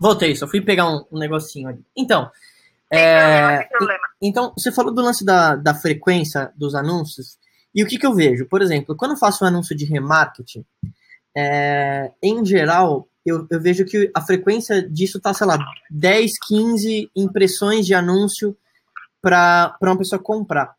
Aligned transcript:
Voltei, 0.00 0.34
só 0.34 0.46
fui 0.46 0.60
pegar 0.60 0.88
um, 0.88 1.04
um 1.12 1.18
negocinho 1.18 1.68
ali. 1.68 1.84
Então, 1.96 2.30
é, 2.92 3.68
então, 4.20 4.52
você 4.56 4.70
falou 4.70 4.92
do 4.92 5.00
lance 5.00 5.24
da, 5.24 5.56
da 5.56 5.74
frequência 5.74 6.52
dos 6.56 6.74
anúncios, 6.74 7.38
e 7.74 7.82
o 7.82 7.86
que, 7.86 7.98
que 7.98 8.06
eu 8.06 8.14
vejo? 8.14 8.46
Por 8.46 8.60
exemplo, 8.60 8.94
quando 8.94 9.12
eu 9.12 9.16
faço 9.16 9.44
um 9.44 9.48
anúncio 9.48 9.74
de 9.74 9.86
remarketing, 9.86 10.64
é, 11.34 12.12
em 12.22 12.44
geral, 12.44 13.08
eu, 13.24 13.46
eu, 13.50 13.60
vejo 13.60 13.86
que 13.86 14.10
a 14.14 14.20
frequência 14.20 14.82
disso 14.82 15.18
tá, 15.18 15.32
sei 15.32 15.46
lá, 15.46 15.58
10, 15.90 16.32
15 16.46 17.10
impressões 17.16 17.86
de 17.86 17.94
anúncio 17.94 18.54
para 19.22 19.74
uma 19.80 19.96
pessoa 19.96 20.20
comprar. 20.20 20.74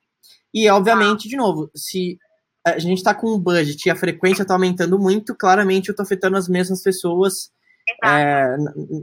E, 0.53 0.69
obviamente, 0.69 1.27
de 1.27 1.35
novo, 1.35 1.71
se 1.75 2.19
a 2.63 2.77
gente 2.77 2.99
está 2.99 3.15
com 3.15 3.33
um 3.33 3.39
budget 3.39 3.87
e 3.87 3.89
a 3.89 3.95
frequência 3.95 4.43
está 4.43 4.53
aumentando 4.53 4.99
muito, 4.99 5.35
claramente 5.35 5.89
eu 5.89 5.93
estou 5.93 6.03
afetando 6.03 6.37
as 6.37 6.47
mesmas 6.47 6.83
pessoas 6.83 7.51
é, 8.03 8.55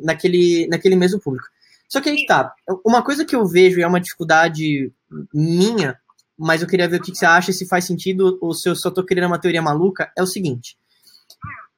naquele, 0.02 0.66
naquele 0.68 0.96
mesmo 0.96 1.20
público. 1.20 1.46
Só 1.88 2.00
que 2.00 2.08
aí 2.08 2.24
tá. 2.24 2.54
Uma 2.84 3.02
coisa 3.02 3.24
que 3.24 3.34
eu 3.34 3.46
vejo 3.46 3.80
e 3.80 3.82
é 3.82 3.86
uma 3.86 4.00
dificuldade 4.00 4.92
minha, 5.34 5.98
mas 6.38 6.62
eu 6.62 6.68
queria 6.68 6.88
ver 6.88 7.00
o 7.00 7.02
que, 7.02 7.10
que 7.10 7.18
você 7.18 7.26
acha, 7.26 7.52
se 7.52 7.66
faz 7.66 7.84
sentido 7.84 8.38
ou 8.40 8.54
se 8.54 8.68
eu 8.68 8.76
só 8.76 8.90
tô 8.90 9.04
querendo 9.04 9.26
uma 9.26 9.40
teoria 9.40 9.60
maluca, 9.60 10.12
é 10.16 10.22
o 10.22 10.26
seguinte. 10.26 10.78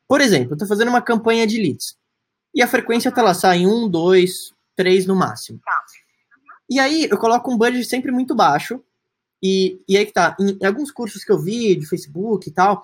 Por 0.06 0.20
exemplo, 0.20 0.52
eu 0.52 0.58
tô 0.58 0.66
fazendo 0.66 0.88
uma 0.88 1.00
campanha 1.00 1.46
de 1.46 1.56
leads. 1.56 1.96
E 2.54 2.60
a 2.60 2.68
frequência 2.68 3.10
tá 3.10 3.22
lá, 3.22 3.32
sai 3.32 3.66
um, 3.66 3.88
dois, 3.88 4.52
três 4.76 5.06
no 5.06 5.16
máximo. 5.16 5.58
Tá. 5.64 5.80
E 6.68 6.78
aí 6.78 7.08
eu 7.10 7.16
coloco 7.16 7.50
um 7.50 7.56
budget 7.56 7.84
sempre 7.86 8.12
muito 8.12 8.34
baixo. 8.34 8.82
E, 9.42 9.80
e 9.88 9.96
aí 9.96 10.06
que 10.06 10.12
tá, 10.12 10.36
em, 10.38 10.58
em 10.60 10.66
alguns 10.66 10.90
cursos 10.90 11.24
que 11.24 11.32
eu 11.32 11.38
vi 11.38 11.74
de 11.74 11.86
Facebook 11.86 12.48
e 12.48 12.52
tal, 12.52 12.82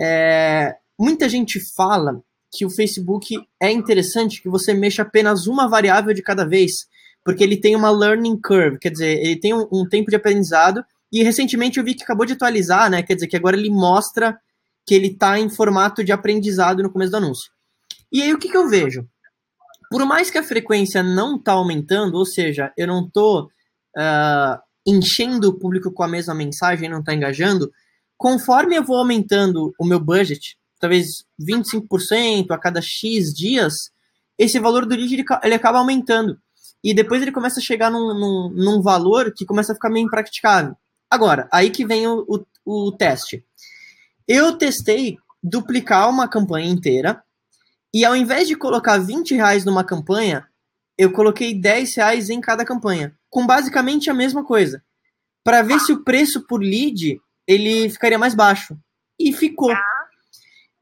é, 0.00 0.76
muita 0.98 1.28
gente 1.28 1.60
fala 1.60 2.22
que 2.52 2.64
o 2.64 2.70
Facebook 2.70 3.36
é 3.60 3.70
interessante 3.70 4.42
que 4.42 4.48
você 4.48 4.72
mexa 4.72 5.02
apenas 5.02 5.46
uma 5.46 5.68
variável 5.68 6.14
de 6.14 6.22
cada 6.22 6.44
vez, 6.44 6.86
porque 7.24 7.42
ele 7.42 7.56
tem 7.56 7.74
uma 7.74 7.90
learning 7.90 8.40
curve, 8.40 8.78
quer 8.78 8.90
dizer, 8.90 9.18
ele 9.18 9.38
tem 9.38 9.52
um, 9.52 9.66
um 9.72 9.88
tempo 9.88 10.10
de 10.10 10.16
aprendizado. 10.16 10.84
E 11.12 11.22
recentemente 11.22 11.78
eu 11.78 11.84
vi 11.84 11.94
que 11.94 12.02
acabou 12.02 12.26
de 12.26 12.32
atualizar, 12.32 12.90
né? 12.90 13.02
Quer 13.02 13.14
dizer, 13.14 13.26
que 13.26 13.36
agora 13.36 13.56
ele 13.56 13.70
mostra 13.70 14.38
que 14.86 14.94
ele 14.94 15.08
está 15.08 15.38
em 15.38 15.48
formato 15.48 16.04
de 16.04 16.12
aprendizado 16.12 16.82
no 16.82 16.90
começo 16.90 17.10
do 17.10 17.16
anúncio. 17.16 17.50
E 18.12 18.22
aí 18.22 18.32
o 18.32 18.38
que, 18.38 18.48
que 18.48 18.56
eu 18.56 18.68
vejo? 18.68 19.06
Por 19.90 20.04
mais 20.04 20.30
que 20.30 20.38
a 20.38 20.42
frequência 20.42 21.02
não 21.02 21.36
está 21.36 21.52
aumentando, 21.52 22.16
ou 22.16 22.24
seja, 22.24 22.72
eu 22.76 22.86
não 22.86 23.06
estou 23.06 23.44
uh, 23.44 23.48
ah, 23.96 24.62
enchendo 24.86 25.48
o 25.48 25.58
público 25.58 25.92
com 25.92 26.02
a 26.02 26.08
mesma 26.08 26.34
mensagem, 26.34 26.88
não 26.88 27.00
está 27.00 27.14
engajando, 27.14 27.70
conforme 28.16 28.76
eu 28.76 28.84
vou 28.84 28.96
aumentando 28.96 29.72
o 29.78 29.84
meu 29.84 30.00
budget, 30.00 30.56
talvez 30.78 31.24
25% 31.40 32.50
a 32.50 32.58
cada 32.58 32.80
X 32.80 33.32
dias, 33.34 33.74
esse 34.38 34.58
valor 34.58 34.86
do 34.86 34.94
lead 34.94 35.14
ele, 35.14 35.24
ele, 35.42 35.54
acaba 35.54 35.78
aumentando. 35.78 36.38
E 36.82 36.94
depois 36.94 37.22
ele 37.22 37.32
começa 37.32 37.58
a 37.60 37.62
chegar 37.62 37.90
num, 37.90 38.14
num, 38.14 38.50
num, 38.54 38.82
valor 38.82 39.32
que 39.32 39.44
começa 39.44 39.72
a 39.72 39.74
ficar 39.74 39.90
meio 39.90 40.06
impraticável. 40.06 40.76
Agora, 41.10 41.48
aí 41.52 41.70
que 41.70 41.84
vem 41.84 42.06
o, 42.06 42.24
o, 42.64 42.86
o 42.88 42.92
teste. 42.92 43.44
Eu 44.28 44.56
testei 44.56 45.16
duplicar 45.42 46.10
uma 46.10 46.28
campanha 46.28 46.68
inteira 46.68 47.22
e 47.94 48.04
ao 48.04 48.14
invés 48.14 48.46
de 48.48 48.56
colocar 48.56 48.98
20 48.98 49.34
reais 49.34 49.64
numa 49.64 49.84
campanha, 49.84 50.46
eu 50.98 51.12
coloquei 51.12 51.54
10 51.54 51.94
reais 51.96 52.30
em 52.30 52.40
cada 52.40 52.64
campanha, 52.64 53.14
com 53.30 53.46
basicamente 53.46 54.10
a 54.10 54.14
mesma 54.14 54.44
coisa, 54.44 54.82
para 55.44 55.62
ver 55.62 55.78
se 55.80 55.92
o 55.92 56.02
preço 56.02 56.46
por 56.46 56.60
lead 56.60 57.20
ele 57.46 57.88
ficaria 57.88 58.18
mais 58.18 58.34
baixo. 58.34 58.76
E 59.18 59.32
ficou. 59.32 59.72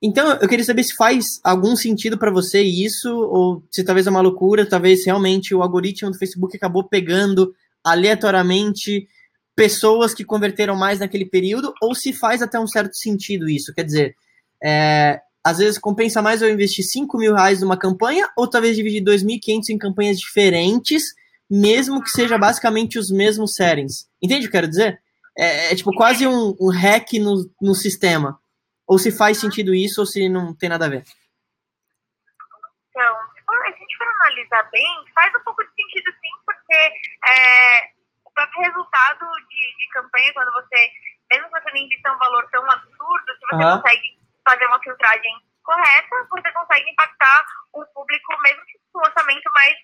Então, 0.06 0.32
eu 0.34 0.46
queria 0.46 0.66
saber 0.66 0.84
se 0.84 0.94
faz 0.94 1.40
algum 1.42 1.74
sentido 1.74 2.18
para 2.18 2.30
você 2.30 2.60
isso, 2.60 3.08
ou 3.10 3.64
se 3.70 3.82
talvez 3.82 4.06
é 4.06 4.10
uma 4.10 4.20
loucura, 4.20 4.68
talvez 4.68 5.06
realmente 5.06 5.54
o 5.54 5.62
algoritmo 5.62 6.10
do 6.10 6.18
Facebook 6.18 6.54
acabou 6.54 6.84
pegando 6.84 7.54
aleatoriamente 7.82 9.08
pessoas 9.56 10.12
que 10.12 10.22
converteram 10.22 10.76
mais 10.76 10.98
naquele 10.98 11.24
período, 11.24 11.72
ou 11.80 11.94
se 11.94 12.12
faz 12.12 12.42
até 12.42 12.60
um 12.60 12.66
certo 12.66 12.94
sentido 12.94 13.48
isso. 13.48 13.72
Quer 13.72 13.84
dizer, 13.84 14.14
é, 14.62 15.20
às 15.42 15.56
vezes 15.56 15.78
compensa 15.78 16.20
mais 16.20 16.42
eu 16.42 16.50
investir 16.50 16.84
5 16.84 17.16
mil 17.16 17.32
reais 17.32 17.62
numa 17.62 17.78
campanha, 17.78 18.28
ou 18.36 18.46
talvez 18.46 18.76
dividir 18.76 19.02
2.500 19.02 19.70
em 19.70 19.78
campanhas 19.78 20.18
diferentes, 20.18 21.02
mesmo 21.50 22.02
que 22.02 22.10
seja 22.10 22.36
basicamente 22.36 22.98
os 22.98 23.10
mesmos 23.10 23.54
settings. 23.54 24.06
Entende 24.22 24.40
o 24.40 24.50
que 24.50 24.56
eu 24.56 24.60
quero 24.60 24.68
dizer? 24.68 24.98
É, 25.34 25.72
é 25.72 25.74
tipo 25.74 25.92
quase 25.96 26.26
um, 26.26 26.54
um 26.60 26.68
hack 26.68 27.14
no, 27.14 27.50
no 27.58 27.74
sistema. 27.74 28.38
Ou 28.86 28.98
se 28.98 29.16
faz 29.16 29.40
sentido 29.40 29.74
isso, 29.74 30.00
ou 30.00 30.06
se 30.06 30.28
não 30.28 30.54
tem 30.54 30.68
nada 30.68 30.86
a 30.86 30.90
ver. 30.90 31.04
Então, 32.90 33.16
se 33.32 33.40
a 33.50 33.70
gente 33.70 33.96
for 33.96 34.06
analisar 34.06 34.70
bem, 34.70 35.04
faz 35.14 35.34
um 35.34 35.44
pouco 35.44 35.64
de 35.64 35.70
sentido 35.74 36.12
sim, 36.12 36.30
porque 36.44 36.74
é, 37.26 37.94
próprio 38.34 38.62
resultado 38.62 39.26
de, 39.48 39.76
de 39.78 39.88
campanha, 39.90 40.32
quando 40.34 40.52
você, 40.52 40.90
mesmo 41.30 41.46
que 41.46 41.60
você 41.60 41.70
não 41.70 41.78
invista 41.78 42.12
um 42.12 42.18
valor 42.18 42.50
tão 42.50 42.70
absurdo, 42.70 43.32
se 43.32 43.46
você 43.46 43.64
uhum. 43.64 43.80
consegue 43.80 44.18
fazer 44.46 44.66
uma 44.66 44.82
filtragem 44.82 45.34
correta, 45.62 46.26
você 46.28 46.52
consegue 46.52 46.90
impactar 46.90 47.46
um 47.74 47.84
público, 47.94 48.42
mesmo 48.42 48.64
que 48.66 48.78
com 48.92 48.98
um 48.98 49.04
orçamento 49.04 49.50
mais 49.52 49.74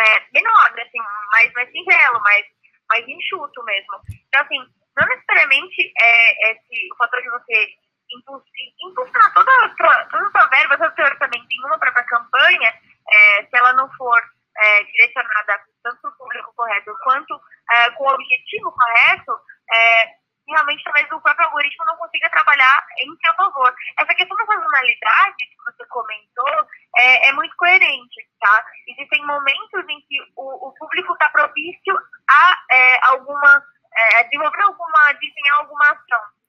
né, 0.00 0.26
menor, 0.32 0.80
assim, 0.80 0.98
mais, 1.30 1.52
mais 1.52 1.70
singelo, 1.70 2.20
mais, 2.22 2.44
mais 2.88 3.06
enxuto 3.06 3.62
mesmo. 3.64 4.00
Então, 4.28 4.42
assim, 4.42 4.58
não 4.96 5.06
necessariamente 5.06 5.92
é, 6.00 6.52
esse, 6.52 6.92
o 6.92 6.96
fator 6.96 7.22
de 7.22 7.30
você 7.30 7.68
impulsionar 8.16 9.32
toda, 9.34 9.68
toda 9.76 9.94
a 9.94 10.06
todo 10.06 10.22
o 10.26 10.94
seu 10.94 11.04
orçamento 11.04 11.46
em 11.50 11.66
uma 11.66 11.78
própria 11.78 12.04
campanha, 12.04 12.74
é, 13.08 13.44
se 13.44 13.56
ela 13.56 13.72
não 13.74 13.90
for 13.92 14.22
é, 14.56 14.84
direcionada 14.84 15.60
tanto 15.82 16.00
para 16.00 16.10
o 16.10 16.16
público 16.16 16.52
correto 16.54 16.94
quanto 17.02 17.40
é, 17.70 17.90
com 17.92 18.04
o 18.04 18.14
objetivo 18.14 18.72
correto, 18.72 19.40
é, 19.72 20.22
realmente 20.48 20.84
talvez 20.84 21.06
o 21.10 21.20
próprio 21.20 21.46
algoritmo 21.46 21.84
não 21.86 21.96
consiga 21.96 22.30
trabalhar 22.30 22.86
em 22.98 23.16
seu 23.24 23.34
favor. 23.34 23.74
Essa 23.98 24.14
questão 24.14 24.36
da 24.36 24.46
sazonalidade 24.46 25.36
que 25.38 25.56
você 25.64 25.86
comentou 25.86 26.68
é, 26.98 27.28
é 27.28 27.32
muito 27.32 27.54
coerente, 27.56 28.28
tá? 28.40 28.64
Existem 28.86 29.24
momentos 29.24 29.88
em 29.88 30.00
que 30.02 30.20
o, 30.36 30.68
o 30.68 30.74
público 30.74 31.12
está 31.12 31.28
propício 31.30 31.96
a 32.28 32.64
é, 32.70 33.06
alguma, 33.06 33.64
é, 33.94 34.24
desenvolver 34.24 34.62
alguma, 34.62 35.12
desenhar 35.14 35.58
alguma 35.58 35.90
ação. 35.90 36.41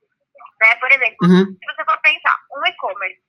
Né? 0.64 0.76
Por 0.76 0.90
exemplo, 0.90 1.18
uhum. 1.28 1.46
se 1.46 1.66
você 1.66 1.84
for 1.84 2.00
pensar, 2.00 2.38
um 2.56 2.66
e-commerce 2.66 3.20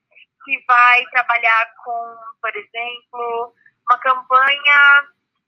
que 0.45 0.63
vai 0.65 1.03
trabalhar 1.11 1.67
com, 1.83 2.15
por 2.41 2.55
exemplo, 2.55 3.53
uma 3.89 3.99
campanha 3.99 4.79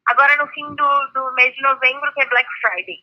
agora 0.08 0.36
no 0.36 0.48
fim 0.48 0.68
do, 0.76 1.08
do 1.14 1.34
mês 1.36 1.56
de 1.56 1.62
novembro, 1.62 2.14
que 2.14 2.22
é 2.24 2.26
Black 2.26 2.50
Friday. 2.60 2.98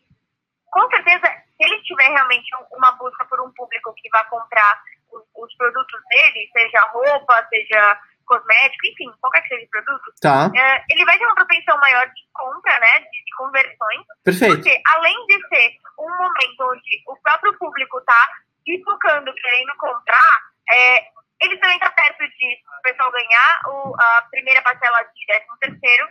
Com 0.71 0.87
certeza, 0.91 1.25
se 1.25 1.65
ele 1.65 1.81
tiver 1.81 2.09
realmente 2.09 2.47
uma 2.73 2.91
busca 2.91 3.25
por 3.25 3.41
um 3.41 3.51
público 3.53 3.93
que 3.95 4.09
vai 4.09 4.23
comprar 4.25 4.79
os, 5.11 5.23
os 5.35 5.55
produtos 5.55 5.99
dele, 6.09 6.49
seja 6.53 6.81
roupa, 6.91 7.47
seja 7.49 7.99
cosmético, 8.27 8.87
enfim, 8.87 9.11
qualquer 9.21 9.41
que 9.41 9.47
seja 9.49 9.65
o 9.65 9.69
produto, 9.69 10.13
tá. 10.19 10.51
É, 10.55 10.83
ele 10.89 11.05
vai 11.05 11.17
ter 11.17 11.25
uma 11.25 11.35
propensão 11.35 11.77
maior 11.79 12.07
de 12.07 12.21
compra, 12.33 12.79
né, 12.79 12.99
de, 12.99 13.23
de, 13.23 13.35
conversões. 13.37 14.05
Perfeito. 14.23 14.55
Porque, 14.55 14.81
além 14.93 15.15
de 15.27 15.47
ser 15.47 15.71
um 15.99 16.09
momento 16.09 16.61
onde 16.61 17.03
o 17.07 17.15
próprio 17.21 17.57
público 17.59 17.99
está 17.99 18.29
pipocando, 18.65 19.33
querendo 19.33 19.75
comprar, 19.77 20.41
é, 20.71 21.07
ele 21.41 21.57
também 21.57 21.77
está 21.77 21.91
perto 21.91 22.27
de 22.27 22.57
o 22.79 22.81
pessoal 22.81 23.11
ganhar 23.11 23.61
o, 23.67 23.95
a 23.99 24.21
primeira 24.31 24.61
parcela 24.61 25.03
de 25.03 25.25
13 25.27 25.45
terceiro, 25.59 26.07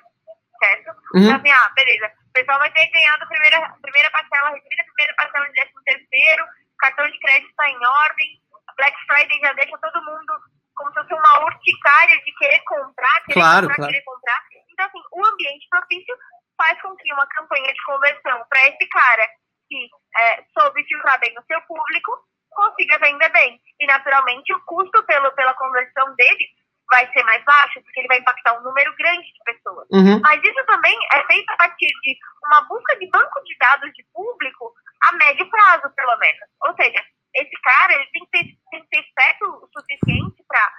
certo? 0.58 0.90
Uhum. 1.14 1.24
Então, 1.24 1.36
assim, 1.36 1.50
ah, 1.50 1.72
beleza. 1.74 2.12
O 2.28 2.32
pessoal 2.32 2.58
vai 2.58 2.70
ter 2.72 2.86
ganhado 2.90 3.24
a 3.24 3.26
primeira, 3.26 3.76
primeira 3.82 4.10
parcela, 4.10 4.50
recebida 4.50 4.82
a 4.82 4.86
primeira 4.86 5.14
parcela 5.14 5.46
de 5.46 5.54
13 5.54 5.72
terceiro, 5.84 6.44
cartão 6.78 7.06
de 7.10 7.18
crédito 7.18 7.50
está 7.50 7.68
em 7.68 7.86
ordem, 7.86 8.40
Black 8.76 8.96
Friday 9.06 9.40
já 9.40 9.52
deixa 9.52 9.78
todo 9.78 10.04
mundo 10.04 10.32
como 10.74 10.90
se 10.90 11.00
fosse 11.00 11.14
uma 11.14 11.44
urticária 11.44 12.18
de 12.18 12.32
querer 12.34 12.60
comprar, 12.64 13.22
querer 13.22 13.40
claro, 13.40 13.68
comprar, 13.68 13.76
claro. 13.76 13.92
querer 13.92 14.04
comprar. 14.04 14.40
Então, 14.72 14.86
assim, 14.86 15.02
o 15.12 15.26
ambiente 15.26 15.68
propício 15.70 16.14
faz 16.56 16.80
com 16.82 16.96
que 16.96 17.12
uma 17.12 17.26
campanha 17.28 17.72
de 17.72 17.82
conversão 17.84 18.44
para 18.48 18.66
esse 18.66 18.88
cara 18.88 19.28
que 19.68 19.88
é, 20.18 20.44
soube 20.52 20.84
filtrar 20.84 21.18
bem 21.20 21.32
o 21.38 21.44
seu 21.46 21.60
público 21.62 22.12
consiga 22.54 22.98
vender 22.98 23.28
bem. 23.30 23.60
E, 23.80 23.86
naturalmente, 23.86 24.52
o 24.54 24.60
custo 24.64 25.02
pelo, 25.04 25.30
pela 25.32 25.54
conversão 25.54 26.14
dele 26.14 26.48
vai 26.90 27.10
ser 27.12 27.22
mais 27.24 27.42
baixo, 27.44 27.82
porque 27.82 28.00
ele 28.00 28.08
vai 28.08 28.18
impactar 28.18 28.58
um 28.58 28.62
número 28.62 28.94
grande 28.96 29.26
de 29.26 29.44
pessoas. 29.44 29.86
Uhum. 29.90 30.20
Mas 30.22 30.42
isso 30.42 30.66
também 30.66 30.96
é 31.12 31.24
feito 31.26 31.50
a 31.50 31.56
partir 31.56 31.88
de 32.02 32.16
uma 32.46 32.60
busca 32.62 32.96
de 32.98 33.08
banco 33.10 33.42
de 33.44 33.56
dados 33.58 33.92
de 33.92 34.04
público 34.12 34.72
a 35.02 35.12
médio 35.12 35.48
prazo, 35.50 35.90
pelo 35.94 36.16
menos. 36.18 36.48
Ou 36.66 36.74
seja, 36.76 37.04
esse 37.34 37.60
cara 37.62 37.94
ele 37.94 38.06
tem 38.12 38.24
que 38.24 38.30
ter, 38.30 38.44
tem 38.70 39.02
que 39.02 39.14
ter 39.14 39.36
o 39.42 39.68
suficiente 39.72 40.44
para, 40.46 40.72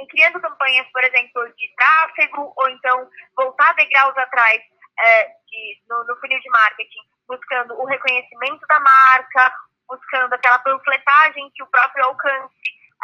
uh, 0.00 0.06
criando 0.08 0.40
campanhas, 0.40 0.86
por 0.92 1.04
exemplo, 1.04 1.46
de 1.56 1.74
tráfego, 1.76 2.52
ou 2.56 2.68
então 2.70 3.08
voltar 3.36 3.74
degraus 3.74 4.16
atrás 4.16 4.58
uh, 4.58 5.46
de, 5.46 5.82
no, 5.88 6.04
no 6.04 6.16
funil 6.16 6.40
de 6.40 6.50
marketing, 6.50 7.00
buscando 7.28 7.74
o 7.74 7.86
reconhecimento 7.86 8.66
da 8.66 8.80
marca, 8.80 9.54
buscando 9.90 10.32
aquela 10.32 10.58
panfletagem 10.60 11.50
que 11.54 11.62
o 11.62 11.66
próprio 11.66 12.04
alcance 12.04 12.54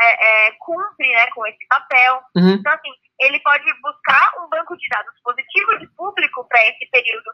é, 0.00 0.46
é, 0.46 0.52
cumpre 0.60 1.12
né, 1.12 1.26
com 1.32 1.44
esse 1.46 1.66
papel. 1.66 2.22
Uhum. 2.36 2.54
Então, 2.54 2.72
assim, 2.72 2.92
ele 3.20 3.40
pode 3.40 3.64
buscar 3.80 4.32
um 4.38 4.48
banco 4.48 4.76
de 4.76 4.88
dados 4.88 5.14
positivo 5.22 5.78
de 5.78 5.86
público 5.88 6.46
para 6.48 6.62
esse 6.68 6.86
período, 6.90 7.30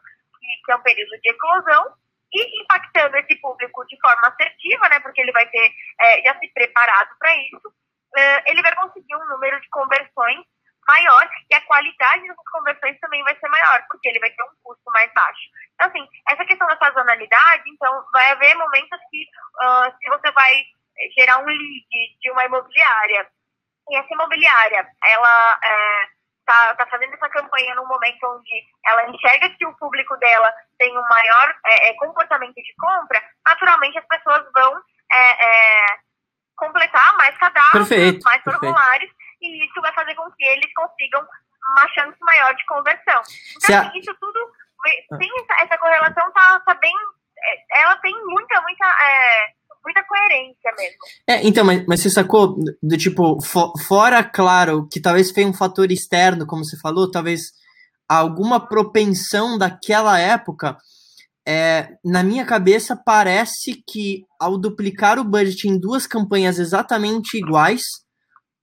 que 0.65 0.71
é 0.71 0.75
um 0.75 0.81
período 0.81 1.21
de 1.21 1.29
eclosão, 1.29 1.93
e 2.33 2.63
impactando 2.63 3.15
esse 3.17 3.35
público 3.35 3.85
de 3.85 3.97
forma 4.01 4.27
assertiva, 4.27 4.89
né, 4.89 4.99
porque 5.01 5.21
ele 5.21 5.31
vai 5.31 5.45
ter 5.47 5.71
é, 6.01 6.23
já 6.23 6.37
se 6.39 6.47
preparado 6.51 7.09
para 7.19 7.35
isso, 7.35 7.67
uh, 7.67 8.41
ele 8.47 8.61
vai 8.63 8.73
conseguir 8.75 9.15
um 9.15 9.29
número 9.29 9.59
de 9.61 9.69
conversões 9.69 10.43
maior 10.87 11.29
e 11.49 11.55
a 11.55 11.61
qualidade 11.61 12.27
das 12.27 12.49
conversões 12.51 12.99
também 12.99 13.23
vai 13.23 13.37
ser 13.37 13.47
maior, 13.47 13.85
porque 13.87 14.09
ele 14.09 14.19
vai 14.19 14.31
ter 14.31 14.43
um 14.43 14.55
custo 14.63 14.91
mais 14.91 15.11
baixo. 15.13 15.49
Então, 15.75 15.87
assim, 15.87 16.07
essa 16.29 16.45
questão 16.45 16.67
da 16.67 16.77
sazonalidade, 17.23 17.63
então, 17.67 18.03
vai 18.11 18.31
haver 18.31 18.55
momentos 18.55 18.99
que, 19.09 19.25
uh, 19.61 19.97
se 19.97 20.09
você 20.09 20.31
vai 20.31 20.51
gerar 21.17 21.39
um 21.39 21.45
lead 21.45 21.87
de 22.21 22.31
uma 22.31 22.45
imobiliária, 22.45 23.27
e 23.89 23.97
essa 23.97 24.13
imobiliária, 24.13 24.87
ela 25.03 25.59
está 26.39 26.69
é, 26.69 26.75
tá 26.75 26.85
fazendo 26.87 27.13
essa 27.13 27.29
campanha 27.29 27.75
num 27.75 27.85
momento 27.85 28.23
onde 28.23 28.63
ela 28.85 29.09
enxerga 29.09 29.49
que 29.49 29.65
o 29.65 29.75
público 29.75 30.15
dela 30.17 30.53
tem 30.77 30.97
um 30.97 31.01
maior 31.01 31.55
é, 31.65 31.89
é 31.89 31.93
comportamento 31.95 32.55
de 32.55 32.75
compra, 32.79 33.21
naturalmente 33.45 33.97
as 33.97 34.05
pessoas 34.05 34.45
vão 34.53 34.81
é, 35.11 35.45
é, 35.45 35.97
completar 36.55 37.17
mais 37.17 37.37
cadastros, 37.37 37.89
perfeito, 37.89 38.23
mais 38.23 38.41
formulários, 38.41 39.11
perfeito 39.11 39.23
e 39.43 39.65
isso 39.65 39.81
vai 39.81 39.93
fazer 39.93 40.15
com 40.15 40.31
que 40.31 40.45
eles 40.45 40.73
consigam 40.73 41.27
uma 41.71 41.87
chance 41.89 42.17
maior 42.21 42.53
de 42.55 42.65
conversão. 42.65 43.21
Então, 43.57 43.79
assim, 43.79 43.99
isso 43.99 44.15
tudo, 44.19 44.52
tem 45.17 45.29
essa, 45.41 45.63
essa 45.63 45.77
correlação 45.77 46.31
tá, 46.33 46.59
tá 46.65 46.73
bem, 46.75 46.93
é, 47.43 47.81
ela 47.81 47.95
tem 47.97 48.13
muita, 48.25 48.61
muita, 48.61 48.85
é, 48.85 49.47
muita 49.83 50.03
coerência 50.03 50.71
mesmo. 50.77 50.97
É, 51.27 51.47
então, 51.47 51.65
mas, 51.65 51.85
mas 51.87 52.01
você 52.01 52.09
sacou, 52.09 52.55
do 52.81 52.97
tipo, 52.97 53.41
for, 53.41 53.73
fora, 53.87 54.23
claro, 54.23 54.87
que 54.91 55.01
talvez 55.01 55.31
foi 55.31 55.45
um 55.45 55.53
fator 55.53 55.91
externo, 55.91 56.45
como 56.45 56.63
você 56.63 56.77
falou, 56.77 57.09
talvez 57.09 57.51
alguma 58.07 58.59
propensão 58.59 59.57
daquela 59.57 60.19
época, 60.19 60.77
é, 61.47 61.89
na 62.03 62.23
minha 62.23 62.45
cabeça 62.45 62.95
parece 62.95 63.83
que 63.87 64.25
ao 64.39 64.57
duplicar 64.57 65.19
o 65.19 65.23
budget 65.23 65.67
em 65.67 65.77
duas 65.77 66.07
campanhas 66.07 66.57
exatamente 66.59 67.37
iguais, 67.37 67.81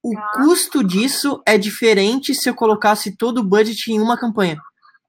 o 0.03 0.15
custo 0.35 0.83
disso 0.83 1.43
é 1.47 1.59
diferente 1.59 2.35
se 2.35 2.49
eu 2.49 2.55
colocasse 2.55 3.17
todo 3.17 3.39
o 3.39 3.45
budget 3.47 3.93
em 3.93 4.01
uma 4.01 4.19
campanha. 4.19 4.57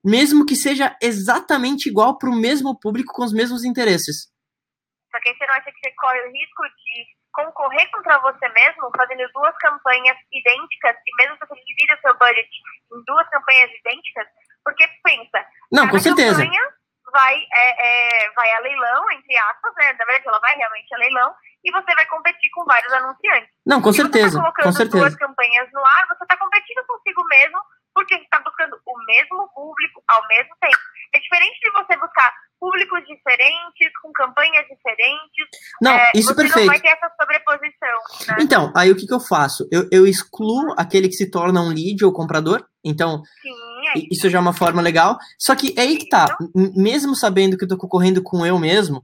Mesmo 0.04 0.46
que 0.46 0.56
seja 0.56 0.96
exatamente 1.02 1.90
igual 1.90 2.18
para 2.18 2.30
o 2.30 2.36
mesmo 2.36 2.80
público 2.80 3.14
com 3.14 3.24
os 3.24 3.34
mesmos 3.34 3.64
interesses. 3.64 4.32
Só 5.12 5.20
que 5.20 5.30
aí 5.30 5.36
você 5.38 5.46
não 5.46 5.54
acha 5.54 5.72
que 5.72 5.80
você 5.80 5.92
corre 5.96 6.20
o 6.22 6.32
risco 6.32 6.64
de 6.64 7.22
concorrer 7.32 7.90
contra 7.92 8.20
você 8.20 8.48
mesmo, 8.50 8.92
fazendo 8.96 9.24
duas 9.34 9.56
campanhas 9.58 10.18
idênticas, 10.32 10.96
e 11.06 11.16
mesmo 11.18 11.38
se 11.38 11.48
você 11.48 11.62
divide 11.66 11.94
o 11.94 12.02
seu 12.02 12.18
budget 12.18 12.50
em 12.94 13.04
duas 13.06 13.30
campanhas 13.30 13.72
idênticas? 13.72 14.28
Porque 14.64 14.88
pensa. 15.04 15.46
Não, 15.72 15.88
com 15.88 16.00
certeza. 16.00 16.44
Campanha 16.44 16.62
vai, 17.12 17.36
é, 17.36 18.26
é, 18.26 18.32
vai 18.32 18.52
a 18.52 18.60
leilão, 18.60 19.12
entre 19.12 19.38
aspas, 19.38 19.74
né? 19.78 19.94
Na 19.94 20.06
verdade, 20.06 20.28
ela 20.28 20.40
vai 20.40 20.56
realmente 20.56 20.94
a 20.94 20.98
leilão, 20.98 21.34
e 21.64 21.72
você 21.72 21.96
vai 21.96 22.06
competir 22.06 22.50
com 22.52 22.66
vários 22.66 22.92
anunciantes. 22.94 23.50
Não, 23.66 23.82
com 23.82 23.94
certeza. 23.94 24.30
Você 24.30 24.38
tá 24.38 24.42
colocando 24.42 24.66
com 24.66 24.72
certeza. 24.72 25.00
duas 25.00 25.16
campanhas 25.16 25.70
no 25.74 25.86
ar, 25.86 26.08
você 26.08 26.24
está 26.24 26.38
competindo 26.38 26.86
consigo 26.88 27.24
mesmo, 27.26 27.60
porque 27.94 28.16
você 28.16 28.24
está 28.24 28.40
buscando 28.40 28.76
o 28.86 29.06
mesmo 29.06 29.50
público 29.54 30.04
ao 30.08 30.28
mesmo 30.28 30.56
tempo. 30.60 30.80
É 31.14 31.20
diferente 31.20 31.60
de 31.60 31.72
você 31.72 31.98
buscar 31.98 32.34
públicos 32.60 33.00
diferentes, 33.08 33.92
com 34.02 34.12
campanhas 34.14 34.66
diferentes. 34.68 35.48
Não, 35.82 35.92
é, 35.92 36.12
isso 36.14 36.30
você 36.30 36.36
perfeito. 36.36 36.68
não 36.68 36.74
vai 36.74 36.80
ter 36.80 36.90
essa 36.90 37.12
sobreposição. 37.20 38.28
Né? 38.28 38.38
Então, 38.42 38.72
aí 38.76 38.92
o 38.92 38.96
que, 38.96 39.08
que 39.08 39.14
eu 39.14 39.20
faço? 39.20 39.68
Eu, 39.72 39.90
eu 39.92 40.06
excluo 40.06 40.76
aquele 40.78 41.08
que 41.08 41.16
se 41.16 41.30
torna 41.30 41.60
um 41.60 41.70
lead 41.70 42.06
ou 42.06 42.14
comprador. 42.14 42.64
Então, 42.84 43.24
Sim, 43.42 43.88
é 43.96 44.00
isso 44.12 44.30
já 44.30 44.38
é 44.38 44.42
uma 44.42 44.54
forma 44.54 44.82
legal. 44.82 45.18
Só 45.40 45.56
que 45.56 45.74
é 45.76 45.82
aí 45.82 45.98
que 45.98 46.08
tá. 46.08 46.38
Mesmo 46.76 47.16
sabendo 47.16 47.58
que 47.58 47.64
eu 47.64 47.68
tô 47.68 47.78
concorrendo 47.78 48.22
com 48.22 48.46
eu 48.46 48.60
mesmo, 48.60 49.04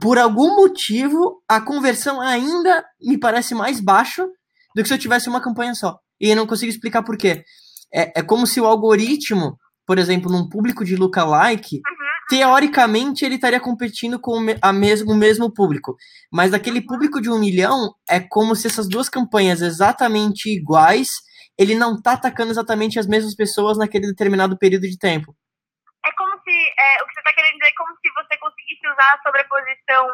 por 0.00 0.16
algum 0.16 0.54
motivo, 0.56 1.42
a 1.48 1.60
conversão 1.60 2.20
ainda 2.20 2.84
me 3.00 3.18
parece 3.18 3.54
mais 3.54 3.80
baixa 3.80 4.24
do 4.74 4.82
que 4.82 4.88
se 4.88 4.94
eu 4.94 4.98
tivesse 4.98 5.28
uma 5.28 5.42
campanha 5.42 5.74
só. 5.74 5.98
E 6.20 6.30
eu 6.30 6.36
não 6.36 6.46
consigo 6.46 6.70
explicar 6.70 7.02
por 7.02 7.16
quê. 7.16 7.44
É, 7.92 8.20
é 8.20 8.22
como 8.22 8.46
se 8.46 8.60
o 8.60 8.66
algoritmo, 8.66 9.58
por 9.86 9.98
exemplo, 9.98 10.30
num 10.30 10.48
público 10.48 10.84
de 10.84 10.96
lookalike, 10.96 11.80
teoricamente 12.28 13.24
ele 13.24 13.36
estaria 13.36 13.60
competindo 13.60 14.18
com 14.18 14.38
a 14.60 14.72
mesmo, 14.72 15.12
o 15.12 15.16
mesmo 15.16 15.52
público. 15.52 15.96
Mas 16.32 16.50
daquele 16.50 16.80
público 16.80 17.20
de 17.20 17.30
um 17.30 17.38
milhão, 17.38 17.94
é 18.08 18.20
como 18.20 18.54
se 18.56 18.66
essas 18.66 18.88
duas 18.88 19.08
campanhas 19.08 19.62
exatamente 19.62 20.48
iguais, 20.48 21.08
ele 21.58 21.74
não 21.74 22.00
tá 22.00 22.12
atacando 22.12 22.50
exatamente 22.50 22.98
as 22.98 23.06
mesmas 23.06 23.34
pessoas 23.34 23.78
naquele 23.78 24.08
determinado 24.08 24.58
período 24.58 24.82
de 24.82 24.98
tempo. 24.98 25.34
É 26.04 26.12
como 26.12 26.32
se, 26.42 26.50
é, 26.50 27.02
o 27.02 27.06
que 27.06 27.14
você 27.14 27.20
está 27.20 27.32
querendo 27.32 27.54
dizer 27.54 27.68
é 27.68 27.74
como 27.76 27.94
se 27.94 28.12
você 28.12 28.38
conseguisse 28.38 28.88
usar 28.92 29.14
a 29.14 29.22
sobreposição 29.22 30.06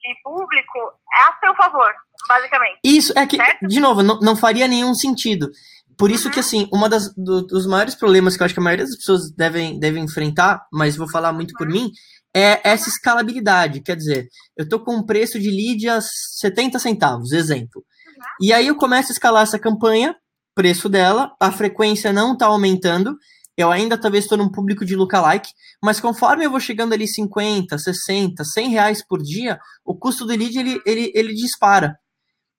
de 0.00 0.14
público 0.22 0.78
a 1.12 1.38
seu 1.40 1.54
favor, 1.54 1.92
basicamente. 2.28 2.78
Isso, 2.84 3.16
é 3.18 3.26
que, 3.26 3.36
certo? 3.36 3.66
de 3.66 3.80
novo, 3.80 4.02
não, 4.02 4.18
não 4.20 4.36
faria 4.36 4.68
nenhum 4.68 4.94
sentido. 4.94 5.50
Por 5.96 6.10
isso 6.10 6.28
uhum. 6.28 6.34
que, 6.34 6.40
assim, 6.40 6.68
uma 6.72 6.88
das 6.88 7.12
do, 7.14 7.42
dos 7.42 7.66
maiores 7.66 7.94
problemas 7.94 8.36
que 8.36 8.42
eu 8.42 8.44
acho 8.44 8.54
que 8.54 8.60
a 8.60 8.62
maioria 8.62 8.84
das 8.84 8.96
pessoas 8.96 9.30
devem, 9.30 9.78
devem 9.78 10.04
enfrentar, 10.04 10.66
mas 10.72 10.96
vou 10.96 11.08
falar 11.08 11.32
muito 11.32 11.52
uhum. 11.52 11.58
por 11.58 11.68
mim, 11.68 11.90
é 12.34 12.60
essa 12.68 12.88
escalabilidade. 12.88 13.80
Quer 13.80 13.96
dizer, 13.96 14.28
eu 14.56 14.68
tô 14.68 14.80
com 14.80 14.96
um 14.96 15.06
preço 15.06 15.38
de 15.38 15.50
lead 15.50 15.88
a 15.88 16.00
70 16.00 16.78
centavos, 16.78 17.32
exemplo. 17.32 17.82
Uhum. 17.82 18.46
E 18.46 18.52
aí 18.52 18.66
eu 18.66 18.76
começo 18.76 19.10
a 19.10 19.14
escalar 19.14 19.42
essa 19.42 19.58
campanha, 19.58 20.14
preço 20.54 20.88
dela, 20.88 21.32
a 21.40 21.50
frequência 21.50 22.12
não 22.12 22.36
tá 22.36 22.46
aumentando, 22.46 23.16
eu 23.56 23.72
ainda 23.72 23.96
talvez 23.96 24.24
estou 24.24 24.36
num 24.36 24.50
público 24.50 24.84
de 24.84 24.94
lookalike, 24.94 25.50
mas 25.82 25.98
conforme 25.98 26.44
eu 26.44 26.50
vou 26.50 26.60
chegando 26.60 26.92
ali 26.92 27.08
50, 27.08 27.78
60, 27.78 28.44
100 28.44 28.68
reais 28.68 29.06
por 29.06 29.22
dia, 29.22 29.58
o 29.84 29.96
custo 29.96 30.26
do 30.26 30.36
lead 30.36 30.58
ele, 30.58 30.80
ele, 30.84 31.10
ele 31.14 31.34
dispara. 31.34 31.96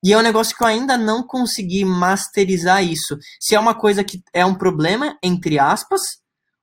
E 0.03 0.13
é 0.13 0.17
um 0.17 0.21
negócio 0.21 0.55
que 0.55 0.63
eu 0.63 0.67
ainda 0.67 0.97
não 0.97 1.23
consegui 1.23 1.83
masterizar 1.83 2.83
isso. 2.83 3.17
Se 3.39 3.55
é 3.55 3.59
uma 3.59 3.73
coisa 3.73 4.03
que 4.03 4.21
é 4.33 4.45
um 4.45 4.55
problema, 4.55 5.17
entre 5.23 5.57
aspas, 5.57 6.01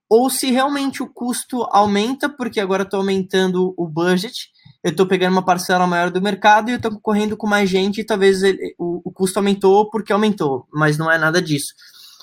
ou 0.08 0.30
se 0.30 0.50
realmente 0.50 1.02
o 1.02 1.12
custo 1.12 1.62
aumenta, 1.70 2.28
porque 2.28 2.60
agora 2.60 2.82
eu 2.82 2.86
estou 2.86 3.00
aumentando 3.00 3.74
o 3.76 3.88
budget, 3.88 4.34
eu 4.82 4.90
estou 4.90 5.06
pegando 5.06 5.32
uma 5.32 5.44
parcela 5.44 5.86
maior 5.86 6.10
do 6.10 6.22
mercado 6.22 6.68
e 6.68 6.72
eu 6.72 6.76
estou 6.76 6.92
concorrendo 6.92 7.36
com 7.36 7.46
mais 7.46 7.68
gente 7.68 8.00
e 8.00 8.04
talvez 8.04 8.42
ele, 8.42 8.74
o, 8.78 9.00
o 9.08 9.12
custo 9.12 9.38
aumentou 9.38 9.90
porque 9.90 10.12
aumentou, 10.12 10.68
mas 10.72 10.96
não 10.96 11.10
é 11.10 11.18
nada 11.18 11.42
disso 11.42 11.74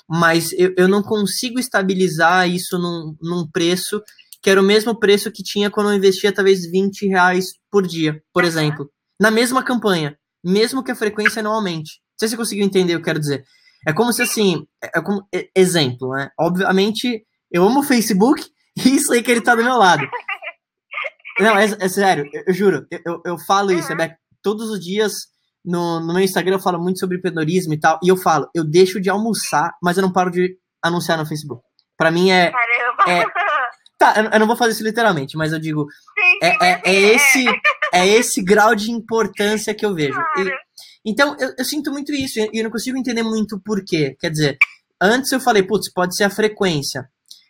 mas 0.08 0.52
eu, 0.52 0.74
eu 0.76 0.88
não 0.88 1.02
consigo 1.02 1.58
estabilizar 1.58 2.46
isso 2.46 2.78
num, 2.78 3.16
num 3.20 3.50
preço 3.50 4.02
que 4.42 4.50
era 4.50 4.60
o 4.60 4.64
mesmo 4.64 4.98
preço 4.98 5.30
que 5.30 5.42
tinha 5.42 5.70
quando 5.70 5.90
eu 5.90 5.96
investia 5.96 6.32
talvez 6.32 6.68
20 6.70 7.06
reais 7.06 7.46
por 7.70 7.86
dia, 7.86 8.20
por 8.32 8.44
exemplo. 8.44 8.90
Na 9.18 9.30
mesma 9.30 9.62
campanha, 9.62 10.18
mesmo 10.44 10.82
que 10.82 10.90
a 10.90 10.96
frequência 10.96 11.42
não 11.42 11.52
aumente. 11.52 12.00
Não 12.00 12.18
sei 12.18 12.28
se 12.28 12.34
você 12.34 12.36
conseguiu 12.36 12.64
entender 12.64 12.94
o 12.94 12.96
que 12.96 13.02
eu 13.02 13.04
quero 13.04 13.20
dizer. 13.20 13.44
É 13.86 13.92
como 13.92 14.12
se 14.12 14.22
assim, 14.22 14.66
é, 14.82 14.98
é 14.98 15.02
como 15.02 15.26
exemplo, 15.54 16.10
né? 16.10 16.30
Obviamente, 16.38 17.24
eu 17.50 17.64
amo 17.64 17.80
o 17.80 17.84
Facebook 17.84 18.42
e 18.76 18.96
isso 18.96 19.12
aí 19.12 19.22
que 19.22 19.30
ele 19.30 19.40
tá 19.40 19.54
do 19.54 19.64
meu 19.64 19.76
lado. 19.76 20.06
Não, 21.40 21.56
é, 21.56 21.64
é 21.64 21.88
sério, 21.88 22.28
eu, 22.32 22.44
eu 22.46 22.54
juro, 22.54 22.86
eu, 22.90 23.22
eu, 23.24 23.38
falo 23.38 23.72
isso, 23.72 23.90
é 23.92 24.16
todos 24.42 24.68
os 24.68 24.78
dias 24.78 25.12
no, 25.64 25.98
no 25.98 26.12
meu 26.12 26.22
Instagram 26.22 26.56
eu 26.56 26.60
falo 26.60 26.78
muito 26.78 27.00
sobre 27.00 27.16
empreendedorismo 27.16 27.72
e 27.72 27.80
tal, 27.80 27.98
e 28.02 28.08
eu 28.08 28.18
falo, 28.18 28.50
eu 28.54 28.62
deixo 28.62 29.00
de 29.00 29.08
almoçar, 29.08 29.74
mas 29.82 29.96
eu 29.96 30.02
não 30.02 30.12
paro 30.12 30.30
de 30.30 30.58
anunciar 30.82 31.16
no 31.16 31.24
Facebook. 31.24 31.62
Para 31.96 32.10
mim 32.10 32.30
é, 32.30 32.50
Caramba. 32.50 33.10
é 33.10 33.24
Tá, 34.02 34.14
eu 34.32 34.40
não 34.40 34.48
vou 34.48 34.56
fazer 34.56 34.72
isso 34.72 34.82
literalmente, 34.82 35.36
mas 35.36 35.52
eu 35.52 35.60
digo, 35.60 35.86
sim, 36.18 36.38
é, 36.42 36.66
é, 36.66 36.82
é, 36.84 36.92
esse 37.14 37.44
é 37.92 38.06
esse 38.06 38.42
grau 38.42 38.74
de 38.74 38.90
importância 38.90 39.74
que 39.74 39.84
eu 39.84 39.94
vejo. 39.94 40.18
E, 40.38 40.50
então, 41.04 41.36
eu, 41.38 41.52
eu, 41.58 41.64
sinto 41.64 41.90
muito 41.90 42.12
isso, 42.12 42.38
e 42.38 42.58
eu 42.58 42.64
não 42.64 42.70
consigo 42.70 42.96
entender 42.96 43.22
muito 43.22 43.60
por 43.60 43.84
quê. 43.84 44.16
Quer 44.18 44.30
dizer, 44.30 44.56
antes 45.00 45.30
eu 45.32 45.40
falei, 45.40 45.62
putz, 45.62 45.92
pode 45.92 46.16
ser 46.16 46.24
a 46.24 46.30
frequência. 46.30 47.08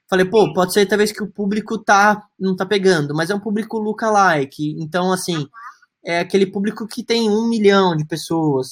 Falei, 0.08 0.26
pô, 0.26 0.52
pode 0.52 0.72
ser 0.72 0.84
talvez 0.86 1.12
que 1.12 1.22
o 1.22 1.30
público 1.30 1.78
tá, 1.78 2.22
não 2.38 2.56
tá 2.56 2.66
pegando, 2.66 3.14
mas 3.14 3.30
é 3.30 3.34
um 3.34 3.40
público 3.40 3.78
lookalike. 3.78 4.76
Então, 4.78 5.12
assim, 5.12 5.46
é 6.04 6.18
aquele 6.18 6.46
público 6.46 6.86
que 6.86 7.04
tem 7.04 7.30
um 7.30 7.48
milhão 7.48 7.96
de 7.96 8.04
pessoas. 8.04 8.68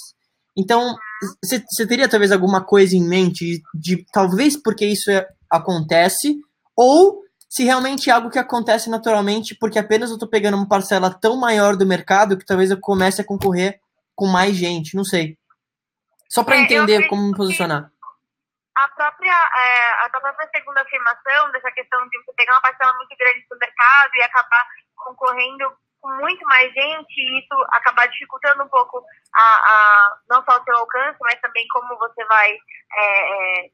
Então, 0.56 0.94
você 1.42 1.86
teria 1.86 2.08
talvez 2.08 2.32
alguma 2.32 2.62
coisa 2.62 2.96
em 2.96 3.06
mente 3.06 3.44
de, 3.44 3.62
de 3.74 4.04
talvez 4.12 4.56
porque 4.56 4.84
isso 4.84 5.10
é, 5.10 5.26
acontece, 5.48 6.36
ou 6.76 7.20
se 7.50 7.64
realmente 7.64 8.08
é 8.08 8.12
algo 8.12 8.30
que 8.30 8.38
acontece 8.38 8.88
naturalmente 8.88 9.56
porque 9.58 9.76
apenas 9.76 10.08
eu 10.08 10.14
estou 10.14 10.28
pegando 10.28 10.56
uma 10.56 10.68
parcela 10.68 11.12
tão 11.12 11.36
maior 11.36 11.76
do 11.76 11.84
mercado 11.84 12.38
que 12.38 12.46
talvez 12.46 12.70
eu 12.70 12.80
comece 12.80 13.20
a 13.20 13.26
concorrer 13.26 13.80
com 14.14 14.28
mais 14.28 14.54
gente, 14.54 14.94
não 14.94 15.02
sei. 15.02 15.36
Só 16.28 16.44
para 16.44 16.54
é, 16.54 16.60
entender 16.60 17.08
como 17.08 17.26
me 17.26 17.34
posicionar. 17.34 17.90
A 18.76 18.88
própria, 18.88 19.32
é, 19.32 20.06
a 20.06 20.10
própria 20.10 20.48
segunda 20.54 20.80
afirmação 20.80 21.50
dessa 21.50 21.72
questão 21.72 22.08
de 22.08 22.18
você 22.22 22.32
pegar 22.34 22.52
uma 22.52 22.62
parcela 22.62 22.92
muito 22.96 23.16
grande 23.18 23.44
do 23.50 23.58
mercado 23.58 24.10
e 24.14 24.22
acabar 24.22 24.64
concorrendo 24.94 25.72
com 26.00 26.08
muito 26.18 26.44
mais 26.46 26.72
gente 26.72 27.18
e 27.18 27.40
isso 27.40 27.66
acabar 27.72 28.06
dificultando 28.06 28.62
um 28.62 28.68
pouco 28.68 29.04
a, 29.34 29.40
a, 29.42 30.18
não 30.30 30.44
só 30.44 30.56
o 30.56 30.64
seu 30.64 30.76
alcance, 30.76 31.18
mas 31.20 31.40
também 31.40 31.66
como 31.68 31.98
você 31.98 32.24
vai 32.26 32.52
é, 32.52 33.64
é, 33.64 33.70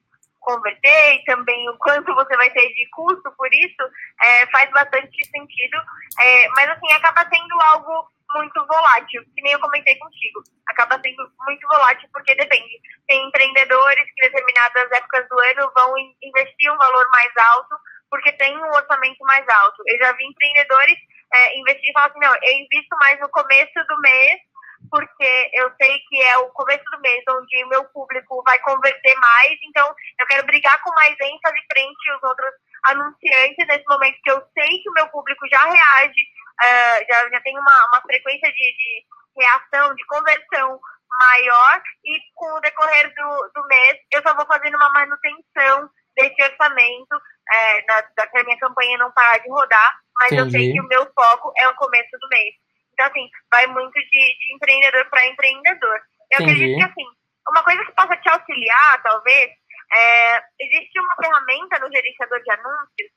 converter 0.47 1.15
e 1.17 1.25
também 1.25 1.69
o 1.69 1.77
quanto 1.79 2.15
você 2.15 2.37
vai 2.37 2.49
ter 2.51 2.69
de 2.73 2.89
custo 2.95 3.31
por 3.37 3.53
isso, 3.53 3.83
é, 4.23 4.47
faz 4.47 4.71
bastante 4.71 5.19
sentido. 5.27 5.77
É, 6.21 6.49
mas 6.51 6.71
assim, 6.71 6.93
acaba 6.93 7.29
sendo 7.29 7.61
algo 7.61 8.09
muito 8.35 8.67
volátil, 8.67 9.23
que 9.35 9.43
nem 9.43 9.53
eu 9.53 9.61
comentei 9.61 9.97
contigo. 9.97 10.43
Acaba 10.69 11.01
sendo 11.03 11.29
muito 11.47 11.67
volátil 11.67 12.09
porque 12.13 12.35
depende. 12.37 12.81
Tem 13.09 13.27
empreendedores 13.27 14.05
que 14.15 14.27
em 14.27 14.31
determinadas 14.31 14.93
épocas 14.93 15.29
do 15.29 15.39
ano 15.39 15.73
vão 15.75 15.95
investir 16.23 16.73
um 16.73 16.79
valor 16.79 17.09
mais 17.11 17.33
alto 17.53 17.77
porque 18.09 18.33
tem 18.33 18.57
um 18.57 18.71
orçamento 18.71 19.21
mais 19.25 19.49
alto. 19.49 19.83
Eu 19.87 19.99
já 19.99 20.13
vi 20.13 20.25
empreendedores 20.27 20.97
é, 21.35 21.59
investir 21.59 21.91
e 21.91 21.93
falar 21.93 22.07
assim, 22.07 22.21
não, 22.21 22.35
eu 22.35 22.53
invisto 22.55 22.97
mais 23.01 23.19
no 23.21 23.29
começo 23.31 23.75
do 23.89 24.01
mês, 24.01 24.41
porque 24.91 25.51
eu 25.55 25.71
sei 25.81 25.99
que 26.09 26.23
é 26.23 26.39
o 26.39 26.51
começo 26.51 26.85
do 26.93 27.01
mês 27.01 27.23
onde 27.29 27.65
o 27.65 27.69
meu 27.69 27.85
público 27.87 28.43
vai 28.45 28.59
converter 28.61 29.15
mais, 29.17 29.59
então 29.63 29.95
eu 30.19 30.27
quero 30.27 30.47
brigar 30.47 30.81
com 30.83 30.91
mais 30.95 31.17
ênfase 31.21 31.59
frente 31.73 32.11
aos 32.11 32.23
outros 32.23 32.53
anunciantes 32.87 33.67
nesse 33.67 33.85
momento 33.89 34.19
que 34.23 34.31
eu 34.31 34.43
sei 34.55 34.83
que 34.83 34.91
o 34.91 34.95
meu 34.95 35.09
público 35.09 35.47
já 35.51 35.63
reage, 35.65 36.23
uh, 36.63 37.07
já, 37.09 37.31
já 37.31 37.41
tem 37.41 37.59
uma, 37.59 37.87
uma 37.89 38.03
frequência 38.03 38.53
de, 38.53 38.57
de 38.57 39.05
reação, 39.37 39.95
de 39.95 40.05
conversão 40.07 40.81
maior 41.19 41.83
e 42.05 42.19
com 42.35 42.53
o 42.55 42.61
decorrer 42.61 43.13
do, 43.15 43.51
do 43.55 43.67
mês 43.69 43.97
eu 44.13 44.23
só 44.23 44.35
vou 44.35 44.47
fazendo 44.47 44.77
uma 44.77 44.93
manutenção 44.93 45.89
desse 46.17 46.43
orçamento 46.43 47.17
é, 47.53 47.87
na, 47.87 48.01
da 48.01 48.45
minha 48.45 48.59
campanha 48.59 48.99
não 48.99 49.13
parar 49.13 49.39
de 49.39 49.49
rodar, 49.49 49.93
mas 50.19 50.33
Entendi. 50.33 50.43
eu 50.43 50.51
sei 50.51 50.73
que 50.73 50.81
o 50.81 50.89
meu 50.89 51.07
foco 51.15 51.53
é 51.57 51.69
o 51.69 51.75
começo 51.77 52.11
do 52.19 52.29
mês. 52.29 52.55
Então, 52.97 53.07
assim, 53.09 53.29
vai 53.53 53.67
muito 53.67 53.93
de, 53.93 54.09
de 54.09 54.55
empreendedor 54.55 55.05
para 55.11 55.27
empreendedor. 55.27 56.01
Eu 56.33 56.41
Entendi. 56.41 56.51
acredito 56.51 56.77
que, 56.79 56.85
assim, 56.85 57.05
uma 57.51 57.63
coisa 57.63 57.85
que 57.85 57.93
possa 57.93 58.17
te 58.17 58.29
auxiliar, 58.31 59.03
talvez, 59.03 59.51
é, 59.93 60.43
existe 60.59 60.99
uma 60.99 61.15
ferramenta 61.17 61.79
no 61.79 61.93
gerenciador 61.93 62.43
de 62.43 62.51
anúncios 62.53 63.11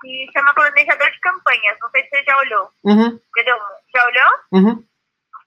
que 0.00 0.26
chama 0.32 0.54
planejador 0.54 1.10
de 1.10 1.20
campanhas. 1.20 1.76
Não 1.82 1.90
sei 1.90 2.02
se 2.04 2.08
você 2.08 2.24
já 2.24 2.38
olhou. 2.38 2.70
Uhum. 2.82 3.20
Entendeu? 3.28 3.58
Já 3.94 4.06
olhou? 4.06 4.30
Uhum. 4.52 4.84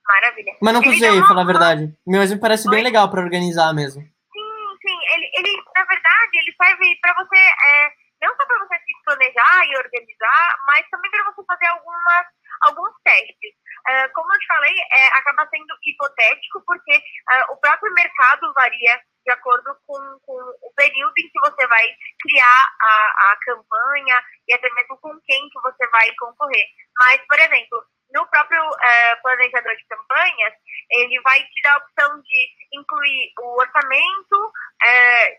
Maravilha. 0.06 0.56
Mas 0.62 0.74
não 0.74 0.80
usei, 0.80 1.10
uma... 1.10 1.26
falar 1.26 1.42
a 1.42 1.46
verdade. 1.46 1.92
Meu 2.06 2.20
me 2.20 2.38
parece 2.38 2.70
bem 2.70 2.84
legal 2.84 3.10
para 3.10 3.22
organizar 3.22 3.74
mesmo. 3.74 4.02
Sim, 4.02 4.76
sim. 4.80 4.98
Ele, 5.14 5.30
ele, 5.34 5.62
na 5.74 5.84
verdade, 5.84 6.38
ele 6.38 6.54
serve 6.56 6.98
para 7.02 7.14
você... 7.14 7.36
É, 7.36 8.04
não 8.22 8.34
só 8.36 8.46
para 8.46 8.58
você 8.60 8.78
se 8.78 9.04
planejar 9.04 9.66
e 9.66 9.76
organizar, 9.76 10.56
mas 10.66 10.88
também 10.88 11.10
para 11.10 11.24
você 11.24 11.42
fazer 11.44 11.66
algumas, 11.66 12.26
alguns 12.62 12.94
testes. 13.04 13.52
Uh, 13.84 14.08
como 14.14 14.32
eu 14.32 14.38
te 14.38 14.46
falei, 14.46 14.74
é, 14.92 15.06
acaba 15.18 15.46
sendo 15.48 15.76
hipotético, 15.84 16.62
porque 16.64 16.96
uh, 16.96 17.52
o 17.52 17.56
próprio 17.58 17.92
mercado 17.92 18.52
varia 18.54 18.98
de 19.26 19.30
acordo 19.30 19.76
com, 19.86 19.98
com, 20.24 20.32
o 20.32 20.72
período 20.74 21.12
em 21.18 21.28
que 21.28 21.40
você 21.40 21.66
vai 21.66 21.86
criar 22.20 22.68
a, 22.80 23.32
a 23.32 23.36
campanha 23.44 24.22
e 24.48 24.54
até 24.54 24.70
mesmo 24.72 24.98
com 24.98 25.18
quem 25.20 25.48
que 25.50 25.60
você 25.60 25.86
vai 25.88 26.10
concorrer. 26.18 26.64
Mas, 26.96 27.20
por 27.26 27.38
exemplo, 27.38 27.84
no 28.12 28.26
próprio 28.28 28.62
uh, 28.62 29.22
planejador 29.22 29.76
de 29.76 29.86
campanhas, 29.86 30.54
ele 30.90 31.20
vai 31.20 31.42
te 31.42 31.62
dar 31.62 31.74
a 31.74 31.78
opção 31.78 32.22
de 32.22 32.48
incluir 32.72 33.32
o 33.40 33.60
orçamento 33.60 34.52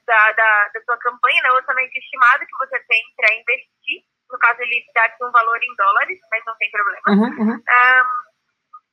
da, 0.08 0.32
da, 0.34 0.70
da 0.70 0.82
sua 0.84 0.98
campanha, 0.98 1.42
né, 1.44 1.52
o 1.52 1.56
orçamento 1.56 1.96
estimado 1.96 2.46
que 2.46 2.58
você 2.58 2.80
tem 2.88 3.04
para 3.16 3.36
investir. 3.36 4.04
No 4.32 4.40
caso, 4.40 4.60
ele 4.62 4.84
dá 4.94 5.08
um 5.22 5.32
valor 5.32 5.64
em 5.64 5.76
dólares, 5.76 6.20
mas 6.32 6.44
não 6.46 6.56
tem 6.58 6.72
problema. 6.72 7.02
Uhum, 7.08 7.30
uhum. 7.40 7.54
Um, 7.54 8.25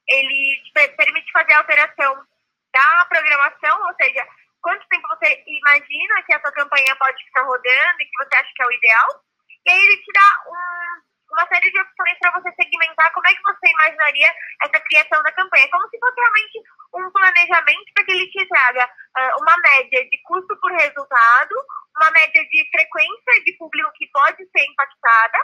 ele 0.09 0.63
permite 0.97 1.33
fazer 1.33 1.53
a 1.53 1.59
alteração 1.59 2.27
da 2.73 3.05
programação, 3.07 3.87
ou 3.87 3.95
seja, 4.01 4.27
quanto 4.61 4.87
tempo 4.89 5.07
você 5.09 5.43
imagina 5.47 6.23
que 6.25 6.35
a 6.35 6.41
sua 6.41 6.53
campanha 6.53 6.97
pode 6.97 7.25
ficar 7.25 7.43
rodando 7.43 8.01
e 8.01 8.07
que 8.07 8.25
você 8.25 8.37
acha 8.37 8.51
que 8.55 8.63
é 8.63 8.67
o 8.67 8.73
ideal. 8.73 9.25
E 9.67 9.71
aí 9.71 9.79
ele 9.79 9.97
te 9.99 10.13
dá 10.13 10.51
um 10.51 11.13
uma 11.33 11.47
série 11.49 11.71
de 11.71 11.81
opções 11.81 12.19
para 12.21 12.31
você 12.39 12.53
segmentar 12.61 13.13
como 13.13 13.27
é 13.27 13.35
que 13.35 13.43
você 13.43 13.67
imaginaria 13.73 14.31
essa 14.63 14.81
criação 14.85 15.23
da 15.23 15.33
campanha. 15.33 15.69
Como 15.71 15.89
se 15.89 15.99
fosse 15.99 16.21
realmente 16.21 16.59
um 16.95 17.11
planejamento 17.11 17.93
para 17.95 18.05
que 18.05 18.13
ele 18.13 18.31
te 18.31 18.47
traga 18.49 18.85
uh, 18.85 19.43
uma 19.43 19.57
média 19.59 20.05
de 20.09 20.23
custo 20.25 20.55
por 20.61 20.71
resultado, 20.73 21.55
uma 21.97 22.11
média 22.11 22.45
de 22.45 22.69
frequência 22.71 23.45
de 23.45 23.57
público 23.57 23.91
que 23.95 24.07
pode 24.13 24.45
ser 24.51 24.65
impactada, 24.65 25.39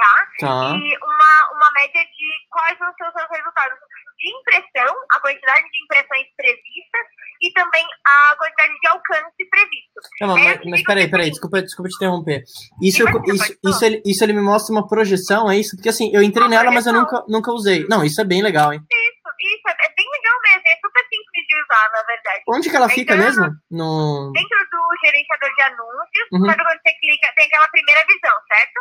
tá? 0.00 0.16
tá. 0.40 0.76
E 0.76 0.96
uma, 0.96 1.32
uma 1.52 1.70
média 1.74 2.02
de 2.04 2.28
quais 2.48 2.78
vão 2.78 2.92
ser 2.94 3.06
os 3.06 3.12
seus 3.12 3.30
resultados 3.30 3.78
de 4.18 4.28
impressão, 4.36 4.94
a 5.10 5.20
quantidade 5.20 5.64
de 5.70 5.84
impressões 5.84 6.26
previstas 6.36 7.06
e 7.40 7.52
também 7.52 7.84
a 8.04 8.36
quantidade 8.36 8.72
de 8.80 8.88
alcance 8.88 9.42
previsto. 9.50 10.00
Não, 10.20 10.36
é, 10.36 10.56
mas, 10.56 10.60
mas 10.66 10.82
peraí, 10.82 11.10
peraí, 11.10 11.30
desculpa, 11.30 11.62
desculpa 11.62 11.88
te 11.88 11.96
interromper. 11.96 12.44
Isso, 12.82 13.02
eu, 13.02 13.08
isso, 13.34 13.58
isso, 13.64 13.84
ele, 13.84 14.02
isso 14.04 14.24
ele 14.24 14.34
me 14.34 14.42
mostra 14.42 14.72
uma 14.74 14.86
projeção, 14.86 15.50
é 15.50 15.56
isso? 15.56 15.76
Porque 15.76 15.88
assim, 15.88 16.10
eu 16.12 16.22
entrei 16.22 16.44
uma 16.44 16.50
nela, 16.50 16.70
projeção. 16.70 16.92
mas 16.92 17.10
eu 17.10 17.16
nunca, 17.16 17.24
nunca 17.28 17.52
usei. 17.52 17.86
Não, 17.88 18.04
isso 18.04 18.20
é 18.20 18.24
bem 18.24 18.42
legal, 18.42 18.72
hein? 18.72 18.80
Isso, 18.80 19.28
isso, 19.40 19.68
é 19.68 19.88
bem 19.96 20.06
legal 20.12 20.36
mesmo, 20.44 20.62
é 20.68 20.76
super 20.76 21.04
simples 21.08 21.44
de 21.48 21.54
usar, 21.64 21.90
na 21.92 22.02
verdade. 22.04 22.42
Onde 22.48 22.70
que 22.70 22.76
ela 22.76 22.88
fica 22.88 23.14
então, 23.14 23.24
mesmo? 23.24 23.44
No... 23.70 24.32
Dentro 24.32 24.58
do 24.70 24.80
gerenciador 25.04 25.50
de 25.56 25.62
anúncios, 25.62 26.26
uhum. 26.32 26.44
quando 26.44 26.64
você 26.64 26.92
clica, 27.00 27.32
tem 27.36 27.46
aquela 27.46 27.68
primeira 27.68 28.04
visão, 28.04 28.36
certo? 28.52 28.80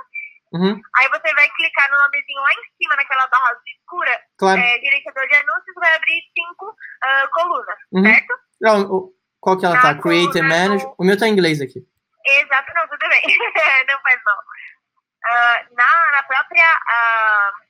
Uhum. 0.51 0.81
Aí 0.95 1.09
você 1.09 1.33
vai 1.33 1.47
clicar 1.49 1.91
no 1.91 1.97
nomezinho 1.97 2.41
lá 2.41 2.49
em 2.53 2.81
cima, 2.81 2.95
naquela 2.95 3.27
barra 3.27 3.51
escura, 3.67 4.21
claro. 4.37 4.59
é, 4.59 4.79
gerenciador 4.79 5.27
de 5.27 5.35
anúncios, 5.35 5.75
vai 5.75 5.95
abrir 5.95 6.21
cinco 6.33 6.65
uh, 6.65 7.29
colunas, 7.31 7.77
uhum. 7.91 8.03
certo? 8.03 8.33
Não, 8.59 9.13
qual 9.39 9.57
que 9.57 9.65
ela 9.65 9.75
na 9.75 9.81
tá? 9.81 10.01
Create 10.01 10.39
and 10.39 10.47
Manage. 10.47 10.85
Do... 10.85 10.95
O 10.97 11.03
meu 11.03 11.17
tá 11.17 11.27
em 11.27 11.33
inglês 11.33 11.61
aqui. 11.61 11.79
Exato, 12.25 12.71
não, 12.75 12.87
tudo 12.87 13.09
bem. 13.09 13.21
não 13.87 13.99
faz 14.01 14.19
mal. 14.25 14.37
Uh, 15.19 15.75
na, 15.75 16.11
na 16.11 16.23
própria. 16.23 16.63
Uh, 16.63 17.69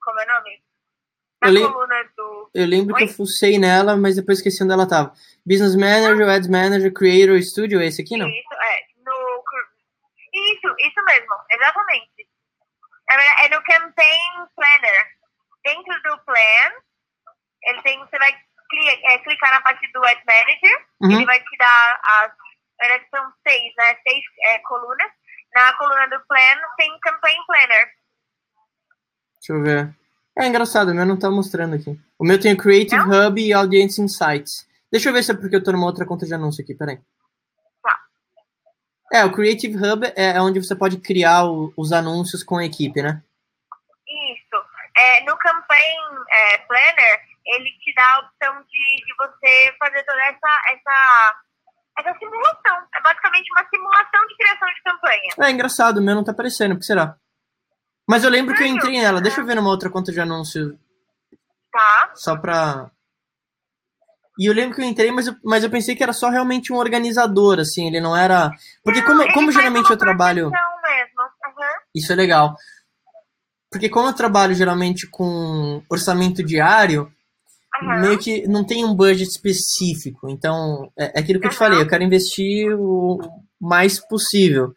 como 0.00 0.20
é 0.20 0.24
o 0.24 0.34
nome? 0.34 0.62
Na 1.42 1.50
eu 1.50 1.72
coluna 1.72 2.04
do. 2.16 2.50
Eu 2.54 2.66
lembro 2.66 2.94
Oi? 2.94 2.98
que 2.98 3.04
eu 3.04 3.14
fucei 3.14 3.58
nela, 3.58 3.96
mas 3.96 4.16
depois 4.16 4.38
esqueci 4.38 4.62
onde 4.64 4.72
ela 4.72 4.88
tava. 4.88 5.12
Business 5.44 5.76
Manager, 5.76 6.28
Ads 6.28 6.48
Manager, 6.48 6.92
Creator 6.92 7.40
Studio, 7.42 7.80
esse 7.80 8.02
aqui 8.02 8.16
não? 8.16 8.28
Isso, 8.28 8.54
é. 8.54 8.85
Isso, 10.52 10.74
isso 10.78 11.04
mesmo, 11.04 11.34
exatamente. 11.50 12.28
É, 13.08 13.48
no 13.48 13.62
Campaign 13.62 14.46
Planner. 14.54 15.16
Dentro 15.64 15.94
do 16.02 16.18
Plan, 16.24 16.70
ele 17.64 17.82
tem, 17.82 17.98
você 17.98 18.18
vai 18.18 18.32
clicar, 18.70 19.12
é, 19.12 19.18
clicar 19.18 19.50
na 19.52 19.60
parte 19.62 19.90
do 19.92 20.04
Ad 20.04 20.22
Manager, 20.24 20.86
uhum. 21.00 21.12
ele 21.12 21.26
vai 21.26 21.40
te 21.40 21.56
dar 21.58 22.00
as. 22.02 22.32
São 23.10 23.32
seis, 23.48 23.72
né? 23.78 23.96
Seis 24.06 24.22
é, 24.44 24.58
colunas. 24.60 25.10
Na 25.54 25.72
coluna 25.78 26.06
do 26.08 26.20
Plan 26.26 26.60
tem 26.76 26.98
Campaign 27.00 27.38
Planner. 27.46 27.90
Deixa 29.40 29.52
eu 29.54 29.62
ver. 29.62 29.96
É 30.38 30.46
engraçado, 30.46 30.90
o 30.90 30.94
meu 30.94 31.06
não 31.06 31.18
tá 31.18 31.30
mostrando 31.30 31.74
aqui. 31.76 31.98
O 32.18 32.24
meu 32.24 32.38
tem 32.38 32.52
o 32.52 32.56
Creative 32.56 33.06
não? 33.06 33.28
Hub 33.28 33.40
e 33.40 33.52
Audience 33.54 34.00
Insights. 34.00 34.68
Deixa 34.92 35.08
eu 35.08 35.12
ver 35.14 35.22
se 35.22 35.32
é 35.32 35.34
porque 35.34 35.56
eu 35.56 35.64
tô 35.64 35.72
numa 35.72 35.86
outra 35.86 36.04
conta 36.04 36.26
de 36.26 36.34
anúncio 36.34 36.62
aqui, 36.62 36.74
peraí. 36.74 37.00
É, 39.12 39.24
o 39.24 39.32
Creative 39.32 39.76
Hub 39.76 40.06
é, 40.16 40.36
é 40.36 40.40
onde 40.40 40.62
você 40.62 40.74
pode 40.74 40.98
criar 40.98 41.44
o, 41.44 41.72
os 41.76 41.92
anúncios 41.92 42.42
com 42.42 42.56
a 42.56 42.64
equipe, 42.64 43.02
né? 43.02 43.22
Isso. 44.06 44.64
É, 44.96 45.24
no 45.24 45.36
Campaign 45.36 45.98
é, 46.28 46.58
Planner, 46.58 47.20
ele 47.46 47.70
te 47.78 47.94
dá 47.94 48.14
a 48.14 48.18
opção 48.20 48.62
de, 48.62 49.04
de 49.04 49.14
você 49.16 49.76
fazer 49.78 50.02
toda 50.04 50.22
essa, 50.24 50.62
essa, 50.72 51.36
essa 51.98 52.18
simulação. 52.18 52.76
É 52.94 53.00
basicamente 53.00 53.48
uma 53.52 53.68
simulação 53.68 54.26
de 54.26 54.36
criação 54.36 54.68
de 54.68 54.82
campanha. 54.82 55.48
É 55.48 55.50
engraçado, 55.50 55.98
o 55.98 56.02
meu 56.02 56.14
não 56.14 56.24
tá 56.24 56.32
aparecendo, 56.32 56.72
o 56.72 56.78
que 56.78 56.84
será? 56.84 57.16
Mas 58.08 58.24
eu 58.24 58.30
lembro 58.30 58.54
que 58.54 58.62
eu 58.62 58.66
entrei 58.66 59.00
nela. 59.00 59.20
Deixa 59.20 59.40
eu 59.40 59.46
ver 59.46 59.56
numa 59.56 59.70
outra 59.70 59.90
conta 59.90 60.12
de 60.12 60.20
anúncio. 60.20 60.78
Tá. 61.72 62.12
Só 62.14 62.36
pra 62.36 62.90
e 64.38 64.46
eu 64.46 64.52
lembro 64.52 64.76
que 64.76 64.82
eu 64.82 64.86
entrei, 64.86 65.10
mas 65.10 65.26
eu, 65.26 65.34
mas 65.44 65.64
eu 65.64 65.70
pensei 65.70 65.96
que 65.96 66.02
era 66.02 66.12
só 66.12 66.28
realmente 66.28 66.72
um 66.72 66.76
organizador, 66.76 67.58
assim, 67.58 67.86
ele 67.86 68.00
não 68.00 68.16
era. 68.16 68.50
Porque 68.84 69.00
não, 69.00 69.06
como, 69.06 69.32
como 69.32 69.52
geralmente 69.52 69.90
eu 69.90 69.96
trabalho. 69.96 70.50
Mesmo. 70.50 71.22
Uhum. 71.22 71.64
Isso 71.94 72.12
é 72.12 72.16
legal. 72.16 72.54
Porque 73.70 73.88
como 73.88 74.08
eu 74.08 74.12
trabalho 74.12 74.54
geralmente 74.54 75.08
com 75.10 75.82
orçamento 75.90 76.42
diário, 76.42 77.10
uhum. 77.82 78.00
meio 78.00 78.18
que 78.18 78.46
não 78.46 78.64
tem 78.64 78.84
um 78.84 78.94
budget 78.94 79.28
específico. 79.28 80.28
Então, 80.28 80.90
é, 80.98 81.18
é 81.18 81.20
aquilo 81.20 81.40
que 81.40 81.46
eu 81.46 81.50
te 81.50 81.56
falei, 81.56 81.80
eu 81.80 81.88
quero 81.88 82.04
investir 82.04 82.68
o 82.78 83.18
mais 83.60 83.98
possível. 84.06 84.72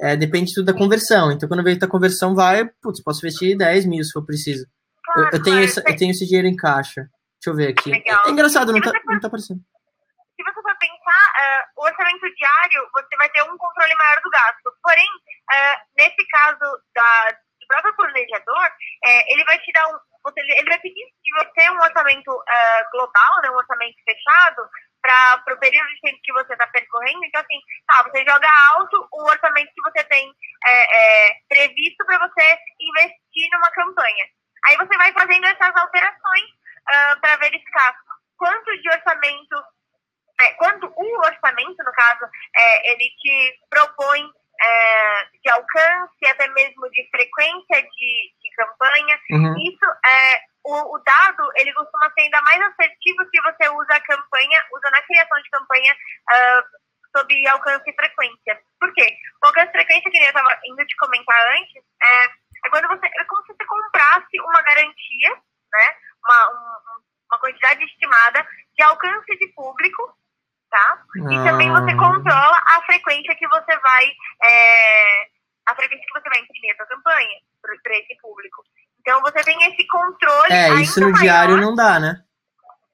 É, 0.00 0.16
depende 0.16 0.52
tudo 0.54 0.66
da 0.66 0.74
conversão. 0.74 1.30
Então, 1.32 1.48
quando 1.48 1.60
eu 1.60 1.64
vejo 1.64 1.78
que 1.78 1.84
a 1.84 1.88
conversão 1.88 2.34
vai, 2.34 2.66
putz, 2.82 3.02
posso 3.02 3.20
investir 3.20 3.56
10 3.56 3.86
mil 3.86 4.02
se 4.02 4.12
for 4.12 4.24
preciso. 4.24 4.66
Claro, 5.04 5.28
eu, 5.32 5.38
eu, 5.38 5.42
tenho 5.42 5.60
esse, 5.60 5.80
eu 5.80 5.96
tenho 5.96 6.10
esse 6.10 6.26
dinheiro 6.26 6.48
em 6.48 6.56
caixa. 6.56 7.08
Deixa 7.46 7.50
eu 7.50 7.54
ver 7.54 7.70
aqui. 7.70 7.90
Legal. 7.90 8.22
É 8.26 8.30
engraçado, 8.30 8.72
não 8.72 8.80
tá, 8.80 8.90
for, 8.90 9.00
não 9.06 9.20
tá 9.20 9.28
aparecendo. 9.28 9.62
Se 10.34 10.42
você 10.42 10.60
for 10.62 10.76
pensar, 10.82 11.24
uh, 11.38 11.62
o 11.78 11.84
orçamento 11.86 12.26
diário, 12.34 12.90
você 12.92 13.16
vai 13.16 13.28
ter 13.30 13.42
um 13.42 13.56
controle 13.56 13.94
maior 13.94 14.20
do 14.20 14.30
gasto. 14.30 14.66
Porém, 14.82 15.06
uh, 15.06 15.76
nesse 15.96 16.26
caso 16.26 16.66
da, 16.90 17.38
o 17.62 17.66
próprio 17.68 17.94
planejador, 17.94 18.66
é, 19.04 19.32
ele 19.32 19.44
vai 19.44 19.58
te 19.60 19.72
dar 19.72 19.86
um, 19.86 19.98
ele 20.36 20.68
vai 20.68 20.78
pedir 20.80 21.06
de 21.22 21.30
você 21.38 21.70
um 21.70 21.78
orçamento 21.78 22.32
uh, 22.34 22.90
global, 22.90 23.42
né, 23.42 23.50
um 23.50 23.62
orçamento 23.62 23.94
fechado, 24.04 24.68
para 25.00 25.54
o 25.54 25.58
período 25.58 25.86
de 25.86 26.00
tempo 26.00 26.18
que 26.24 26.32
você 26.32 26.52
está 26.52 26.66
percorrendo. 26.66 27.24
Então, 27.24 27.40
assim, 27.40 27.60
tá, 27.86 28.02
você 28.02 28.24
joga 28.28 28.48
alto 28.74 29.08
o 29.12 29.22
orçamento 29.30 29.70
que 29.72 29.82
você 29.82 30.02
tem 30.02 30.32
é, 30.66 31.28
é, 31.28 31.32
previsto 31.48 32.04
para 32.04 32.18
você 32.26 32.58
investir 32.80 33.48
numa 33.52 33.70
campanha. 33.70 34.26
Aí 34.66 34.76
você 34.78 34.96
vai 34.96 35.12
fazendo 35.12 35.46
essas 35.46 35.76
alterações 35.76 36.65
uh, 36.90 37.20
para 37.20 37.36
verificar 37.36 37.94
quanto 38.36 38.80
de 38.80 38.90
orçamento, 38.90 39.56
é, 40.40 40.52
quanto 40.54 40.86
o 40.94 41.18
orçamento, 41.18 41.82
no 41.82 41.92
caso, 41.92 42.24
é, 42.54 42.92
ele 42.92 43.10
te 43.18 43.58
propõe 43.70 44.30
é, 44.60 45.24
de 45.42 45.50
alcance, 45.50 46.26
até 46.26 46.48
mesmo 46.48 46.88
de 46.90 47.08
frequência 47.10 47.82
de, 47.82 48.32
de 48.42 48.50
campanha. 48.56 49.20
Uhum. 49.30 49.54
Isso 49.58 49.86
é 50.04 50.40
o, 50.64 50.96
o, 50.96 50.98
dado 50.98 51.48
ele 51.54 51.72
costuma 51.72 52.10
ser 52.10 52.22
ainda 52.22 52.42
mais 52.42 52.60
assertivo 52.60 53.24
se 53.30 53.40
você 53.40 53.68
usa 53.68 53.94
a 53.94 54.00
campanha, 54.00 54.64
usa 54.74 54.90
na 54.90 55.02
criação 55.02 55.40
de 55.40 55.50
campanha 55.50 55.94
uh, 55.94 57.16
sobre 57.16 57.46
alcance 57.46 57.88
e 57.88 57.94
frequência. 57.94 58.60
Por 58.80 58.92
quê? 58.94 59.16
O 59.42 59.46
alcance 59.46 59.68
e 59.68 59.72
frequência, 59.72 60.10
que 60.10 60.18
eu 60.18 60.24
estava 60.24 60.58
indo 60.64 60.84
te 60.84 60.96
comentar 60.96 61.40
antes, 61.56 61.82
é, 62.02 62.24
é 62.24 62.70
quando 62.70 62.88
você 62.88 63.06
é 63.06 63.24
como 63.24 63.42
se 63.42 63.52
você 63.54 63.64
comprasse 63.64 64.40
uma 64.40 64.62
garantia, 64.62 65.30
né? 65.72 65.96
Uma, 66.28 66.50
um, 66.50 67.00
uma 67.30 67.40
quantidade 67.40 67.82
estimada 67.84 68.46
de 68.76 68.82
alcance 68.84 69.38
de 69.38 69.46
público 69.54 70.14
tá? 70.70 71.02
E 71.30 71.44
também 71.44 71.70
você 71.70 71.90
ah. 71.92 71.96
controla 71.96 72.62
a 72.76 72.82
frequência 72.84 73.34
que 73.36 73.48
você 73.48 73.78
vai 73.78 74.04
é, 74.42 75.22
a 75.66 75.74
frequência 75.74 76.04
que 76.06 76.20
você 76.20 76.28
vai 76.28 76.40
imprimir 76.40 76.72
a 76.72 76.76
sua 76.76 76.86
campanha 76.86 77.38
para 77.62 77.98
esse 77.98 78.16
público. 78.20 78.62
Então 79.00 79.20
você 79.20 79.42
tem 79.42 79.56
esse 79.64 79.86
controle. 79.86 80.52
É, 80.52 80.74
isso 80.74 81.00
no 81.00 81.10
maior. 81.10 81.22
diário 81.22 81.56
não 81.56 81.74
dá, 81.74 81.98
né? 81.98 82.22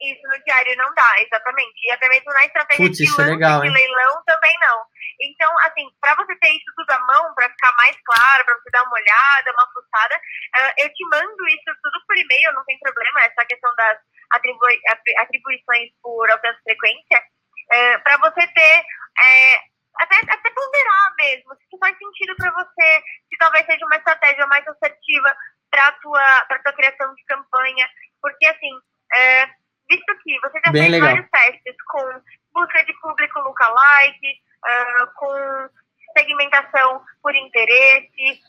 Isso 0.02 0.22
no 0.26 0.44
diário 0.44 0.76
não 0.76 0.92
dá, 0.94 1.22
exatamente. 1.22 1.74
E 1.84 1.92
até 1.92 2.08
mesmo 2.08 2.32
na 2.32 2.44
estratégia 2.44 2.84
Putz, 2.84 2.98
de, 2.98 3.20
é 3.20 3.24
legal, 3.24 3.60
de 3.60 3.68
leilão 3.68 4.22
também 4.26 4.52
não. 4.60 4.82
Então, 5.20 5.58
assim, 5.60 5.88
para 6.00 6.14
você 6.16 6.34
ter 6.36 6.50
isso 6.50 6.72
tudo 6.74 6.90
à 6.90 6.98
mão, 7.06 7.34
para 7.34 7.48
ficar 7.50 7.72
mais 7.76 7.96
claro, 8.04 8.44
para 8.44 8.54
você 8.56 8.70
dar 8.70 8.82
uma 8.82 8.98
olhada, 8.98 9.52
uma 9.52 9.68
fuçada, 9.72 10.16
uh, 10.16 10.72
eu 10.78 10.88
te 10.92 11.04
mando 11.10 11.48
isso 11.48 11.70
tudo 11.82 11.98
por 12.06 12.16
e-mail, 12.16 12.52
não 12.52 12.64
tem 12.64 12.78
problema, 12.78 13.22
essa 13.22 13.44
questão 13.46 13.72
das 13.76 13.98
atribui 14.32 14.80
atribuições 15.18 15.90
por 16.02 16.30
alcance 16.30 16.60
frequência 16.62 17.22
é, 17.70 17.98
para 17.98 18.16
você 18.18 18.46
ter 18.46 18.84
é, 19.18 19.56
até, 19.96 20.16
até 20.16 20.50
ponderar 20.50 21.14
mesmo 21.16 21.54
se 21.54 21.78
faz 21.78 21.96
sentido 21.96 22.34
para 22.36 22.50
você, 22.52 23.02
se 23.28 23.38
talvez 23.38 23.64
seja 23.66 23.84
uma 23.84 23.96
estratégia 23.96 24.46
mais 24.46 24.66
assertiva 24.66 25.36
para 25.70 25.88
a 25.88 25.92
tua, 25.92 26.46
tua 26.62 26.72
criação 26.72 27.14
de 27.14 27.24
campanha, 27.24 27.88
porque 28.20 28.46
assim, 28.46 28.70
é, 29.14 29.48
visto 29.92 30.18
que 30.22 30.40
você 30.40 30.60
já 30.64 30.72
Bem 30.72 30.82
fez 30.82 30.92
legal. 30.92 31.10
vários 31.10 31.30
testes 31.30 31.76
com 31.88 32.22
busca 32.54 32.84
de 32.84 32.92
público 33.00 33.40
lookalike, 33.40 34.32
uh, 34.64 35.06
com 35.14 35.68
segmentação 36.16 37.02
por 37.22 37.34
interesse, 37.34 38.40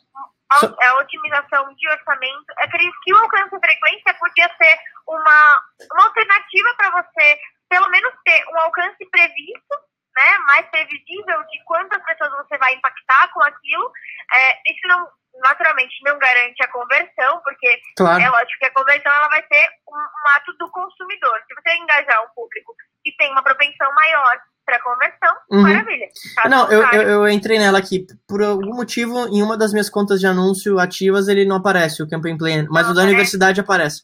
so... 0.59 0.75
a, 0.81 0.95
otimização 0.95 1.73
de 1.75 1.89
orçamento, 1.89 2.45
eu 2.49 2.65
acredito 2.65 2.95
que 3.03 3.13
o 3.13 3.17
alcance 3.17 3.59
frequência 3.59 4.13
podia 4.19 4.49
ser 4.61 4.77
uma, 5.07 5.61
uma 5.91 6.03
alternativa 6.05 6.75
para 6.77 6.91
você 6.91 7.39
pelo 7.69 7.89
menos 7.89 8.13
ter 8.23 8.45
um 8.49 8.59
alcance 8.59 9.03
previsto, 9.09 9.75
né, 10.15 10.37
mais 10.45 10.67
previsível 10.67 11.43
de 11.49 11.63
quantas 11.65 12.03
pessoas 12.03 12.31
você 12.31 12.57
vai 12.59 12.73
impactar 12.75 13.33
com 13.33 13.41
aquilo. 13.41 13.91
É, 14.31 14.71
isso 14.71 14.87
não, 14.87 15.07
naturalmente, 15.41 15.95
não 16.03 16.17
garante 16.17 16.63
a 16.63 16.71
conversão, 16.71 17.41
porque 17.43 17.79
claro. 17.97 18.21
é 18.21 18.29
lógico 18.29 18.59
que 18.59 18.65
a 18.65 18.73
conversão 18.73 19.11
ela 19.11 19.27
vai 19.29 19.43
ser 19.51 19.67
um, 19.89 19.97
um 19.97 20.29
ato 20.35 20.53
do 20.57 20.69
consumidor. 20.71 21.39
Se 21.47 21.55
você 21.55 21.75
engajar 21.75 22.23
um 22.23 22.33
público 22.35 22.75
que 23.03 23.15
tem 23.17 23.31
uma 23.31 23.43
propensão 23.43 23.93
maior 23.93 24.39
para 24.65 24.81
conversão, 24.81 25.35
uhum. 25.51 25.61
maravilha. 25.61 26.07
Caso 26.35 26.49
não, 26.49 26.71
eu, 26.71 26.83
eu, 26.93 27.01
eu, 27.01 27.29
entrei 27.29 27.59
nela 27.59 27.77
aqui. 27.77 28.05
Por 28.27 28.41
algum 28.41 28.75
motivo, 28.75 29.27
em 29.27 29.41
uma 29.41 29.57
das 29.57 29.73
minhas 29.73 29.89
contas 29.89 30.19
de 30.19 30.27
anúncio 30.27 30.79
ativas, 30.79 31.27
ele 31.27 31.45
não 31.45 31.57
aparece, 31.57 32.01
o 32.01 32.09
Campaign 32.09 32.37
Plan, 32.37 32.65
mas 32.69 32.85
não, 32.85 32.93
o 32.93 32.95
da 32.95 33.03
universidade 33.03 33.59
aparece. 33.59 34.03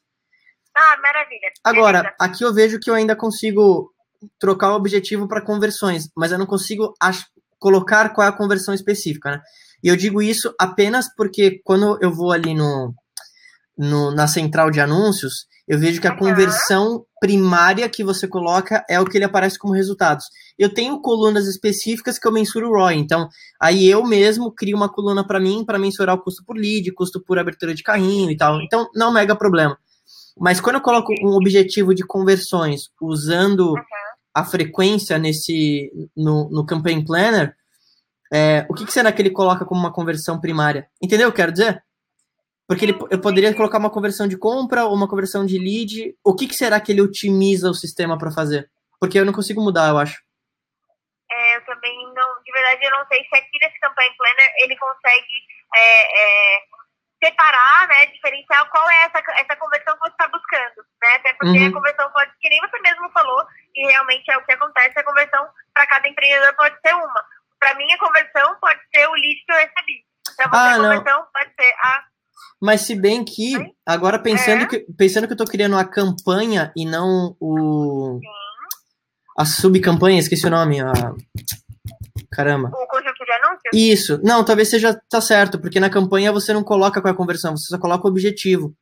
Ah, 0.75 0.97
maravilha. 1.01 1.51
Agora, 1.63 1.99
Beleza. 1.99 2.15
aqui 2.19 2.43
eu 2.43 2.53
vejo 2.53 2.79
que 2.79 2.89
eu 2.89 2.93
ainda 2.93 3.15
consigo 3.15 3.91
trocar 4.37 4.71
o 4.71 4.75
objetivo 4.75 5.27
para 5.27 5.41
conversões, 5.41 6.09
mas 6.15 6.31
eu 6.31 6.37
não 6.37 6.45
consigo 6.45 6.93
colocar 7.57 8.09
qual 8.09 8.27
é 8.27 8.29
a 8.29 8.35
conversão 8.35 8.73
específica, 8.73 9.31
né? 9.31 9.41
E 9.83 9.87
eu 9.87 9.95
digo 9.95 10.21
isso 10.21 10.53
apenas 10.59 11.05
porque 11.15 11.59
quando 11.63 11.97
eu 12.01 12.13
vou 12.13 12.31
ali 12.31 12.53
no, 12.53 12.93
no 13.77 14.11
na 14.11 14.27
central 14.27 14.69
de 14.69 14.79
anúncios, 14.79 15.47
eu 15.67 15.77
vejo 15.77 16.01
que 16.01 16.07
a 16.07 16.17
conversão 16.17 17.05
primária 17.21 17.87
que 17.87 18.03
você 18.03 18.27
coloca 18.27 18.83
é 18.89 18.99
o 18.99 19.05
que 19.05 19.17
ele 19.17 19.25
aparece 19.25 19.59
como 19.59 19.73
resultados. 19.73 20.25
Eu 20.57 20.73
tenho 20.73 20.99
colunas 20.99 21.47
específicas 21.47 22.17
que 22.17 22.27
eu 22.27 22.31
mensuro 22.31 22.69
o 22.69 22.73
ROI, 22.73 22.95
então 22.95 23.29
aí 23.61 23.87
eu 23.87 24.03
mesmo 24.03 24.51
crio 24.51 24.75
uma 24.75 24.91
coluna 24.91 25.25
para 25.25 25.39
mim 25.39 25.63
para 25.63 25.77
mensurar 25.77 26.15
o 26.15 26.21
custo 26.21 26.43
por 26.43 26.57
lead, 26.57 26.91
custo 26.93 27.23
por 27.23 27.37
abertura 27.37 27.75
de 27.75 27.83
carrinho 27.83 28.31
e 28.31 28.35
tal. 28.35 28.59
Então 28.61 28.89
não 28.95 29.07
é 29.07 29.09
um 29.09 29.13
mega 29.13 29.35
problema. 29.35 29.77
Mas 30.39 30.59
quando 30.59 30.77
eu 30.77 30.81
coloco 30.81 31.13
um 31.21 31.35
objetivo 31.35 31.93
de 31.93 32.03
conversões 32.03 32.89
usando 32.99 33.75
a 34.33 34.43
frequência 34.43 35.19
nesse 35.19 35.91
no, 36.15 36.49
no 36.49 36.65
Campaign 36.65 37.05
Planner, 37.05 37.53
é, 38.31 38.65
o 38.69 38.73
que, 38.73 38.85
que, 38.85 38.91
será 38.91 39.11
que 39.11 39.21
ele 39.21 39.31
coloca 39.31 39.65
como 39.65 39.79
uma 39.79 39.93
conversão 39.93 40.39
primária? 40.39 40.87
Entendeu 41.01 41.29
o 41.29 41.31
que 41.31 41.41
eu 41.41 41.45
quero 41.45 41.51
dizer? 41.51 41.83
Porque 42.67 42.85
ele, 42.85 42.97
eu 43.09 43.19
poderia 43.19 43.53
colocar 43.55 43.79
uma 43.79 43.89
conversão 43.89 44.27
de 44.27 44.37
compra 44.37 44.85
ou 44.85 44.93
uma 44.93 45.07
conversão 45.07 45.45
de 45.45 45.57
lead. 45.57 46.15
O 46.23 46.35
que, 46.35 46.47
que 46.47 46.53
será 46.53 46.79
que 46.79 46.91
ele 46.91 47.01
otimiza 47.01 47.69
o 47.69 47.73
sistema 47.73 48.17
para 48.17 48.31
fazer? 48.31 48.69
Porque 48.99 49.17
eu 49.17 49.25
não 49.25 49.33
consigo 49.33 49.61
mudar, 49.61 49.89
eu 49.89 49.97
acho. 49.97 50.21
É, 51.31 51.57
eu 51.57 51.65
também 51.65 51.97
não, 52.13 52.43
de 52.43 52.51
verdade, 52.51 52.85
eu 52.85 52.91
não 52.91 53.07
sei 53.07 53.23
se 53.23 53.35
aqui 53.35 53.57
nesse 53.61 53.79
Campaign 53.79 54.15
Planner 54.17 54.53
ele 54.59 54.77
consegue 54.77 55.35
é, 55.75 56.55
é 56.55 56.61
separar, 57.23 57.87
né, 57.89 58.05
diferenciar 58.07 58.67
qual 58.69 58.89
é 58.89 59.03
essa, 59.03 59.21
essa 59.41 59.55
conversão 59.57 59.93
que 59.95 59.99
você 59.99 60.11
está 60.11 60.27
buscando, 60.29 60.85
né? 61.01 61.15
Até 61.15 61.33
porque 61.33 61.59
uhum. 61.59 61.67
a 61.67 61.73
conversão 61.73 62.11
pode, 62.11 62.31
que 62.39 62.49
nem 62.49 62.59
você 62.61 62.79
mesmo 62.79 63.11
falou, 63.11 63.45
e 63.75 63.87
realmente 63.87 64.31
é 64.31 64.37
o 64.37 64.45
que 64.45 64.53
acontece, 64.53 64.97
a 64.97 65.03
conversão 65.03 65.47
para 65.73 65.87
cada 65.87 66.07
empreendedor 66.07 66.55
pode 66.55 66.79
ser 66.79 66.95
uma. 66.95 67.25
Para 67.59 67.75
mim, 67.75 67.91
a 67.91 67.99
conversão 67.99 68.55
pode 68.59 68.79
ser 68.93 69.07
o 69.07 69.13
lead 69.13 69.35
que 69.45 69.51
eu 69.51 69.55
recebi. 69.55 70.05
Para 70.37 70.47
você, 70.47 70.57
ah, 70.57 70.71
a 70.71 70.77
conversão 70.77 71.27
pode 71.33 71.53
ser 71.55 71.73
a 71.83 72.03
mas 72.61 72.81
se 72.81 72.93
bem 72.93 73.23
que, 73.23 73.53
agora 73.85 74.19
pensando, 74.19 74.63
é. 74.63 74.67
que, 74.67 74.85
pensando 74.97 75.27
que 75.27 75.33
eu 75.33 75.37
tô 75.37 75.45
criando 75.45 75.77
a 75.77 75.85
campanha 75.85 76.73
e 76.75 76.85
não 76.85 77.35
o. 77.39 78.19
Sim. 78.21 78.27
A 79.37 79.45
subcampanha, 79.45 80.19
esqueci 80.19 80.45
o 80.45 80.49
nome. 80.49 80.81
A... 80.81 80.91
Caramba. 82.31 82.67
O 82.67 82.87
conjunto 82.87 83.23
de 83.23 83.31
anúncios? 83.31 83.71
Isso. 83.73 84.19
Não, 84.21 84.43
talvez 84.43 84.69
seja 84.69 84.99
tá 85.09 85.21
certo, 85.21 85.59
porque 85.59 85.79
na 85.79 85.89
campanha 85.89 86.33
você 86.33 86.51
não 86.51 86.63
coloca 86.63 87.01
qual 87.01 87.11
é 87.11 87.13
a 87.13 87.17
conversão, 87.17 87.55
você 87.55 87.67
só 87.67 87.79
coloca 87.79 88.05
o 88.05 88.09
objetivo. 88.11 88.73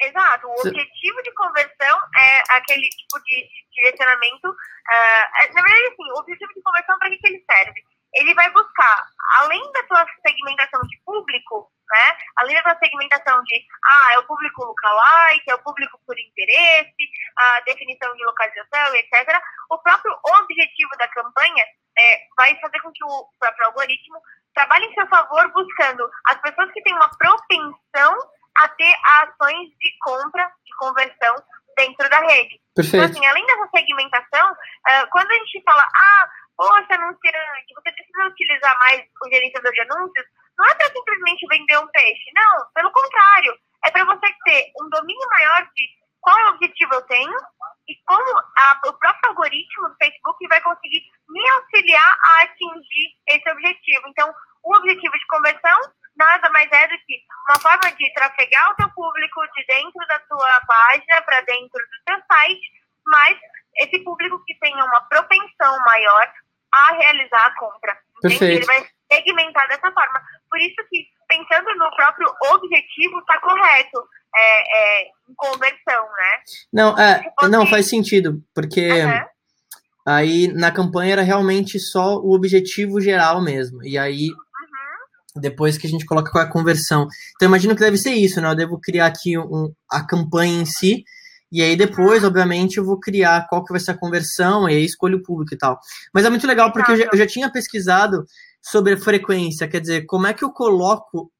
Exato. 0.00 0.46
O 0.46 0.52
objetivo 0.52 1.22
de 1.22 1.34
conversão 1.34 1.98
é 2.16 2.56
aquele 2.56 2.88
tipo 2.88 3.22
de 3.24 3.46
direcionamento. 3.74 4.48
Uh, 4.48 5.54
na 5.54 5.62
verdade, 5.62 5.86
assim, 5.92 6.10
o 6.16 6.18
objetivo 6.18 6.52
de 6.54 6.62
conversão, 6.62 6.98
para 6.98 7.10
que, 7.10 7.18
que 7.18 7.26
ele 7.28 7.44
serve? 7.48 7.80
Ele 8.14 8.34
vai 8.34 8.50
buscar, 8.50 9.06
além 9.38 9.60
da 9.72 9.86
sua 9.86 10.06
segmentação 10.26 10.80
de 10.82 11.00
público, 11.04 11.70
né? 11.90 12.16
Além 12.36 12.56
da 12.56 12.62
sua 12.62 12.78
segmentação 12.78 13.42
de, 13.42 13.66
ah, 13.84 14.12
é 14.14 14.18
o 14.18 14.26
público 14.26 14.64
lookalike, 14.64 15.50
é 15.50 15.54
o 15.54 15.62
público 15.62 15.98
por 16.06 16.18
interesse, 16.18 17.10
a 17.36 17.60
definição 17.60 18.14
de 18.14 18.24
localização, 18.24 18.94
etc. 18.94 19.40
O 19.70 19.78
próprio 19.78 20.14
objetivo 20.40 20.90
da 20.98 21.08
campanha 21.08 21.64
é, 21.98 22.20
vai 22.36 22.58
fazer 22.60 22.80
com 22.80 22.90
que 22.92 23.04
o 23.04 23.28
próprio 23.38 23.66
algoritmo 23.66 24.20
trabalhe 24.54 24.86
em 24.86 24.94
seu 24.94 25.06
favor, 25.08 25.50
buscando 25.52 26.08
as 26.28 26.40
pessoas 26.40 26.70
que 26.72 26.82
têm 26.82 26.94
uma 26.94 27.10
propensão 27.16 28.18
a 28.58 28.68
ter 28.68 28.94
ações 29.20 29.68
de 29.78 29.98
compra, 30.00 30.50
de 30.64 30.76
conversão 30.76 31.34
dentro 31.76 32.08
da 32.08 32.20
rede. 32.20 32.60
Perfeito. 32.74 33.04
Então, 33.04 33.10
assim, 33.10 33.26
além 33.26 33.46
dessa 33.46 33.68
segmentação, 33.74 34.52
uh, 34.52 35.06
quando 35.10 35.30
a 35.30 35.34
gente 35.34 35.62
fala, 35.62 35.82
ah, 35.82 36.28
poxa, 36.56 36.94
anunciante, 36.94 37.74
você 37.74 37.92
precisa 37.92 38.26
utilizar 38.26 38.78
mais 38.78 39.02
o 39.22 39.30
gerenciador 39.30 39.72
de 39.72 39.80
anúncios, 39.80 40.26
não 40.58 40.66
é 40.66 40.74
para 40.74 40.92
simplesmente 40.92 41.46
vender 41.48 41.78
um 41.78 41.88
peixe, 41.88 42.30
não, 42.34 42.66
pelo 42.74 42.90
contrário, 42.92 43.58
é 43.84 43.90
para 43.90 44.04
você 44.04 44.26
ter 44.44 44.72
um 44.80 44.88
domínio 44.88 45.28
maior 45.28 45.68
de 45.74 46.02
qual 46.20 46.54
objetivo 46.54 46.94
eu 46.94 47.02
tenho 47.02 47.36
e 47.88 47.96
como 48.06 48.38
a, 48.38 48.80
o 48.86 48.92
próprio 48.92 49.30
algoritmo 49.30 49.88
do 49.88 49.96
Facebook 49.96 50.48
vai 50.48 50.60
conseguir 50.60 51.02
me 51.28 51.50
auxiliar 51.50 52.18
a 52.20 52.42
atingir 52.44 53.16
esse 53.28 53.50
objetivo. 53.50 54.06
Então, 54.08 54.32
o 54.62 54.76
objetivo 54.76 55.18
de 55.18 55.26
conversão 55.26 55.78
nada 56.16 56.48
mais 56.50 56.70
é 56.70 56.88
do 56.88 56.98
que 57.06 57.20
uma 57.48 57.58
forma 57.58 57.96
de 57.96 58.12
trafegar 58.14 58.70
o 58.70 58.76
teu 58.76 58.90
público 58.90 59.40
de 59.54 59.66
dentro 59.66 60.06
da 60.06 60.18
tua 60.20 60.60
página 60.66 61.22
para 61.22 61.40
dentro 61.40 61.78
do 61.78 62.04
teu 62.06 62.22
site, 62.30 62.72
mas 63.06 63.38
esse 63.78 63.98
público 64.04 64.42
que 64.44 64.54
tenha 64.60 64.84
uma 64.84 65.00
propensão 65.08 65.78
maior 65.84 66.32
a 66.72 66.94
realizar 66.94 67.46
a 67.46 67.58
compra. 67.58 67.96
Perfeito. 68.20 68.44
Ele 68.44 68.66
vai 68.66 68.86
segmentar 69.12 69.68
dessa 69.68 69.92
forma. 69.92 70.22
Por 70.48 70.58
isso 70.60 70.76
que, 70.88 71.04
pensando 71.28 71.74
no 71.76 71.90
próprio 71.96 72.28
objetivo, 72.54 73.18
está 73.18 73.40
correto. 73.40 74.02
É, 74.34 75.02
é, 75.02 75.02
em 75.28 75.34
conversão, 75.36 76.04
né? 76.04 76.42
Não, 76.72 76.98
é, 76.98 77.22
não, 77.50 77.66
faz 77.66 77.86
sentido, 77.86 78.42
porque 78.54 78.90
uhum. 78.90 79.26
aí 80.08 80.48
na 80.48 80.72
campanha 80.72 81.12
era 81.12 81.22
realmente 81.22 81.78
só 81.78 82.16
o 82.16 82.32
objetivo 82.34 82.98
geral 82.98 83.42
mesmo. 83.42 83.84
E 83.84 83.98
aí 83.98 84.30
depois 85.36 85.78
que 85.78 85.86
a 85.86 85.90
gente 85.90 86.04
coloca 86.04 86.30
qual 86.30 86.44
é 86.44 86.46
a 86.46 86.50
conversão. 86.50 87.06
Então, 87.34 87.48
imagino 87.48 87.74
que 87.74 87.80
deve 87.80 87.96
ser 87.96 88.12
isso, 88.12 88.40
né? 88.40 88.50
Eu 88.50 88.54
devo 88.54 88.80
criar 88.80 89.06
aqui 89.06 89.38
um, 89.38 89.72
a 89.90 90.06
campanha 90.06 90.62
em 90.62 90.66
si, 90.66 91.04
e 91.52 91.62
aí 91.62 91.76
depois, 91.76 92.24
obviamente, 92.24 92.78
eu 92.78 92.84
vou 92.84 92.98
criar 92.98 93.46
qual 93.48 93.62
que 93.62 93.72
vai 93.72 93.80
ser 93.80 93.90
a 93.90 93.98
conversão, 93.98 94.68
e 94.68 94.74
aí 94.74 94.84
escolho 94.84 95.18
o 95.18 95.22
público 95.22 95.54
e 95.54 95.58
tal. 95.58 95.78
Mas 96.12 96.24
é 96.24 96.30
muito 96.30 96.46
legal, 96.46 96.72
porque 96.72 96.92
eu 96.92 96.96
já, 96.96 97.08
eu 97.12 97.18
já 97.18 97.26
tinha 97.26 97.52
pesquisado 97.52 98.24
sobre 98.62 98.96
frequência, 98.96 99.68
quer 99.68 99.80
dizer, 99.80 100.06
como 100.06 100.26
é 100.26 100.32
que 100.32 100.44
eu 100.44 100.50
coloco 100.50 101.30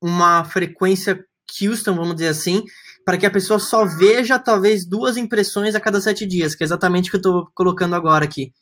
uma 0.00 0.44
frequência 0.44 1.24
custom, 1.58 1.94
vamos 1.94 2.16
dizer 2.16 2.28
assim, 2.28 2.62
para 3.04 3.16
que 3.16 3.26
a 3.26 3.30
pessoa 3.30 3.58
só 3.58 3.84
veja 3.84 4.38
talvez 4.38 4.86
duas 4.86 5.16
impressões 5.16 5.74
a 5.74 5.80
cada 5.80 6.00
sete 6.00 6.26
dias, 6.26 6.54
que 6.54 6.62
é 6.62 6.66
exatamente 6.66 7.08
o 7.08 7.10
que 7.10 7.16
eu 7.16 7.20
estou 7.20 7.50
colocando 7.54 7.94
agora 7.94 8.24
aqui. 8.24 8.52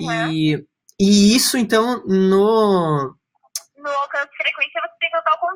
Uhum. 0.00 0.30
E, 0.30 0.66
e 0.98 1.36
isso, 1.36 1.58
então, 1.58 2.02
no, 2.06 3.14
no 3.76 3.88
alcance 3.88 4.30
de 4.30 4.36
frequência 4.36 4.80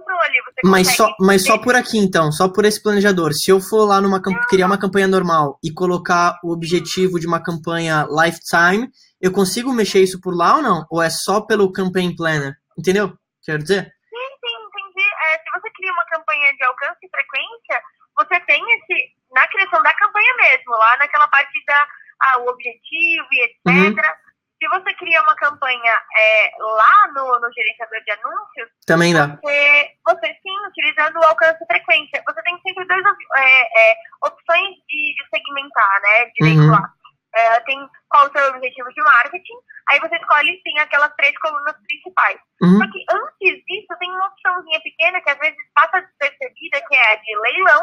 controle. 0.05 0.43
mas 0.65 0.97
só, 0.97 1.15
mas 1.21 1.45
só 1.45 1.59
por 1.59 1.75
aqui, 1.75 1.99
então, 1.99 2.31
só 2.31 2.49
por 2.49 2.65
esse 2.65 2.83
planejador. 2.83 3.33
Se 3.33 3.51
eu 3.51 3.61
for 3.61 3.85
lá 3.85 4.01
numa 4.01 4.21
criar 4.49 4.67
uma 4.67 4.79
campanha 4.79 5.09
normal 5.09 5.59
e 5.63 5.73
colocar 5.73 6.39
o 6.43 6.53
objetivo 6.53 7.19
de 7.19 7.27
uma 7.27 7.43
campanha 7.43 8.07
lifetime, 8.11 8.89
eu 9.21 9.33
consigo 9.33 9.73
mexer 9.73 10.03
isso 10.03 10.21
por 10.21 10.37
lá 10.37 10.57
ou 10.57 10.63
não? 10.63 10.87
Ou 10.91 11.03
é 11.03 11.11
só 11.11 11.41
pelo 11.41 11.73
campaign 11.73 12.15
planner? 12.15 12.55
Entendeu? 12.79 13.13
Quero 13.45 13.63
dizer? 13.63 13.85
Sim, 13.85 14.29
sim, 14.41 14.55
entendi. 14.55 15.07
É, 15.27 15.39
se 15.39 15.51
você 15.61 15.71
cria 15.75 15.93
uma 15.93 16.07
campanha 16.07 16.53
de 16.55 16.65
alcance 16.65 16.99
e 17.03 17.11
frequência, 17.11 17.83
você 18.17 18.41
tem 18.47 18.63
esse. 18.75 19.15
Na 19.33 19.49
criação 19.49 19.83
da 19.83 19.93
campanha 19.95 20.35
mesmo, 20.43 20.71
lá 20.73 20.97
naquela 20.99 21.27
parte 21.29 21.53
da 21.67 21.87
ah, 22.23 22.39
o 22.41 22.49
objetivo 22.49 23.27
e 23.33 23.43
etc. 23.43 23.67
Uhum 23.67 24.24
se 24.65 24.69
você 24.69 24.95
cria 24.95 25.21
uma 25.21 25.37
campanha 25.37 25.93
é, 26.17 26.51
lá 26.59 27.13
no, 27.15 27.39
no 27.39 27.53
gerenciador 27.53 28.01
de 28.03 28.13
anúncios, 28.13 28.69
também 28.87 29.13
dá. 29.13 29.27
Você, 29.27 29.91
você 30.07 30.27
sim, 30.43 30.67
utilizando 30.69 31.17
o 31.19 31.25
alcance 31.25 31.63
e 31.63 31.67
frequência, 31.67 32.23
você 32.27 32.43
tem 32.43 32.59
sempre 32.63 32.87
duas 32.87 33.17
é, 33.37 33.91
é, 33.91 33.97
opções 34.25 34.75
de, 34.89 35.15
de, 35.15 35.29
segmentar, 35.29 36.01
né? 36.03 36.25
De 36.35 36.59
uhum. 36.59 37.05
É, 37.37 37.61
tem 37.61 37.77
qual 38.09 38.27
o 38.27 38.33
seu 38.33 38.49
objetivo 38.49 38.89
de 38.95 39.03
marketing, 39.03 39.59
aí 39.91 39.99
você 39.99 40.17
escolhe 40.17 40.63
sim 40.63 40.79
aquelas 40.79 41.13
três 41.17 41.37
colunas 41.41 41.75
principais. 41.87 42.39
Uhum. 42.63 42.79
Só 42.79 42.93
que 42.93 43.05
antes 43.11 43.65
disso 43.67 43.99
tem 43.99 44.11
uma 44.13 44.29
opçãozinha 44.29 44.81
pequena 44.81 45.21
que 45.21 45.31
às 45.31 45.39
vezes 45.39 45.59
passa 45.75 46.01
despercebida, 46.01 46.81
que 46.89 46.95
é 46.95 47.13
a 47.13 47.17
de 47.17 47.37
leilão 47.41 47.83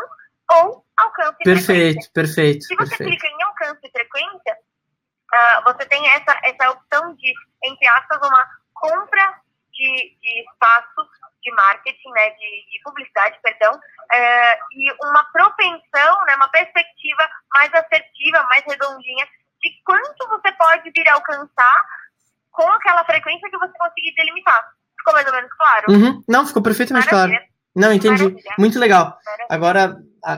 ou 0.53 0.85
alcance 0.97 1.37
perfeito, 1.43 1.59
e 1.59 1.63
frequência. 1.63 2.11
Perfeito, 2.13 2.13
perfeito. 2.13 2.63
Se 2.63 2.75
você 2.75 2.95
clica 2.95 3.27
em 3.27 3.43
alcance 3.43 3.81
e 3.83 3.91
frequência, 3.91 4.57
uh, 5.33 5.63
você 5.63 5.85
tem 5.85 6.07
essa, 6.09 6.39
essa 6.43 6.71
opção 6.71 7.13
de, 7.15 7.33
entre 7.63 7.87
aspas, 7.87 8.19
uma 8.27 8.47
compra 8.73 9.41
de, 9.71 10.17
de 10.21 10.41
espaço 10.41 11.09
de 11.41 11.51
marketing, 11.53 12.09
né, 12.11 12.29
de, 12.31 12.65
de 12.71 12.81
publicidade, 12.83 13.39
perdão, 13.41 13.73
uh, 13.73 14.57
e 14.73 14.91
uma 15.03 15.23
propensão, 15.31 16.25
né, 16.25 16.35
uma 16.35 16.49
perspectiva 16.49 17.29
mais 17.53 17.73
assertiva, 17.73 18.43
mais 18.49 18.63
redondinha 18.67 19.27
de 19.61 19.81
quanto 19.85 20.27
você 20.29 20.51
pode 20.53 20.91
vir 20.91 21.07
a 21.09 21.13
alcançar 21.13 21.85
com 22.51 22.67
aquela 22.69 23.03
frequência 23.05 23.49
que 23.49 23.57
você 23.57 23.77
conseguir 23.77 24.13
delimitar. 24.15 24.73
Ficou 24.97 25.13
mais 25.13 25.25
ou 25.25 25.33
menos 25.33 25.51
claro? 25.53 25.85
Uhum. 25.89 26.23
Não, 26.27 26.45
ficou 26.45 26.61
perfeitamente 26.61 27.11
Maravilha. 27.11 27.39
claro. 27.39 27.51
Não, 27.75 27.93
entendi. 27.93 28.23
Maravilha. 28.23 28.55
Muito 28.57 28.79
legal. 28.79 29.17
Maravilha. 29.25 29.47
Agora, 29.49 29.95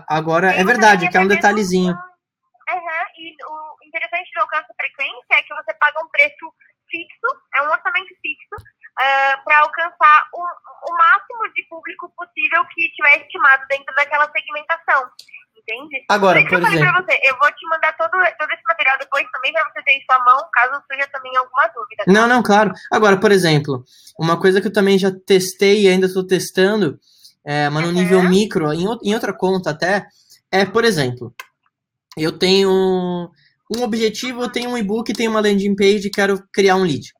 agora 0.07 0.53
é 0.53 0.63
verdade, 0.63 1.09
que 1.09 1.17
é 1.17 1.19
um 1.19 1.27
detalhezinho. 1.27 1.93
Uhum, 1.93 2.13
e 3.17 3.35
o 3.43 3.62
interessante 3.93 4.33
do 4.33 4.41
alcance 4.41 4.73
frequência 4.75 5.33
é 5.37 5.43
que 5.43 5.53
você 5.53 5.73
paga 5.75 6.03
um 6.03 6.09
preço 6.09 6.45
fixo, 6.89 7.29
é 7.55 7.61
um 7.61 7.71
orçamento 7.71 8.13
fixo, 8.21 8.55
uh, 8.57 9.43
para 9.45 9.59
alcançar 9.59 10.27
o, 10.33 10.41
o 10.41 10.97
máximo 10.97 11.53
de 11.53 11.63
público 11.69 12.11
possível 12.17 12.65
que 12.73 12.89
tiver 12.89 13.21
estimado 13.21 13.65
dentro 13.69 13.93
daquela 13.95 14.29
segmentação. 14.31 15.09
Entende? 15.55 16.03
Agora, 16.09 16.41
por, 16.41 16.59
por 16.59 16.73
exemplo. 16.73 17.05
Você, 17.05 17.19
eu 17.23 17.37
vou 17.39 17.49
te 17.51 17.67
mandar 17.69 17.95
todo, 17.95 18.11
todo 18.11 18.51
esse 18.51 18.63
material 18.67 18.97
depois 18.99 19.25
também 19.31 19.53
para 19.53 19.63
você 19.69 19.83
ter 19.83 19.91
em 19.93 20.03
sua 20.03 20.19
mão, 20.25 20.49
caso 20.51 20.83
surja 20.91 21.07
também 21.07 21.37
alguma 21.37 21.67
dúvida. 21.67 22.03
Tá? 22.05 22.11
Não, 22.11 22.27
não, 22.27 22.43
claro. 22.43 22.73
Agora, 22.91 23.17
por 23.17 23.31
exemplo, 23.31 23.85
uma 24.19 24.37
coisa 24.37 24.59
que 24.59 24.67
eu 24.67 24.73
também 24.73 24.97
já 24.97 25.09
testei 25.25 25.83
e 25.83 25.87
ainda 25.87 26.07
estou 26.07 26.25
testando, 26.25 26.99
é, 27.45 27.69
mas 27.69 27.83
no 27.83 27.89
uhum. 27.89 27.95
nível 27.95 28.23
micro, 28.23 28.73
em, 28.73 28.85
em 29.03 29.13
outra 29.13 29.31
conta 29.31 29.69
até, 29.69 30.05
é, 30.51 30.65
por 30.65 30.83
exemplo, 30.83 31.33
eu 32.17 32.37
tenho 32.37 33.31
um 33.77 33.83
objetivo, 33.83 34.43
eu 34.43 34.51
tenho 34.51 34.69
um 34.69 34.77
e-book, 34.77 35.11
tenho 35.13 35.31
uma 35.31 35.39
landing 35.39 35.75
page 35.75 36.07
e 36.07 36.11
quero 36.11 36.43
criar 36.51 36.75
um 36.75 36.83
lead. 36.83 37.11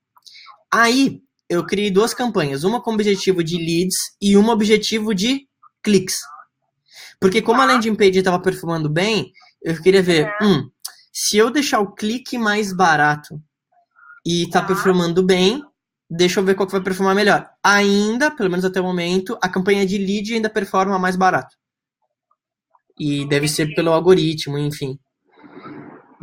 Aí, 0.72 1.22
eu 1.50 1.66
criei 1.66 1.92
duas 1.92 2.14
campanhas, 2.14 2.64
uma 2.64 2.82
com 2.82 2.94
objetivo 2.94 3.44
de 3.44 3.58
leads 3.58 3.96
e 4.22 4.36
uma 4.36 4.54
objetivo 4.54 5.14
de 5.14 5.48
cliques. 5.84 6.18
Porque 7.20 7.42
como 7.42 7.62
a 7.62 7.66
landing 7.66 7.96
page 7.96 8.20
estava 8.20 8.42
performando 8.42 8.90
bem, 8.90 9.32
eu 9.62 9.82
queria 9.82 10.02
ver, 10.02 10.34
hum, 10.42 10.70
se 11.12 11.38
eu 11.38 11.52
deixar 11.52 11.80
o 11.80 11.94
clique 11.94 12.38
mais 12.38 12.76
barato 12.76 13.40
e 14.26 14.50
tá 14.50 14.62
performando 14.62 15.24
bem, 15.24 15.62
deixa 16.10 16.40
eu 16.40 16.44
ver 16.44 16.56
qual 16.56 16.66
que 16.66 16.74
vai 16.74 16.82
performar 16.82 17.16
melhor. 17.16 17.50
Ainda, 17.64 18.32
pelo 18.32 18.50
menos 18.50 18.66
até 18.66 18.82
o 18.82 18.84
momento, 18.84 19.38
a 19.42 19.50
campanha 19.50 19.86
de 19.86 19.98
lead 19.98 20.34
ainda 20.34 20.50
performa 20.50 20.98
mais 20.98 21.16
barato. 21.16 21.56
E 23.00 23.28
deve 23.28 23.48
ser 23.48 23.74
pelo 23.76 23.92
algoritmo, 23.92 24.58
enfim. 24.58 25.00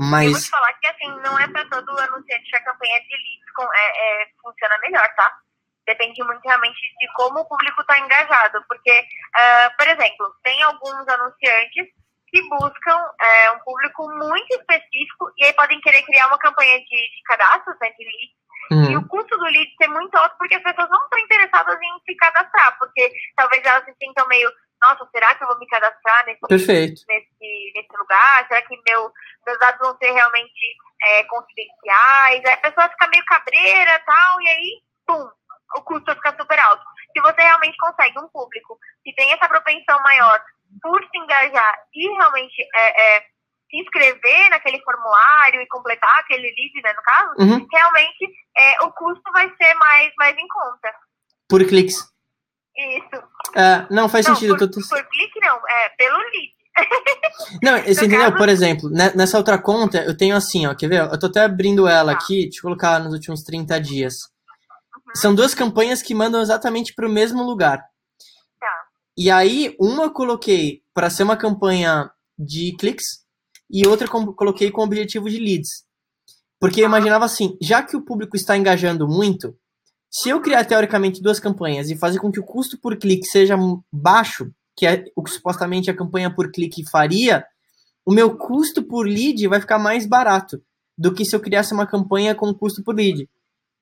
Mas... 0.01 0.27
Eu 0.27 0.33
vou 0.33 0.41
te 0.41 0.49
falar 0.49 0.73
que 0.75 0.87
assim, 0.87 1.21
não 1.21 1.39
é 1.39 1.47
para 1.49 1.69
todo 1.69 1.99
anunciante 1.99 2.51
que 2.51 2.57
a 2.57 2.65
campanha 2.65 3.01
de 3.01 3.17
leads 3.17 3.53
com, 3.55 3.65
é, 3.65 4.23
é, 4.23 4.29
funciona 4.41 4.79
melhor, 4.79 5.07
tá? 5.15 5.31
Depende 5.87 6.25
muito 6.25 6.41
realmente 6.43 6.81
de 6.99 7.13
como 7.15 7.41
o 7.41 7.45
público 7.45 7.83
está 7.83 7.99
engajado. 7.99 8.65
Porque, 8.67 9.01
uh, 9.01 9.77
por 9.77 9.87
exemplo, 9.89 10.35
tem 10.43 10.63
alguns 10.63 11.07
anunciantes 11.07 11.87
que 12.29 12.49
buscam 12.49 12.99
é, 13.21 13.51
um 13.51 13.59
público 13.59 14.09
muito 14.17 14.51
específico 14.53 15.33
e 15.37 15.45
aí 15.45 15.53
podem 15.53 15.81
querer 15.81 16.03
criar 16.05 16.29
uma 16.29 16.39
campanha 16.39 16.79
de, 16.79 16.85
de 16.87 17.23
cadastros, 17.25 17.77
né, 17.81 17.91
de 17.91 18.05
leads, 18.05 18.41
uhum. 18.71 18.93
e 18.93 18.97
o 18.97 19.09
custo 19.09 19.37
do 19.37 19.45
lead 19.47 19.69
ser 19.77 19.89
muito 19.89 20.15
alto 20.15 20.37
porque 20.39 20.55
as 20.55 20.63
pessoas 20.63 20.89
não 20.91 21.03
estão 21.03 21.19
interessadas 21.19 21.77
em 21.83 22.01
se 22.07 22.15
cadastrar, 22.15 22.79
porque 22.79 23.13
talvez 23.35 23.65
elas 23.65 23.85
se 23.85 23.95
sintam 24.01 24.29
meio 24.29 24.49
nossa, 24.83 25.09
será 25.13 25.35
que 25.35 25.45
eu 25.45 25.49
vou 25.49 25.59
me 25.59 25.67
cadastrar 25.67 26.25
nesse, 26.27 26.41
Perfeito. 26.41 27.03
nesse, 27.09 27.73
nesse 27.75 27.97
lugar? 27.99 28.47
Será 28.49 28.63
que 28.63 28.81
meu, 28.87 29.13
meus 29.47 29.59
dados 29.59 29.81
vão 29.81 29.97
ser 29.99 30.11
realmente 30.11 30.77
é, 31.03 31.25
confidenciais? 31.25 32.45
Aí 32.45 32.53
a 32.53 32.57
pessoa 32.57 32.89
fica 32.89 33.09
meio 33.09 33.25
cabreira 33.27 33.95
e 33.95 33.99
tal, 34.01 34.41
e 34.41 34.49
aí, 34.49 34.83
pum, 35.07 35.31
o 35.77 35.83
custo 35.83 36.15
fica 36.15 36.35
super 36.39 36.59
alto. 36.59 36.83
Se 37.13 37.21
você 37.21 37.43
realmente 37.43 37.77
consegue 37.79 38.19
um 38.19 38.29
público 38.29 38.79
que 39.05 39.15
tem 39.15 39.33
essa 39.33 39.49
propensão 39.49 40.01
maior 40.03 40.43
por 40.81 41.03
se 41.03 41.19
engajar 41.19 41.83
e 41.95 42.09
realmente 42.17 42.63
é, 42.75 43.17
é, 43.17 43.21
se 43.21 43.77
inscrever 43.77 44.51
naquele 44.51 44.81
formulário 44.83 45.61
e 45.61 45.69
completar 45.69 46.21
aquele 46.21 46.43
lead, 46.43 46.83
né, 46.83 46.93
no 46.93 47.03
caso, 47.03 47.31
uhum. 47.39 47.67
realmente 47.71 48.33
é, 48.57 48.83
o 48.85 48.93
custo 48.93 49.33
vai 49.33 49.53
ser 49.57 49.75
mais, 49.75 50.13
mais 50.19 50.37
em 50.37 50.49
conta. 50.49 50.95
Por 51.49 51.65
cliques. 51.67 52.10
Isso. 52.81 53.23
É, 53.55 53.87
não, 53.91 54.09
faz 54.09 54.27
não, 54.27 54.35
sentido. 54.35 54.57
Por, 54.57 54.69
tô... 54.69 54.81
por 54.81 55.09
clique 55.09 55.41
não, 55.41 55.57
é 55.69 55.89
pelo 55.99 56.17
lead. 56.17 56.61
Não, 57.63 57.79
você 57.83 58.07
entendeu? 58.07 58.21
Caso... 58.21 58.37
Por 58.37 58.49
exemplo, 58.49 58.91
né, 58.91 59.13
nessa 59.15 59.37
outra 59.37 59.59
conta, 59.59 59.99
eu 59.99 60.17
tenho 60.17 60.37
assim, 60.37 60.67
ó, 60.67 60.75
quer 60.75 60.89
ver? 60.89 61.01
Eu 61.01 61.19
tô 61.19 61.27
até 61.27 61.41
abrindo 61.41 61.87
ela 61.87 62.13
tá. 62.13 62.19
aqui, 62.19 62.45
deixa 62.45 62.59
eu 62.59 62.63
colocar 62.63 62.99
nos 63.01 63.13
últimos 63.13 63.43
30 63.43 63.81
dias. 63.81 64.15
Uhum. 64.15 65.15
São 65.15 65.35
duas 65.35 65.53
campanhas 65.53 66.01
que 66.01 66.15
mandam 66.15 66.41
exatamente 66.41 66.95
para 66.95 67.07
o 67.07 67.13
mesmo 67.13 67.43
lugar. 67.43 67.79
Tá. 68.59 68.85
E 69.19 69.31
aí, 69.31 69.77
uma 69.79 70.05
eu 70.05 70.13
coloquei 70.13 70.83
para 70.95 71.11
ser 71.11 71.25
uma 71.25 71.37
campanha 71.37 72.11
de 72.39 72.75
cliques 72.79 73.25
e 73.69 73.87
outra 73.87 74.09
com, 74.09 74.33
coloquei 74.33 74.71
com 74.71 74.81
o 74.81 74.85
objetivo 74.85 75.29
de 75.29 75.39
leads. 75.39 75.85
Porque 76.59 76.81
eu 76.81 76.87
imaginava 76.87 77.25
assim, 77.25 77.57
já 77.61 77.83
que 77.83 77.97
o 77.97 78.05
público 78.05 78.37
está 78.37 78.57
engajando 78.57 79.09
muito, 79.09 79.57
se 80.11 80.29
eu 80.29 80.41
criar 80.41 80.65
teoricamente 80.65 81.23
duas 81.23 81.39
campanhas 81.39 81.89
e 81.89 81.97
fazer 81.97 82.19
com 82.19 82.33
que 82.33 82.41
o 82.41 82.45
custo 82.45 82.77
por 82.77 82.97
clique 82.97 83.27
seja 83.27 83.57
baixo, 83.93 84.51
que 84.77 84.85
é 84.85 85.05
o 85.15 85.23
que 85.23 85.31
supostamente 85.31 85.89
a 85.89 85.97
campanha 85.97 86.35
por 86.35 86.51
clique 86.51 86.89
faria, 86.91 87.45
o 88.05 88.13
meu 88.13 88.37
custo 88.37 88.83
por 88.83 89.07
lead 89.07 89.47
vai 89.47 89.61
ficar 89.61 89.79
mais 89.79 90.07
barato 90.07 90.61
do 90.99 91.15
que 91.15 91.25
se 91.25 91.37
eu 91.37 91.41
criasse 91.41 91.73
uma 91.73 91.87
campanha 91.87 92.35
com 92.35 92.53
custo 92.53 92.83
por 92.83 92.95
lead. 92.95 93.29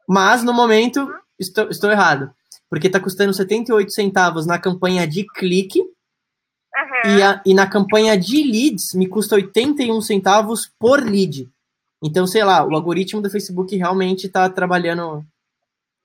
Mas 0.06 0.42
no 0.42 0.52
momento 0.52 1.08
estou, 1.38 1.70
estou 1.70 1.90
errado, 1.90 2.30
porque 2.68 2.88
está 2.88 3.00
custando 3.00 3.32
78 3.32 3.90
centavos 3.90 4.46
na 4.46 4.58
campanha 4.58 5.06
de 5.06 5.24
clique 5.24 5.80
uhum. 5.80 7.16
e, 7.16 7.22
a, 7.22 7.42
e 7.46 7.54
na 7.54 7.66
campanha 7.66 8.18
de 8.18 8.42
leads 8.42 8.92
me 8.94 9.08
custa 9.08 9.36
81 9.36 9.98
centavos 10.02 10.70
por 10.78 11.02
lead. 11.02 11.48
Então, 12.02 12.26
sei 12.26 12.44
lá, 12.44 12.64
o 12.64 12.74
algoritmo 12.74 13.22
do 13.22 13.30
Facebook 13.30 13.74
realmente 13.76 14.26
está 14.26 14.48
trabalhando 14.48 15.24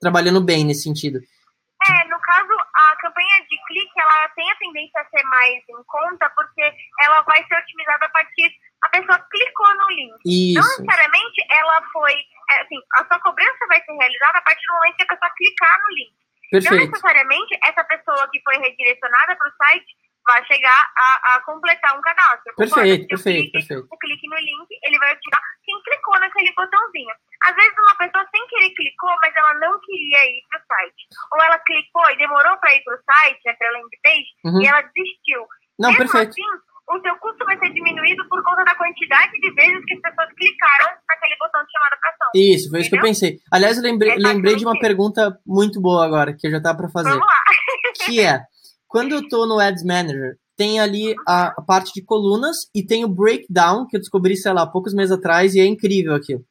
trabalhando 0.03 0.43
bem 0.43 0.63
nesse 0.63 0.83
sentido. 0.83 1.19
É, 1.19 2.07
no 2.07 2.19
caso, 2.21 2.53
a 2.53 2.95
campanha 3.01 3.43
de 3.49 3.57
clique, 3.67 3.99
ela 3.99 4.29
tem 4.35 4.49
a 4.49 4.55
tendência 4.55 5.01
a 5.01 5.05
ser 5.05 5.23
mais 5.23 5.63
em 5.67 5.83
conta, 5.87 6.29
porque 6.35 6.61
ela 7.01 7.21
vai 7.23 7.43
ser 7.47 7.57
otimizada 7.57 8.05
a 8.05 8.09
partir 8.09 8.53
a 8.83 8.89
pessoa 8.89 9.17
clicou 9.31 9.75
no 9.77 9.87
link. 9.95 10.19
Isso. 10.25 10.59
Não 10.59 10.67
necessariamente 10.67 11.39
ela 11.49 11.81
foi, 11.91 12.13
é, 12.13 12.61
assim, 12.61 12.75
a 12.95 13.05
sua 13.05 13.19
cobrança 13.19 13.67
vai 13.67 13.81
ser 13.81 13.93
realizada 13.93 14.37
a 14.37 14.41
partir 14.41 14.65
do 14.67 14.73
momento 14.73 14.97
que 14.97 15.03
a 15.03 15.07
pessoa 15.07 15.31
clicar 15.37 15.79
no 15.79 15.95
link. 15.95 16.13
Perfeito. 16.51 16.75
Não 16.75 16.85
necessariamente 16.85 17.59
essa 17.63 17.83
pessoa 17.85 18.29
que 18.29 18.41
foi 18.43 18.57
redirecionada 18.57 19.35
para 19.35 19.49
o 19.49 19.55
site 19.55 19.95
vai 20.25 20.45
chegar 20.45 20.91
a, 20.95 21.33
a, 21.33 21.41
completar 21.41 21.97
um 21.97 22.01
cadastro. 22.01 22.55
Perfeito, 22.55 23.07
perfeito, 23.07 23.51
clique, 23.51 23.51
perfeito. 23.51 23.87
O 23.91 23.97
clique 23.97 24.27
no 24.27 24.37
link, 24.37 24.67
ele 24.83 24.99
vai 24.99 25.11
ativar 25.11 25.41
quem 25.63 25.81
clicou 25.83 26.19
naquele 26.19 26.53
botãozinho. 26.53 27.13
Às 27.43 27.55
vezes 27.55 27.73
uma 27.77 27.95
pessoa 27.95 28.12
clicou, 28.71 29.09
mas 29.21 29.35
ela 29.35 29.53
não 29.59 29.79
queria 29.81 30.25
ir 30.25 30.41
para 30.49 30.61
o 30.61 30.65
site. 30.67 31.01
Ou 31.33 31.41
ela 31.43 31.59
clicou 31.59 32.09
e 32.11 32.17
demorou 32.17 32.57
para 32.57 32.73
ir 32.75 32.83
para 32.83 32.95
o 32.95 32.99
site, 33.03 33.39
né, 33.45 33.53
para 33.53 33.67
a 33.69 33.71
landing 33.73 33.99
page, 34.03 34.29
Uhum. 34.45 34.61
e 34.61 34.67
ela 34.67 34.81
desistiu. 34.81 35.41
Não, 35.79 35.89
Mesmo 35.89 36.05
perfeito. 36.11 36.29
assim, 36.29 36.43
o 36.89 36.99
seu 37.01 37.15
custo 37.17 37.45
vai 37.45 37.57
ser 37.59 37.71
diminuído 37.73 38.27
por 38.29 38.43
conta 38.43 38.63
da 38.65 38.75
quantidade 38.75 39.31
de 39.39 39.51
vezes 39.53 39.83
que 39.85 39.93
as 39.95 40.01
pessoas 40.01 40.29
clicaram 40.35 40.89
naquele 41.09 41.35
botão 41.39 41.63
de 41.63 41.71
chamada 41.71 41.97
para 41.99 42.09
ação. 42.11 42.27
Isso, 42.35 42.69
foi 42.69 42.79
isso 42.81 42.89
que 42.89 42.95
eu 42.95 42.99
Entendeu? 42.99 43.01
pensei. 43.29 43.39
Aliás, 43.51 43.77
eu 43.77 43.83
lembrei, 43.83 44.11
Exatamente 44.11 44.35
lembrei 44.35 44.55
de 44.57 44.65
uma 44.65 44.79
pergunta 44.79 45.37
muito 45.45 45.81
boa 45.81 46.05
agora, 46.05 46.35
que 46.37 46.45
eu 46.45 46.51
já 46.51 46.61
tava 46.61 46.77
para 46.77 46.89
fazer. 46.89 47.09
Vamos 47.09 47.25
lá. 47.25 47.33
Que 48.05 48.19
é, 48.21 48.41
quando 48.87 49.13
eu 49.13 49.27
tô 49.27 49.45
no 49.45 49.59
Ads 49.59 49.83
Manager, 49.85 50.35
tem 50.57 50.79
ali 50.79 51.15
a, 51.27 51.47
a 51.57 51.61
parte 51.65 51.91
de 51.93 52.03
colunas 52.05 52.57
e 52.75 52.85
tem 52.85 53.03
o 53.05 53.07
breakdown, 53.07 53.87
que 53.87 53.95
eu 53.95 53.99
descobri, 53.99 54.35
sei 54.35 54.51
lá, 54.53 54.67
poucos 54.67 54.93
meses 54.93 55.11
atrás, 55.11 55.55
e 55.55 55.59
é 55.61 55.65
incrível 55.65 56.13
aquilo. 56.13 56.43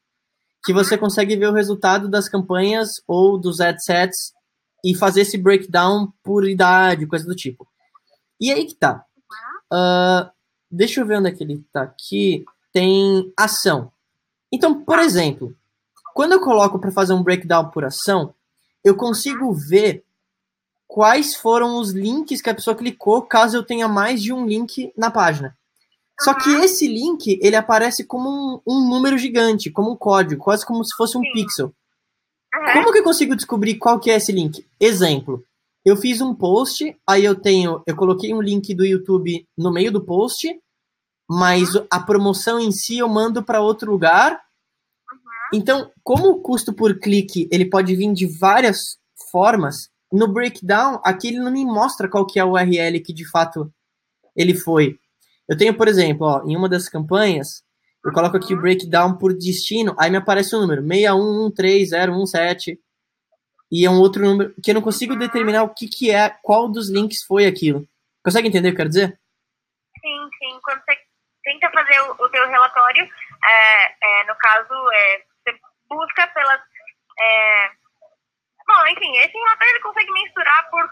Que 0.64 0.72
você 0.72 0.96
consegue 0.96 1.36
ver 1.36 1.48
o 1.48 1.52
resultado 1.52 2.08
das 2.08 2.28
campanhas 2.28 2.88
ou 3.06 3.38
dos 3.38 3.60
ad 3.60 3.82
sets 3.82 4.32
e 4.84 4.94
fazer 4.94 5.22
esse 5.22 5.38
breakdown 5.38 6.12
por 6.22 6.48
idade, 6.48 7.06
coisa 7.06 7.24
do 7.24 7.34
tipo. 7.34 7.66
E 8.40 8.50
aí 8.50 8.66
que 8.66 8.74
tá. 8.74 9.04
Ah, 9.72 10.30
deixa 10.70 11.00
eu 11.00 11.06
ver 11.06 11.18
onde 11.18 11.28
é 11.28 11.32
que 11.32 11.42
ele 11.42 11.64
tá 11.72 11.82
aqui. 11.82 12.44
Tem 12.72 13.32
ação. 13.36 13.92
Então, 14.52 14.82
por 14.82 14.98
exemplo, 14.98 15.54
quando 16.14 16.32
eu 16.32 16.40
coloco 16.40 16.78
para 16.78 16.90
fazer 16.90 17.12
um 17.12 17.22
breakdown 17.22 17.70
por 17.70 17.84
ação, 17.84 18.34
eu 18.84 18.96
consigo 18.96 19.52
ver 19.52 20.04
quais 20.86 21.34
foram 21.34 21.78
os 21.78 21.90
links 21.90 22.42
que 22.42 22.50
a 22.50 22.54
pessoa 22.54 22.76
clicou 22.76 23.22
caso 23.22 23.56
eu 23.56 23.62
tenha 23.62 23.88
mais 23.88 24.22
de 24.22 24.32
um 24.32 24.46
link 24.46 24.92
na 24.96 25.10
página. 25.10 25.56
Só 26.20 26.34
que 26.34 26.50
esse 26.56 26.86
link, 26.86 27.38
ele 27.42 27.56
aparece 27.56 28.04
como 28.06 28.28
um, 28.28 28.60
um 28.66 28.88
número 28.88 29.18
gigante, 29.18 29.70
como 29.70 29.92
um 29.92 29.96
código, 29.96 30.42
quase 30.42 30.64
como 30.64 30.84
se 30.84 30.94
fosse 30.96 31.16
um 31.18 31.22
Sim. 31.22 31.32
pixel. 31.32 31.66
Uhum. 32.54 32.72
Como 32.74 32.92
que 32.92 32.98
eu 32.98 33.04
consigo 33.04 33.34
descobrir 33.34 33.76
qual 33.76 33.98
que 33.98 34.10
é 34.10 34.16
esse 34.16 34.30
link? 34.30 34.64
Exemplo, 34.78 35.42
eu 35.84 35.96
fiz 35.96 36.20
um 36.20 36.34
post, 36.34 36.96
aí 37.06 37.24
eu 37.24 37.34
tenho, 37.34 37.82
eu 37.86 37.96
coloquei 37.96 38.32
um 38.32 38.42
link 38.42 38.74
do 38.74 38.84
YouTube 38.84 39.46
no 39.56 39.72
meio 39.72 39.90
do 39.90 40.04
post, 40.04 40.48
mas 41.28 41.70
a 41.90 41.98
promoção 41.98 42.60
em 42.60 42.70
si 42.70 42.98
eu 42.98 43.08
mando 43.08 43.42
para 43.42 43.60
outro 43.60 43.90
lugar. 43.90 44.40
Então, 45.52 45.90
como 46.04 46.28
o 46.28 46.40
custo 46.40 46.72
por 46.72 46.98
clique, 46.98 47.48
ele 47.50 47.68
pode 47.68 47.94
vir 47.96 48.12
de 48.12 48.26
várias 48.26 48.78
formas, 49.30 49.90
no 50.12 50.28
breakdown, 50.28 51.00
aqui 51.02 51.28
ele 51.28 51.40
não 51.40 51.50
me 51.50 51.64
mostra 51.64 52.08
qual 52.08 52.26
que 52.26 52.38
é 52.38 52.44
o 52.44 52.52
URL 52.52 53.00
que 53.00 53.14
de 53.14 53.28
fato 53.30 53.72
ele 54.36 54.54
foi. 54.54 54.98
Eu 55.48 55.56
tenho, 55.56 55.76
por 55.76 55.88
exemplo, 55.88 56.26
ó, 56.26 56.42
em 56.46 56.56
uma 56.56 56.68
das 56.68 56.88
campanhas, 56.88 57.62
eu 58.04 58.12
coloco 58.12 58.36
aqui 58.36 58.54
o 58.54 58.60
breakdown 58.60 59.16
por 59.16 59.32
destino, 59.32 59.94
aí 59.98 60.10
me 60.10 60.16
aparece 60.16 60.54
o 60.56 60.60
número 60.60 60.82
6113017 60.82 62.78
e 63.70 63.86
é 63.86 63.90
um 63.90 64.00
outro 64.00 64.22
número 64.22 64.54
que 64.62 64.70
eu 64.70 64.74
não 64.74 64.82
consigo 64.82 65.16
determinar 65.16 65.62
o 65.62 65.72
que 65.72 65.88
que 65.88 66.10
é, 66.10 66.28
qual 66.42 66.68
dos 66.70 66.90
links 66.90 67.22
foi 67.22 67.46
aquilo. 67.46 67.86
Consegue 68.24 68.48
entender 68.48 68.68
o 68.68 68.70
que 68.72 68.74
eu 68.74 68.78
quero 68.78 68.88
dizer? 68.88 69.20
Sim, 70.00 70.28
sim. 70.38 70.60
Quando 70.62 70.82
você 70.84 70.98
tenta 71.42 71.70
fazer 71.70 72.00
o, 72.00 72.24
o 72.24 72.28
teu 72.28 72.46
relatório, 72.48 73.02
é, 73.02 74.20
é, 74.20 74.24
no 74.26 74.34
caso, 74.36 74.74
é, 74.92 75.24
você 75.44 75.58
busca 75.88 76.26
pelas... 76.28 76.60
é, 77.20 77.70
Bom, 78.66 78.86
enfim, 78.88 79.16
esse 79.18 79.32
relatório 79.32 79.72
ele 79.72 79.80
consegue 79.80 80.12
mensurar 80.12 80.70
por 80.70 80.88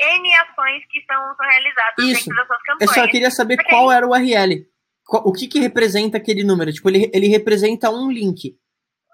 N 0.00 0.34
ações 0.36 0.82
que 0.90 1.04
são, 1.06 1.34
são 1.36 1.46
realizadas 1.48 1.94
Isso. 1.98 2.24
dentro 2.28 2.36
das 2.36 2.46
suas 2.46 2.58
Eu 2.60 2.64
campanhas. 2.78 2.94
só 2.94 3.08
queria 3.08 3.30
saber 3.30 3.54
Ok. 3.60 3.66
qual 3.68 3.92
era 3.92 4.06
o 4.06 4.10
URL. 4.10 4.66
O 5.08 5.32
que 5.32 5.46
que 5.46 5.60
representa 5.60 6.16
aquele 6.16 6.42
número? 6.44 6.72
Tipo, 6.72 6.88
ele, 6.88 7.10
ele 7.12 7.28
representa 7.28 7.90
um 7.90 8.10
link. 8.10 8.56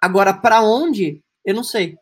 Agora, 0.03 0.33
para 0.33 0.61
onde? 0.62 1.21
Eu 1.45 1.55
não 1.55 1.64
sei. 1.64 1.97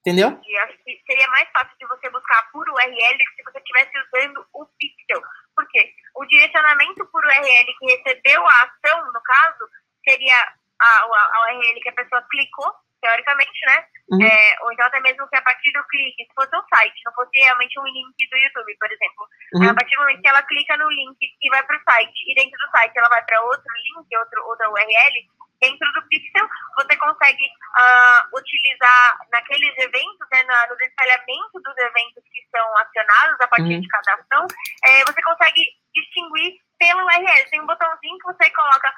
Entendeu? 0.00 0.28
Acho 0.28 0.76
que 0.84 1.00
seria 1.06 1.28
mais 1.28 1.48
fácil 1.50 1.74
de 1.78 1.86
você 1.86 2.10
buscar 2.10 2.50
por 2.52 2.68
URL 2.68 3.18
se 3.36 3.42
você 3.42 3.58
estivesse 3.58 3.90
usando 3.98 4.46
o 4.52 4.66
pixel. 4.78 5.22
Por 5.54 5.66
quê? 5.68 5.92
O 6.16 6.24
direcionamento 6.26 7.06
por 7.06 7.24
URL 7.24 7.66
que 7.78 7.86
recebeu 7.96 8.46
a 8.46 8.54
ação, 8.62 9.12
no 9.12 9.20
caso, 9.22 9.64
seria 10.06 10.36
a, 10.36 10.86
a, 10.86 11.38
a 11.38 11.54
URL 11.54 11.80
que 11.80 11.88
a 11.88 11.94
pessoa 11.94 12.22
clicou, 12.30 12.72
teoricamente, 13.04 13.60
né? 13.66 13.84
Uhum. 14.08 14.24
É, 14.24 14.56
ou 14.62 14.72
então 14.72 14.86
até 14.86 15.00
mesmo 15.00 15.28
que 15.28 15.36
a 15.36 15.42
partir 15.42 15.70
do 15.72 15.84
clique, 15.84 16.24
se 16.24 16.34
fosse 16.34 16.56
um 16.56 16.64
site, 16.72 17.00
não 17.04 17.12
fosse 17.12 17.36
realmente 17.36 17.78
um 17.78 17.84
link 17.84 18.16
do 18.16 18.36
YouTube, 18.36 18.76
por 18.80 18.90
exemplo. 18.90 19.28
Uhum. 19.54 19.68
A 19.68 19.74
partir 19.74 19.94
do 19.94 20.00
momento 20.00 20.22
que 20.22 20.28
ela 20.28 20.42
clica 20.42 20.76
no 20.76 20.88
link 20.88 21.18
e 21.20 21.50
vai 21.50 21.62
para 21.64 21.76
o 21.76 21.84
site, 21.84 22.18
e 22.28 22.34
dentro 22.34 22.56
do 22.56 22.70
site 22.70 22.96
ela 22.96 23.08
vai 23.08 23.22
para 23.24 23.42
outro 23.42 23.72
link, 23.76 24.16
outro, 24.16 24.44
outra 24.48 24.70
URL, 24.70 25.16
dentro 25.60 25.92
do 25.92 26.02
Pixel 26.08 26.46
você 26.76 26.96
consegue 26.96 27.46
ah, 27.76 28.28
utilizar 28.34 29.18
naqueles 29.32 29.72
eventos, 29.78 30.26
né, 30.32 30.42
no 30.68 30.76
detalhamento 30.76 31.60
dos 31.60 31.76
eventos 31.78 32.24
que 32.32 32.40
são 32.50 32.78
acionados 32.78 33.40
a 33.40 33.48
partir 33.48 33.74
Uhum. 33.74 33.80
de 33.80 33.88
cada 33.88 34.14
ação, 34.14 34.46
eh, 34.84 35.04
você 35.04 35.22
consegue 35.22 35.62
distinguir 35.94 36.60
pelo 36.78 37.04
URL. 37.06 37.50
Tem 37.50 37.60
um 37.60 37.66
botãozinho 37.66 38.18
que 38.18 38.26
você 38.32 38.50
coloca 38.50 38.92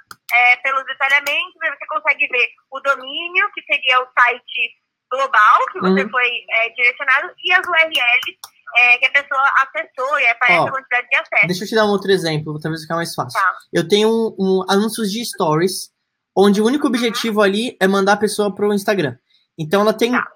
pelos 0.63 0.85
detalhamentos, 0.87 1.55
aí 1.63 1.71
você 1.71 1.87
consegue 1.89 2.27
ver 2.29 2.49
o 2.71 2.81
domínio, 2.81 3.51
que 3.55 3.63
seria 3.63 4.01
o 4.01 4.07
site 4.19 4.75
global 5.11 5.67
que 5.73 5.81
você 5.81 6.03
Uhum. 6.03 6.11
foi 6.11 6.27
eh, 6.51 6.71
direcionado, 6.75 7.33
e 7.45 7.53
as 7.53 7.67
URLs 7.67 8.39
eh, 8.79 8.99
que 8.99 9.07
a 9.07 9.11
pessoa 9.23 9.53
acessou 9.63 10.19
e 10.19 10.27
aparece 10.27 10.59
Ó, 10.61 10.67
a 10.67 10.71
quantidade 10.73 11.09
de 11.09 11.17
acessos. 11.17 11.47
Deixa 11.47 11.65
eu 11.65 11.69
te 11.69 11.75
dar 11.77 11.85
um 11.87 11.91
outro 11.91 12.11
exemplo, 12.11 12.59
talvez 12.61 12.83
ficar 12.83 12.97
mais 12.97 13.15
fácil. 13.15 13.41
Tá. 13.41 13.55
Eu 13.73 13.87
tenho 13.89 14.09
um, 14.09 14.35
um 14.39 14.65
anúncios 14.69 15.11
de 15.13 15.25
stories, 15.25 15.91
onde 16.37 16.61
o 16.61 16.67
único 16.67 16.87
objetivo 16.89 17.41
ali 17.41 17.77
é 17.81 17.87
mandar 17.87 18.15
a 18.15 18.19
pessoa 18.19 18.53
pro 18.55 18.75
Instagram. 18.75 19.17
Então 19.57 19.81
ela 19.83 19.95
tem 19.95 20.11
Tá. 20.13 20.27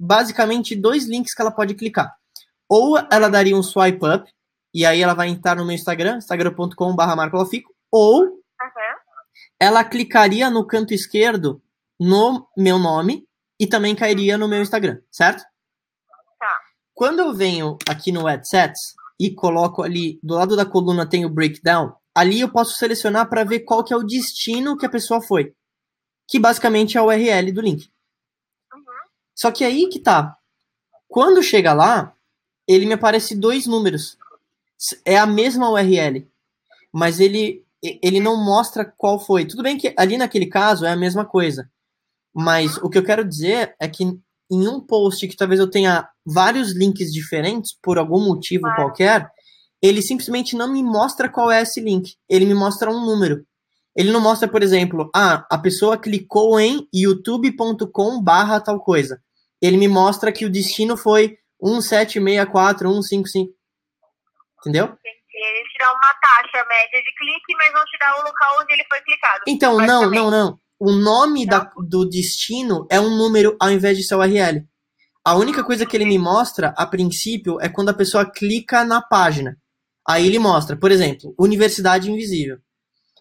basicamente 0.00 0.74
dois 0.76 1.04
links 1.06 1.34
que 1.34 1.42
ela 1.42 1.50
pode 1.50 1.74
clicar. 1.74 2.14
Ou 2.68 2.96
ela 3.10 3.28
daria 3.28 3.56
um 3.56 3.62
swipe 3.62 4.04
up, 4.06 4.30
e 4.74 4.86
aí 4.86 5.02
ela 5.02 5.14
vai 5.14 5.28
entrar 5.28 5.56
no 5.56 5.64
meu 5.64 5.74
Instagram, 5.74 6.18
instagram.com.br 6.18 7.02
ou 7.90 8.42
Uhum. 8.62 8.96
ela 9.58 9.84
clicaria 9.84 10.48
no 10.48 10.66
canto 10.66 10.94
esquerdo 10.94 11.60
no 11.98 12.48
meu 12.56 12.78
nome 12.78 13.26
e 13.58 13.66
também 13.66 13.94
cairia 13.94 14.38
no 14.38 14.48
meu 14.48 14.62
Instagram, 14.62 15.00
certo? 15.10 15.42
Tá. 16.38 16.60
Quando 16.94 17.20
eu 17.20 17.34
venho 17.34 17.76
aqui 17.88 18.12
no 18.12 18.26
AdSets 18.26 18.94
e 19.20 19.34
coloco 19.34 19.82
ali, 19.82 20.18
do 20.22 20.34
lado 20.34 20.56
da 20.56 20.66
coluna 20.66 21.08
tem 21.08 21.24
o 21.24 21.30
breakdown, 21.30 21.94
ali 22.14 22.40
eu 22.40 22.50
posso 22.50 22.76
selecionar 22.76 23.28
para 23.28 23.44
ver 23.44 23.60
qual 23.60 23.84
que 23.84 23.92
é 23.92 23.96
o 23.96 24.02
destino 24.02 24.76
que 24.76 24.86
a 24.86 24.90
pessoa 24.90 25.20
foi. 25.22 25.54
Que 26.28 26.38
basicamente 26.38 26.96
é 26.96 27.00
o 27.00 27.06
URL 27.06 27.52
do 27.52 27.60
link. 27.60 27.90
Uhum. 28.72 28.82
Só 29.34 29.50
que 29.50 29.64
aí 29.64 29.88
que 29.88 30.00
tá. 30.00 30.36
Quando 31.08 31.42
chega 31.42 31.72
lá, 31.72 32.14
ele 32.66 32.86
me 32.86 32.94
aparece 32.94 33.34
dois 33.36 33.66
números. 33.66 34.16
É 35.04 35.18
a 35.18 35.26
mesma 35.26 35.70
URL. 35.70 36.26
Mas 36.92 37.20
ele, 37.20 37.64
ele 37.82 38.20
não 38.20 38.36
mostra 38.36 38.84
qual 38.84 39.18
foi. 39.18 39.44
Tudo 39.44 39.62
bem 39.62 39.78
que 39.78 39.94
ali 39.96 40.16
naquele 40.16 40.46
caso 40.46 40.84
é 40.84 40.90
a 40.90 40.96
mesma 40.96 41.24
coisa. 41.24 41.68
Mas 42.34 42.76
o 42.78 42.88
que 42.88 42.98
eu 42.98 43.04
quero 43.04 43.24
dizer 43.24 43.74
é 43.80 43.88
que 43.88 44.04
em 44.04 44.68
um 44.68 44.80
post 44.80 45.26
que 45.26 45.36
talvez 45.36 45.60
eu 45.60 45.70
tenha 45.70 46.06
vários 46.26 46.72
links 46.72 47.10
diferentes, 47.12 47.74
por 47.82 47.98
algum 47.98 48.20
motivo 48.20 48.62
Claro. 48.64 48.76
qualquer, 48.76 49.30
ele 49.80 50.02
simplesmente 50.02 50.54
não 50.54 50.70
me 50.70 50.82
mostra 50.82 51.28
qual 51.28 51.50
é 51.50 51.62
esse 51.62 51.80
link. 51.80 52.14
Ele 52.28 52.44
me 52.44 52.54
mostra 52.54 52.90
um 52.90 53.04
número. 53.04 53.44
Ele 53.96 54.10
não 54.12 54.20
mostra, 54.20 54.48
por 54.48 54.62
exemplo, 54.62 55.10
ah, 55.14 55.46
a 55.50 55.58
pessoa 55.58 55.98
clicou 55.98 56.58
em 56.60 56.86
youtube.com 56.94 58.22
barra 58.22 58.60
tal 58.60 58.80
coisa. 58.80 59.20
Ele 59.60 59.76
me 59.76 59.88
mostra 59.88 60.32
que 60.32 60.44
o 60.44 60.50
destino 60.50 60.96
foi 60.96 61.36
1764155. 61.62 63.48
Entendeu? 64.62 64.84
Entendi. 64.84 65.22
Ele 65.34 65.68
te 65.68 65.78
dá 65.78 65.90
uma 65.90 66.14
taxa 66.20 66.64
média 66.68 67.02
de 67.02 67.14
clique, 67.16 67.56
mas 67.56 67.72
não 67.72 67.84
te 67.84 67.98
dá 67.98 68.14
o 68.20 68.24
local 68.24 68.60
onde 68.60 68.72
ele 68.72 68.84
foi 68.88 69.00
clicado. 69.00 69.42
Então, 69.48 69.76
não, 69.78 70.10
não, 70.10 70.30
não. 70.30 70.58
O 70.78 70.92
nome 70.92 71.46
da, 71.46 71.70
do 71.88 72.08
destino 72.08 72.86
é 72.90 73.00
um 73.00 73.16
número 73.16 73.56
ao 73.60 73.70
invés 73.70 73.96
de 73.96 74.04
ser 74.04 74.14
URL. 74.14 74.62
A 75.24 75.34
única 75.34 75.64
coisa 75.64 75.86
que 75.86 75.96
ele 75.96 76.04
me 76.04 76.18
mostra, 76.18 76.74
a 76.76 76.86
princípio, 76.86 77.60
é 77.60 77.68
quando 77.68 77.88
a 77.88 77.94
pessoa 77.94 78.30
clica 78.30 78.84
na 78.84 79.00
página. 79.00 79.56
Aí 80.06 80.26
ele 80.26 80.38
mostra, 80.38 80.76
por 80.76 80.90
exemplo, 80.90 81.34
Universidade 81.38 82.10
Invisível. 82.10 82.58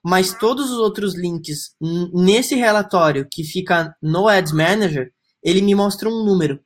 Mas 0.03 0.33
todos 0.33 0.71
os 0.71 0.79
outros 0.79 1.15
links 1.15 1.75
nesse 2.11 2.55
relatório 2.55 3.27
que 3.31 3.43
fica 3.43 3.95
no 4.01 4.27
Ads 4.27 4.51
Manager, 4.51 5.11
ele 5.43 5.61
me 5.61 5.75
mostra 5.75 6.09
um 6.09 6.25
número. 6.25 6.59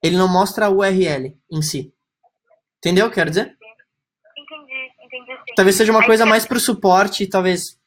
Ele 0.00 0.16
não 0.16 0.28
mostra 0.28 0.66
a 0.66 0.70
URL 0.70 1.36
em 1.50 1.62
si. 1.62 1.92
Entendeu? 2.78 3.10
Quero 3.10 3.30
dizer? 3.30 3.55
Talvez 5.56 5.76
seja 5.76 5.90
uma 5.90 6.04
coisa 6.04 6.26
mais 6.26 6.46
pro 6.46 6.60
suporte, 6.60 7.28
talvez 7.28 7.80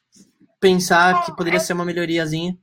pensar 0.59 1.23
que 1.23 1.35
poderia 1.35 1.57
é... 1.57 1.59
ser 1.59 1.73
uma 1.73 1.85
melhoriazinha. 1.85 2.53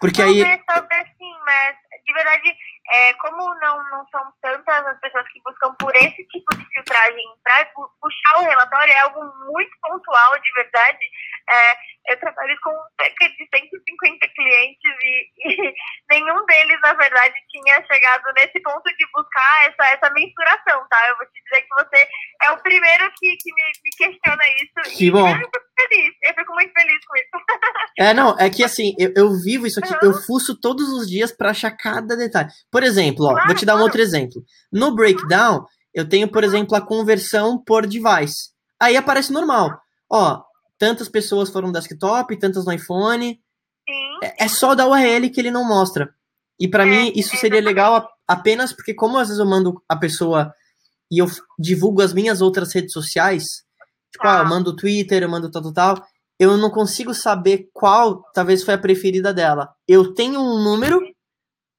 Porque 0.00 0.20
aí. 0.20 0.44
Talvez 0.66 1.08
sim, 1.18 1.34
mas 1.46 1.76
de 2.04 2.12
verdade, 2.12 2.54
é, 2.92 3.14
como 3.14 3.36
não, 3.60 3.90
não 3.90 4.06
são 4.08 4.22
tantas 4.42 4.86
as 4.86 5.00
pessoas 5.00 5.26
que 5.32 5.40
buscam 5.42 5.74
por 5.78 5.96
esse 5.96 6.22
tipo 6.28 6.56
de 6.56 6.64
filtragem 6.66 7.24
para 7.42 7.64
puxar 7.74 8.38
o 8.38 8.44
relatório, 8.44 8.92
é 8.92 9.00
algo 9.00 9.20
muito 9.50 9.70
pontual, 9.80 10.38
de 10.38 10.52
verdade. 10.54 11.04
É, 11.50 11.76
eu 12.08 12.20
trabalho 12.20 12.56
com 12.62 12.70
cerca 13.00 13.28
de 13.28 13.48
150 13.48 14.28
clientes 14.34 14.92
e, 15.02 15.28
e, 15.46 15.74
nenhum 16.10 16.44
deles, 16.46 16.78
na 16.82 16.92
verdade, 16.94 17.34
tinha 17.50 17.82
chegado 17.86 18.24
nesse 18.36 18.60
ponto 18.60 18.84
de 18.84 19.06
buscar 19.14 19.68
essa, 19.68 19.94
essa 19.94 20.12
mensuração, 20.12 20.86
tá? 20.90 21.08
Eu 21.08 21.16
vou 21.16 21.26
te 21.26 21.42
dizer 21.42 21.62
que 21.62 21.74
você 21.74 22.08
é 22.42 22.50
o 22.50 22.62
primeiro 22.62 23.10
que, 23.18 23.36
que 23.36 23.54
me, 23.54 23.62
me 23.82 23.90
questiona 23.96 24.42
isso. 24.56 24.96
Que 24.96 25.10
bom. 25.10 25.28
Eu 25.28 25.38
fico 25.38 25.50
feliz, 25.74 26.14
eu 26.22 26.34
fico 26.34 26.54
muito 26.54 26.72
feliz 26.72 27.06
com 27.06 27.16
isso. 27.16 27.44
É, 27.96 28.12
não, 28.12 28.36
é 28.40 28.50
que 28.50 28.64
assim, 28.64 28.92
eu, 28.98 29.12
eu 29.14 29.30
vivo 29.40 29.68
isso 29.68 29.78
aqui, 29.78 29.92
uhum. 29.92 30.10
eu 30.10 30.14
fuço 30.22 30.58
todos 30.60 30.88
os 30.88 31.08
dias 31.08 31.30
para 31.30 31.50
achar 31.50 31.70
cada 31.70 32.16
detalhe. 32.16 32.48
Por 32.68 32.82
exemplo, 32.82 33.26
ó, 33.26 33.30
claro, 33.30 33.46
vou 33.46 33.54
te 33.54 33.64
dar 33.64 33.76
um 33.76 33.82
outro 33.82 34.00
exemplo. 34.00 34.42
No 34.72 34.96
breakdown, 34.96 35.64
eu 35.94 36.08
tenho, 36.08 36.28
por 36.28 36.42
exemplo, 36.42 36.76
a 36.76 36.84
conversão 36.84 37.62
por 37.64 37.86
device. 37.86 38.50
Aí 38.80 38.96
aparece 38.96 39.32
normal. 39.32 39.70
Ó, 40.10 40.42
tantas 40.78 41.08
pessoas 41.08 41.50
foram 41.50 41.68
no 41.68 41.72
desktop, 41.72 42.38
tantas 42.38 42.64
no 42.64 42.72
iPhone. 42.72 43.40
É, 44.22 44.44
é 44.44 44.48
só 44.48 44.74
da 44.74 44.86
URL 44.86 45.30
que 45.30 45.40
ele 45.40 45.50
não 45.50 45.66
mostra. 45.66 46.14
E 46.58 46.68
para 46.68 46.84
é, 46.84 46.86
mim, 46.86 47.12
isso 47.14 47.36
seria 47.36 47.60
legal 47.60 48.08
apenas 48.26 48.72
porque, 48.72 48.94
como 48.94 49.18
às 49.18 49.28
vezes 49.28 49.40
eu 49.40 49.46
mando 49.46 49.82
a 49.88 49.96
pessoa 49.96 50.52
e 51.10 51.18
eu 51.18 51.26
divulgo 51.58 52.02
as 52.02 52.12
minhas 52.12 52.40
outras 52.40 52.72
redes 52.72 52.92
sociais, 52.92 53.44
tipo, 54.12 54.26
ah, 54.26 54.38
eu 54.38 54.42
tá. 54.42 54.44
mando 54.44 54.76
Twitter, 54.76 55.22
eu 55.22 55.28
mando 55.28 55.50
tal, 55.50 55.62
tal, 55.62 55.72
tal, 55.72 56.06
eu 56.38 56.56
não 56.56 56.70
consigo 56.70 57.14
saber 57.14 57.68
qual 57.72 58.22
talvez 58.32 58.62
foi 58.62 58.74
a 58.74 58.78
preferida 58.78 59.32
dela. 59.32 59.68
Eu 59.86 60.14
tenho 60.14 60.40
um 60.40 60.62
número 60.62 61.00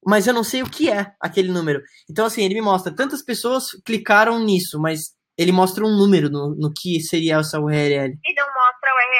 mas 0.06 0.28
eu 0.28 0.34
não 0.34 0.44
sei 0.44 0.62
o 0.62 0.70
que 0.70 0.90
é 0.90 1.14
aquele 1.20 1.52
número. 1.52 1.82
Então, 2.08 2.28
assim, 2.28 2.44
ele 2.44 2.54
me 2.54 2.62
mostra 2.62 2.94
tantas 2.94 3.24
pessoas 3.24 3.72
clicaram 3.84 4.40
nisso, 4.40 4.80
mas 4.80 5.16
ele 5.36 5.52
mostra 5.52 5.84
um 5.84 5.98
número 5.98 6.30
no, 6.30 6.56
no 6.56 6.72
que 6.72 7.02
seria 7.02 7.40
essa 7.40 7.60
URL. 7.60 8.14
E 8.24 8.34
não 8.36 8.45
a 8.45 8.45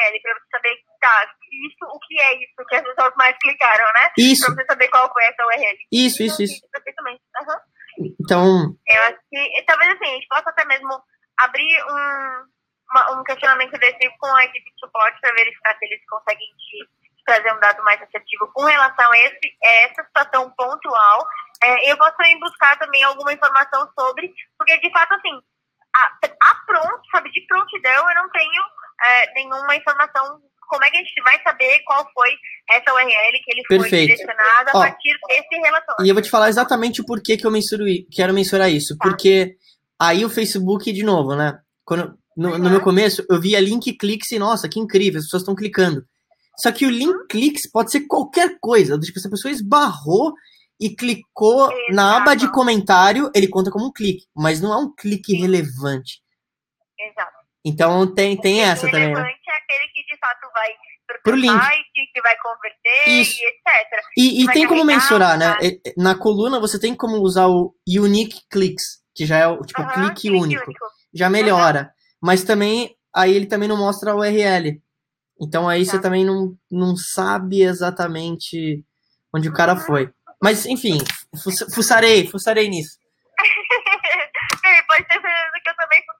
URL 0.06 0.20
para 0.22 0.34
você 0.34 0.46
saber, 0.50 0.76
tá, 1.00 1.34
isso, 1.66 1.84
o 1.84 1.98
que 2.00 2.20
é 2.20 2.34
isso 2.34 2.66
que 2.68 2.76
as 2.76 2.82
pessoas 2.82 3.12
mais 3.16 3.36
clicaram, 3.38 3.84
né? 3.94 4.10
Isso. 4.18 4.46
Pra 4.46 4.54
você 4.54 4.64
saber 4.66 4.88
qual 4.88 5.12
foi 5.12 5.24
essa 5.24 5.46
URL. 5.46 5.78
Isso, 5.92 6.22
isso, 6.22 6.42
isso. 6.42 6.54
isso. 6.54 6.68
Perfeitamente. 6.72 7.22
Uhum. 7.40 8.14
Então. 8.20 8.76
Eu 8.86 9.02
acho 9.04 9.18
que 9.30 9.64
talvez 9.66 9.94
assim, 9.94 10.04
a 10.04 10.14
gente 10.14 10.28
possa 10.28 10.50
até 10.50 10.64
mesmo 10.66 11.02
abrir 11.38 11.84
um, 11.84 12.44
uma, 12.90 13.20
um 13.20 13.24
questionamento 13.24 13.78
desse 13.78 14.10
com 14.18 14.34
a 14.34 14.44
equipe 14.44 14.70
de 14.70 14.80
suporte 14.80 15.20
para 15.20 15.34
verificar 15.34 15.76
se 15.78 15.84
eles 15.84 16.00
conseguem 16.08 16.48
te 16.56 16.88
trazer 17.24 17.52
um 17.52 17.60
dado 17.60 17.82
mais 17.82 18.00
assertivo 18.02 18.50
com 18.54 18.64
relação 18.64 19.10
a, 19.10 19.18
esse, 19.18 19.56
a 19.64 19.68
essa 19.82 20.04
situação 20.04 20.50
pontual. 20.56 21.26
É, 21.62 21.90
eu 21.90 21.96
posso 21.96 22.22
ir 22.22 22.38
buscar 22.38 22.78
também 22.78 23.02
alguma 23.02 23.32
informação 23.32 23.90
sobre, 23.98 24.32
porque 24.56 24.78
de 24.78 24.90
fato, 24.92 25.14
assim, 25.14 25.40
a, 25.96 26.28
a 26.50 26.54
pronto, 26.66 27.02
sabe, 27.10 27.30
de 27.32 27.40
prontidão 27.46 28.10
eu 28.10 28.14
não 28.14 28.30
tenho 28.30 28.62
é, 29.04 29.34
nenhuma 29.34 29.76
informação. 29.76 30.40
Como 30.68 30.84
é 30.84 30.90
que 30.90 30.96
a 30.96 31.00
gente 31.00 31.22
vai 31.22 31.40
saber 31.42 31.80
qual 31.84 32.04
foi 32.12 32.30
essa 32.70 32.92
URL 32.92 33.32
que 33.44 33.52
ele 33.52 33.62
foi 33.68 33.78
Perfeito. 33.78 34.08
direcionado 34.08 34.70
a 34.70 34.78
Ó, 34.78 34.82
partir 34.82 35.16
desse 35.28 35.56
relatório? 35.62 36.04
E 36.04 36.08
eu 36.08 36.14
vou 36.14 36.22
te 36.22 36.30
falar 36.30 36.48
exatamente 36.48 37.00
o 37.00 37.04
porquê 37.04 37.36
que 37.36 37.46
eu 37.46 37.50
mensuro, 37.50 37.84
quero 38.10 38.34
mensurar 38.34 38.70
isso. 38.70 38.96
Tá. 38.96 39.08
Porque 39.08 39.54
aí 40.00 40.24
o 40.24 40.30
Facebook, 40.30 40.92
de 40.92 41.04
novo, 41.04 41.36
né? 41.36 41.58
Quando, 41.84 42.18
no, 42.36 42.50
uhum. 42.50 42.58
no 42.58 42.70
meu 42.70 42.80
começo, 42.80 43.24
eu 43.30 43.40
via 43.40 43.60
link 43.60 43.92
cliques 43.96 44.32
e, 44.32 44.38
nossa, 44.38 44.68
que 44.68 44.80
incrível, 44.80 45.20
as 45.20 45.26
pessoas 45.26 45.42
estão 45.42 45.54
clicando. 45.54 46.04
Só 46.58 46.72
que 46.72 46.86
o 46.86 46.90
link 46.90 47.26
clicks 47.28 47.70
pode 47.70 47.92
ser 47.92 48.06
qualquer 48.06 48.58
coisa. 48.60 48.98
Tipo, 48.98 49.20
se 49.20 49.28
a 49.28 49.30
pessoa 49.30 49.52
esbarrou 49.52 50.32
e 50.80 50.94
clicou 50.94 51.70
Exato. 51.70 51.92
na 51.92 52.16
aba 52.16 52.34
de 52.34 52.50
comentário, 52.50 53.30
ele 53.34 53.48
conta 53.48 53.70
como 53.70 53.86
um 53.86 53.92
clique, 53.92 54.26
mas 54.34 54.60
não 54.60 54.72
é 54.72 54.76
um 54.76 54.94
clique 54.94 55.32
Sim. 55.32 55.40
relevante. 55.40 56.22
Exato. 56.98 57.35
Então 57.66 58.06
tem, 58.14 58.36
tem 58.36 58.62
essa 58.62 58.86
também. 58.86 59.08
Né? 59.08 59.08
relevante 59.08 59.40
é 59.48 59.56
aquele 59.56 59.88
que 59.92 60.04
de 60.04 60.16
fato 60.20 60.52
vai 60.54 60.68
pro 61.24 61.34
link. 61.34 61.64
site, 61.64 62.10
que 62.14 62.22
vai 62.22 62.36
converter 62.38 63.08
Isso. 63.08 63.32
e 63.42 63.48
etc. 63.48 64.02
E, 64.16 64.44
e 64.44 64.46
tem 64.52 64.68
como 64.68 64.84
mensurar, 64.84 65.36
né? 65.36 65.56
Na 65.96 66.16
coluna 66.16 66.60
você 66.60 66.78
tem 66.78 66.94
como 66.94 67.16
usar 67.16 67.48
o 67.48 67.74
unique 67.88 68.42
clicks, 68.48 69.02
que 69.12 69.26
já 69.26 69.38
é 69.38 69.48
o 69.48 69.60
tipo 69.62 69.84
clique, 69.94 70.30
único. 70.30 70.64
único. 70.64 70.86
Já 71.12 71.28
melhora. 71.28 71.90
Mas 72.22 72.44
também 72.44 72.94
aí 73.12 73.34
ele 73.34 73.46
também 73.46 73.68
não 73.68 73.76
mostra 73.76 74.12
a 74.12 74.14
URL. 74.14 74.80
Então 75.40 75.68
aí 75.68 75.84
tá. 75.84 75.90
você 75.90 76.00
também 76.00 76.24
não, 76.24 76.54
não 76.70 76.94
sabe 76.96 77.62
exatamente 77.62 78.84
onde 79.34 79.48
o 79.48 79.52
cara 79.52 79.74
foi. 79.74 80.08
Mas, 80.40 80.66
enfim, 80.66 80.98
fuçarei, 81.74 82.28
fuçarei 82.28 82.68
nisso. 82.68 82.98
é, 84.64 84.82
pode 84.82 85.04
ter 85.08 85.14
certeza 85.14 85.56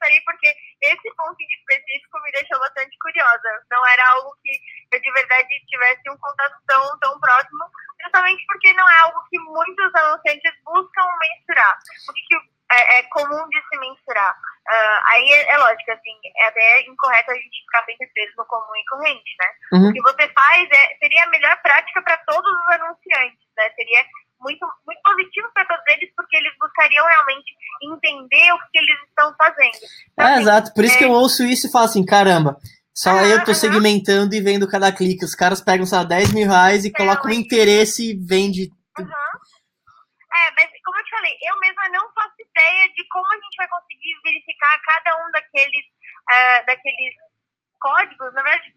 fuçarei, 0.06 0.20
porque 0.22 0.54
esse 0.82 1.14
ponto 1.16 1.36
em 1.40 1.54
específico 1.58 2.20
me 2.22 2.32
deixou 2.32 2.58
bastante 2.60 2.96
curiosa. 2.98 3.64
Não 3.70 3.86
era 3.86 4.08
algo 4.10 4.34
que 4.42 4.60
eu 4.92 5.00
de 5.00 5.12
verdade 5.12 5.48
tivesse 5.66 6.10
um 6.10 6.16
contato 6.18 6.56
tão, 6.66 6.98
tão 7.00 7.20
próximo, 7.20 7.64
justamente 8.02 8.44
porque 8.46 8.72
não 8.74 8.88
é 8.88 8.98
algo 9.04 9.20
que 9.30 9.38
muitos 9.38 9.94
anunciantes 9.94 10.52
buscam 10.64 11.06
mensurar. 11.20 11.78
O 12.08 12.12
que, 12.12 12.22
que 12.22 12.36
é, 12.72 12.98
é 12.98 13.02
comum 13.04 13.48
de 13.48 13.62
se 13.68 13.78
mensurar? 13.78 14.34
Uh, 14.66 15.00
aí 15.04 15.32
é, 15.32 15.54
é, 15.54 15.58
lógico, 15.58 15.92
assim, 15.92 16.18
é 16.38 16.46
até 16.46 16.82
incorreto 16.82 17.30
a 17.30 17.34
gente 17.34 17.64
ficar 17.66 17.84
sempre 17.84 18.08
preso 18.08 18.32
no 18.36 18.44
comum 18.46 18.76
e 18.76 18.84
corrente, 18.86 19.36
né? 19.40 19.48
Uhum. 19.72 19.90
O 19.90 19.92
que 19.92 20.02
você 20.02 20.28
faz 20.32 20.68
é, 20.72 20.96
seria 20.98 21.22
a 21.22 21.30
melhor 21.30 21.56
prática 21.62 22.02
para 22.02 22.16
todos 22.26 22.50
os 22.50 22.74
anunciantes, 22.74 23.46
né? 23.56 23.70
Seria 23.76 24.04
muito, 24.40 24.66
muito 24.84 25.00
positivo 25.02 25.48
para 25.54 25.66
todos 25.66 25.84
eles, 25.86 26.12
porque 26.16 26.36
eles 26.36 26.56
buscariam 26.76 27.04
realmente 27.06 27.56
entender 27.82 28.52
o 28.52 28.58
que 28.70 28.78
eles 28.78 28.98
estão 29.08 29.34
fazendo. 29.36 29.76
Então, 30.12 30.26
é, 30.26 30.32
assim, 30.32 30.42
exato. 30.42 30.74
Por 30.74 30.84
isso 30.84 30.98
que 30.98 31.04
eu 31.04 31.12
é 31.12 31.16
ouço 31.16 31.44
isso 31.44 31.66
e 31.66 31.70
falo 31.70 31.86
assim, 31.86 32.04
caramba, 32.04 32.56
só 32.94 33.12
uhum, 33.12 33.24
eu 33.24 33.44
tô 33.44 33.54
segmentando 33.54 34.34
e 34.34 34.40
vendo 34.40 34.68
cada 34.68 34.92
clique. 34.92 35.24
Os 35.24 35.34
caras 35.34 35.60
pegam, 35.60 35.86
sei 35.86 35.98
lá, 35.98 36.04
10 36.04 36.32
mil 36.32 36.48
reais 36.48 36.84
e 36.84 36.92
colocam 36.92 37.30
um 37.30 37.34
interesse 37.34 38.10
e 38.10 38.16
vende. 38.16 38.70
Uhum. 38.98 39.06
É, 39.06 40.50
mas 40.56 40.70
como 40.84 40.98
eu 40.98 41.04
te 41.04 41.10
falei, 41.10 41.32
eu 41.42 41.60
mesma 41.60 41.88
não 41.90 42.12
faço 42.12 42.34
ideia 42.38 42.88
de 42.94 43.08
como 43.08 43.26
a 43.26 43.36
gente 43.36 43.56
vai 43.56 43.68
conseguir 43.68 44.12
verificar 44.22 44.80
cada 44.84 45.16
um 45.16 45.30
daqueles, 45.32 45.84
uh, 45.84 46.66
daqueles 46.66 47.14
códigos. 47.80 48.32
Na 48.34 48.42
verdade, 48.42 48.72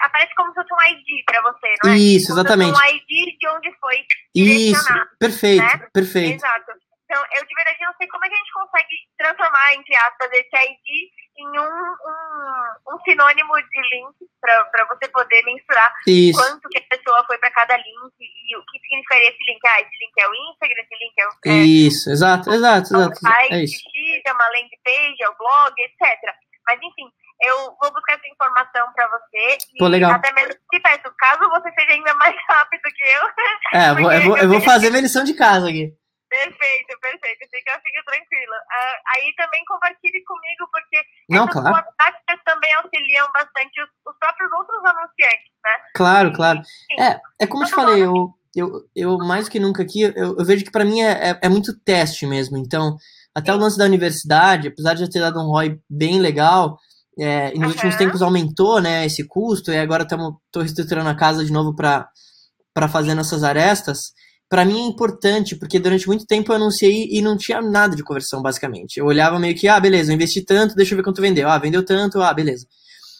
aparece 0.00 0.34
como 0.36 0.50
se 0.50 0.54
fosse 0.56 0.72
um 0.72 0.92
ID 0.92 1.24
para 1.24 1.42
você, 1.42 1.74
não 1.82 1.92
é? 1.92 1.96
Isso, 1.96 2.32
exatamente. 2.32 2.78
um 2.78 2.84
ID 2.84 3.38
de 3.38 3.48
onde 3.48 3.72
foi 3.78 4.04
Isso, 4.34 4.94
perfeito, 5.18 5.62
né? 5.62 5.88
perfeito. 5.92 6.36
Exato. 6.36 6.72
Então, 7.04 7.22
eu 7.36 7.44
de 7.44 7.54
verdade 7.54 7.78
não 7.84 7.94
sei 7.98 8.08
como 8.08 8.24
é 8.24 8.28
que 8.28 8.34
a 8.34 8.38
gente 8.38 8.52
consegue 8.52 8.96
transformar, 9.18 9.74
entre 9.74 9.94
aspas, 9.94 10.30
esse 10.32 10.56
ID 10.56 10.88
em 11.36 11.58
um, 11.58 11.64
um, 11.64 12.94
um 12.94 12.98
sinônimo 13.04 13.54
de 13.56 13.80
link 13.92 14.14
para 14.40 14.86
você 14.86 15.08
poder 15.08 15.42
mensurar 15.44 15.92
Isso. 16.06 16.38
quanto 16.38 16.68
que 16.68 16.78
a 16.78 16.96
pessoa 16.96 17.24
foi 17.26 17.36
para 17.38 17.50
cada 17.50 17.76
link 17.76 18.14
e 18.20 18.56
o 18.56 18.64
que 18.64 18.78
significaria 18.80 19.28
esse 19.28 19.44
link. 19.44 19.60
Ah, 19.66 19.80
esse 19.80 19.96
link 20.00 20.12
é 20.18 20.28
o 20.28 20.34
Instagram, 20.34 20.82
esse 20.82 21.04
link 21.04 21.14
é 21.18 21.26
o. 21.26 21.30
É, 21.44 21.64
isso, 21.64 22.10
exato, 22.10 22.50
exato, 22.50 22.94
exato. 22.94 23.20
É 23.50 23.62
isso. 23.64 23.74
X, 23.74 24.22
é 24.24 24.32
uma 24.32 24.48
landing 24.48 24.80
page, 24.84 25.22
é 25.22 25.28
o 25.28 25.36
blog, 25.36 25.74
etc. 25.78 26.34
Mas 26.66 26.78
enfim, 26.82 27.10
eu 27.42 27.76
vou 27.80 27.92
buscar 27.92 28.14
essa 28.14 28.28
informação 28.28 28.92
para 28.94 29.08
você. 29.08 29.58
Pô, 29.78 29.88
legal. 29.88 30.12
Até 30.12 30.32
mesmo 30.32 30.54
te 30.70 30.80
peço, 30.80 31.14
caso 31.18 31.50
você 31.50 31.70
seja 31.72 31.92
ainda 31.92 32.14
mais 32.14 32.34
rápido 32.48 32.82
que 32.82 33.04
eu. 33.04 33.78
É, 33.78 33.90
eu 33.90 33.94
vou, 33.96 34.12
eu 34.12 34.36
eu 34.44 34.48
vou 34.48 34.60
fazer 34.60 34.88
minha 34.90 35.02
lição 35.02 35.24
de 35.24 35.34
casa 35.34 35.68
aqui. 35.68 35.92
Perfeito, 36.34 36.98
perfeito. 37.00 37.48
Fica, 37.48 37.80
fica 37.80 38.02
tranquila. 38.04 38.56
Uh, 38.56 38.96
aí 39.14 39.32
também 39.36 39.64
compartilhe 39.66 40.24
comigo, 40.24 40.68
porque 40.72 40.98
Não, 41.30 41.44
essas 41.44 41.62
claro. 41.62 41.86
táticas 41.96 42.40
também 42.44 42.74
auxiliam 42.74 43.28
bastante 43.32 43.80
os, 43.80 43.88
os, 44.04 44.18
próprios 44.18 44.50
outros 44.50 44.84
anunciantes, 44.84 45.52
né? 45.64 45.76
Claro, 45.94 46.32
claro. 46.32 46.60
É, 46.98 47.20
é 47.44 47.46
como 47.46 47.62
eu 47.62 47.68
te 47.68 47.74
falei, 47.74 48.02
eu, 48.02 48.34
eu, 48.56 48.88
eu 48.96 49.18
mais 49.18 49.48
que 49.48 49.60
nunca 49.60 49.84
aqui, 49.84 50.02
eu, 50.02 50.36
eu 50.36 50.44
vejo 50.44 50.64
que 50.64 50.72
para 50.72 50.84
mim 50.84 51.02
é, 51.02 51.30
é, 51.30 51.40
é, 51.44 51.48
muito 51.48 51.78
teste 51.84 52.26
mesmo. 52.26 52.56
Então, 52.56 52.96
até 53.32 53.52
Sim. 53.52 53.58
o 53.58 53.60
lance 53.60 53.78
da 53.78 53.84
universidade, 53.84 54.66
apesar 54.66 54.94
de 54.94 55.04
eu 55.04 55.10
ter 55.10 55.20
dado 55.20 55.38
um 55.38 55.52
ROI 55.52 55.78
bem 55.88 56.18
legal, 56.18 56.76
é, 57.16 57.54
e 57.54 57.58
nos 57.60 57.68
uhum. 57.68 57.74
últimos 57.74 57.94
tempos 57.94 58.22
aumentou 58.22 58.80
né, 58.80 59.06
esse 59.06 59.24
custo, 59.24 59.70
e 59.70 59.78
agora 59.78 60.02
estou 60.02 60.40
reestruturando 60.56 61.08
a 61.08 61.14
casa 61.14 61.44
de 61.44 61.52
novo 61.52 61.76
para 61.76 62.88
fazer 62.88 63.14
nessas 63.14 63.44
arestas 63.44 64.12
para 64.54 64.64
mim 64.64 64.84
é 64.84 64.86
importante, 64.86 65.56
porque 65.56 65.80
durante 65.80 66.06
muito 66.06 66.24
tempo 66.26 66.52
eu 66.52 66.54
anunciei 66.54 67.08
e 67.10 67.20
não 67.20 67.36
tinha 67.36 67.60
nada 67.60 67.96
de 67.96 68.04
conversão, 68.04 68.40
basicamente. 68.40 68.98
Eu 68.98 69.06
olhava 69.06 69.36
meio 69.36 69.56
que, 69.56 69.66
ah, 69.66 69.80
beleza, 69.80 70.12
eu 70.12 70.14
investi 70.14 70.44
tanto, 70.44 70.76
deixa 70.76 70.94
eu 70.94 70.96
ver 70.96 71.02
quanto 71.02 71.20
vendeu. 71.20 71.48
Ah, 71.48 71.58
vendeu 71.58 71.84
tanto, 71.84 72.22
ah, 72.22 72.32
beleza. 72.32 72.64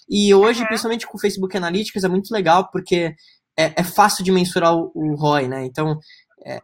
E 0.08 0.32
hoje, 0.32 0.60
uhum. 0.60 0.68
principalmente 0.68 1.08
com 1.08 1.18
o 1.18 1.20
Facebook 1.20 1.56
Analytics, 1.56 2.04
é 2.04 2.08
muito 2.08 2.32
legal, 2.32 2.70
porque 2.70 3.16
é, 3.58 3.72
é 3.80 3.82
fácil 3.82 4.22
de 4.22 4.30
mensurar 4.30 4.76
o, 4.76 4.92
o 4.94 5.16
ROI, 5.16 5.48
né? 5.48 5.64
Então, 5.64 5.98
é, 6.46 6.60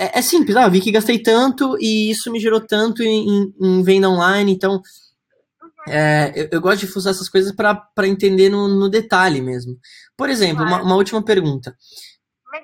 é, 0.00 0.18
é, 0.18 0.20
simples. 0.20 0.56
Ah, 0.56 0.64
eu 0.64 0.70
vi 0.72 0.80
que 0.80 0.90
gastei 0.90 1.20
tanto 1.20 1.76
e 1.80 2.10
isso 2.10 2.32
me 2.32 2.40
gerou 2.40 2.60
tanto 2.60 3.04
em, 3.04 3.52
em, 3.62 3.82
venda 3.84 4.10
online, 4.10 4.50
então 4.50 4.82
uhum. 4.82 5.92
é, 5.92 6.32
eu, 6.34 6.48
eu, 6.50 6.60
gosto 6.60 6.84
de 6.84 6.98
usar 6.98 7.10
essas 7.10 7.28
coisas 7.28 7.54
para 7.54 8.08
entender 8.08 8.48
no, 8.48 8.66
no, 8.66 8.88
detalhe 8.88 9.40
mesmo. 9.40 9.76
Por 10.16 10.28
exemplo, 10.28 10.64
uma, 10.64 10.82
uma 10.82 10.96
última 10.96 11.24
pergunta. 11.24 11.72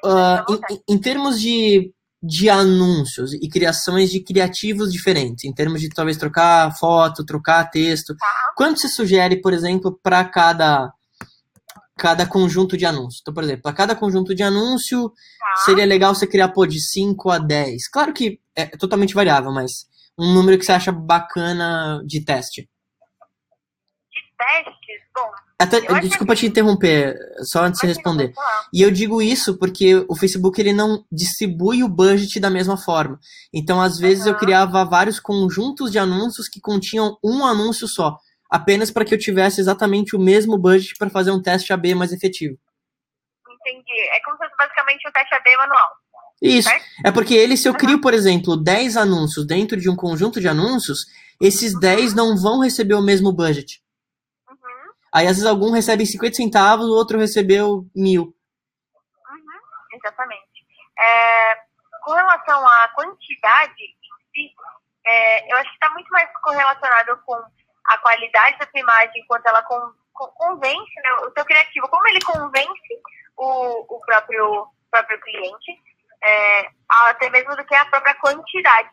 Uh, 0.04 0.54
em, 0.70 0.94
em, 0.94 0.98
termos 0.98 1.40
de, 1.40 1.92
de 2.22 2.48
anúncios 2.48 3.34
e 3.34 3.48
criações 3.48 4.10
de 4.10 4.20
criativos 4.20 4.92
diferentes, 4.92 5.44
em 5.44 5.52
termos 5.52 5.80
de 5.80 5.88
talvez 5.88 6.16
trocar 6.16 6.74
foto, 6.78 7.24
trocar 7.24 7.70
texto, 7.70 8.16
tá. 8.16 8.26
quanto 8.56 8.80
você 8.80 8.88
sugere, 8.88 9.40
por 9.40 9.52
exemplo, 9.52 9.98
para 10.02 10.24
cada 10.24 10.92
cada 11.96 12.26
conjunto 12.26 12.76
de 12.76 12.84
anúncios. 12.84 13.20
Então, 13.22 13.32
por 13.32 13.44
exemplo, 13.44 13.62
para 13.62 13.72
cada 13.72 13.94
conjunto 13.94 14.34
de 14.34 14.42
anúncio, 14.42 15.10
tá. 15.10 15.56
seria 15.64 15.86
legal 15.86 16.14
você 16.14 16.26
criar, 16.26 16.48
pô, 16.48 16.66
de 16.66 16.80
5 16.80 17.30
a 17.30 17.38
10. 17.38 17.88
Claro 17.88 18.12
que 18.12 18.40
é 18.56 18.66
totalmente 18.66 19.14
variável, 19.14 19.52
mas 19.52 19.86
um 20.18 20.32
número 20.32 20.58
que 20.58 20.64
você 20.64 20.72
acha 20.72 20.92
bacana 20.92 22.02
de 22.04 22.24
teste. 22.24 22.68
De 24.12 24.20
testes? 24.36 25.02
Bom. 25.14 25.43
Até, 25.60 25.80
desculpa 26.00 26.34
te 26.34 26.46
interromper, 26.46 27.16
só 27.44 27.64
antes 27.64 27.80
de 27.80 27.86
responder. 27.86 28.32
E 28.72 28.82
eu 28.82 28.90
digo 28.90 29.22
isso 29.22 29.56
porque 29.56 30.04
o 30.08 30.16
Facebook 30.16 30.60
ele 30.60 30.72
não 30.72 31.04
distribui 31.10 31.84
o 31.84 31.88
budget 31.88 32.40
da 32.40 32.50
mesma 32.50 32.76
forma. 32.76 33.18
Então, 33.52 33.80
às 33.80 33.96
vezes, 33.98 34.26
uhum. 34.26 34.32
eu 34.32 34.36
criava 34.36 34.84
vários 34.84 35.20
conjuntos 35.20 35.92
de 35.92 35.98
anúncios 35.98 36.48
que 36.48 36.60
continham 36.60 37.16
um 37.22 37.46
anúncio 37.46 37.86
só 37.86 38.18
apenas 38.54 38.88
para 38.88 39.04
que 39.04 39.12
eu 39.12 39.18
tivesse 39.18 39.60
exatamente 39.60 40.14
o 40.14 40.18
mesmo 40.18 40.56
budget 40.56 40.94
para 40.96 41.10
fazer 41.10 41.32
um 41.32 41.42
teste 41.42 41.72
AB 41.72 41.92
mais 41.96 42.12
efetivo. 42.12 42.56
Entendi. 43.50 44.00
É 44.12 44.20
como 44.24 44.36
se 44.36 44.44
fosse 44.44 44.56
basicamente 44.56 45.08
um 45.08 45.12
teste 45.12 45.34
AB 45.34 45.56
manual. 45.56 45.88
Isso. 46.40 46.68
Certo? 46.68 46.84
É 47.04 47.10
porque 47.10 47.34
ele, 47.34 47.56
se 47.56 47.68
eu 47.68 47.74
crio, 47.74 48.00
por 48.00 48.14
exemplo, 48.14 48.56
10 48.56 48.96
anúncios 48.96 49.44
dentro 49.44 49.80
de 49.80 49.90
um 49.90 49.96
conjunto 49.96 50.40
de 50.40 50.46
anúncios, 50.46 51.00
esses 51.40 51.78
10 51.80 52.10
uhum. 52.10 52.16
não 52.16 52.36
vão 52.36 52.60
receber 52.60 52.94
o 52.94 53.02
mesmo 53.02 53.32
budget. 53.32 53.82
Aí, 55.14 55.28
às 55.28 55.36
vezes, 55.36 55.46
algum 55.46 55.70
recebe 55.70 56.04
50 56.04 56.34
centavos, 56.34 56.86
o 56.86 56.96
outro 56.98 57.18
recebeu 57.18 57.86
mil. 57.94 58.22
Uhum. 58.24 59.60
Exatamente. 59.92 60.66
É, 60.98 61.54
com 62.02 62.12
relação 62.12 62.66
à 62.66 62.88
quantidade 62.96 63.80
em 63.80 64.48
si, 64.48 64.54
é, 65.06 65.52
eu 65.52 65.56
acho 65.58 65.70
que 65.70 65.76
está 65.76 65.90
muito 65.90 66.08
mais 66.10 66.28
correlacionado 66.42 67.16
com 67.24 67.34
a 67.34 67.98
qualidade 67.98 68.58
da 68.58 68.66
sua 68.66 68.80
imagem, 68.80 69.22
enquanto 69.22 69.46
ela 69.46 69.62
con, 69.62 69.78
con, 70.12 70.26
convence 70.32 70.94
né, 71.04 71.12
o 71.26 71.32
seu 71.32 71.44
criativo, 71.44 71.88
como 71.88 72.08
ele 72.08 72.20
convence 72.22 73.02
o, 73.36 73.94
o 73.94 74.00
próprio, 74.00 74.66
próprio 74.90 75.20
cliente, 75.20 75.80
é, 76.24 76.70
até 76.88 77.30
mesmo 77.30 77.54
do 77.54 77.64
que 77.64 77.74
a 77.76 77.84
própria 77.84 78.16
quantidade. 78.16 78.90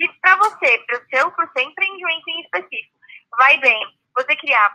E 0.00 0.08
para 0.20 0.36
você, 0.36 0.78
para 0.86 0.98
o 0.98 1.08
seu, 1.10 1.30
pro 1.32 1.52
seu 1.52 1.62
empreendimento 1.62 2.28
em 2.28 2.40
específico, 2.40 2.96
vai 3.36 3.58
bem 3.58 3.80
você 4.16 4.34
criar 4.36 4.74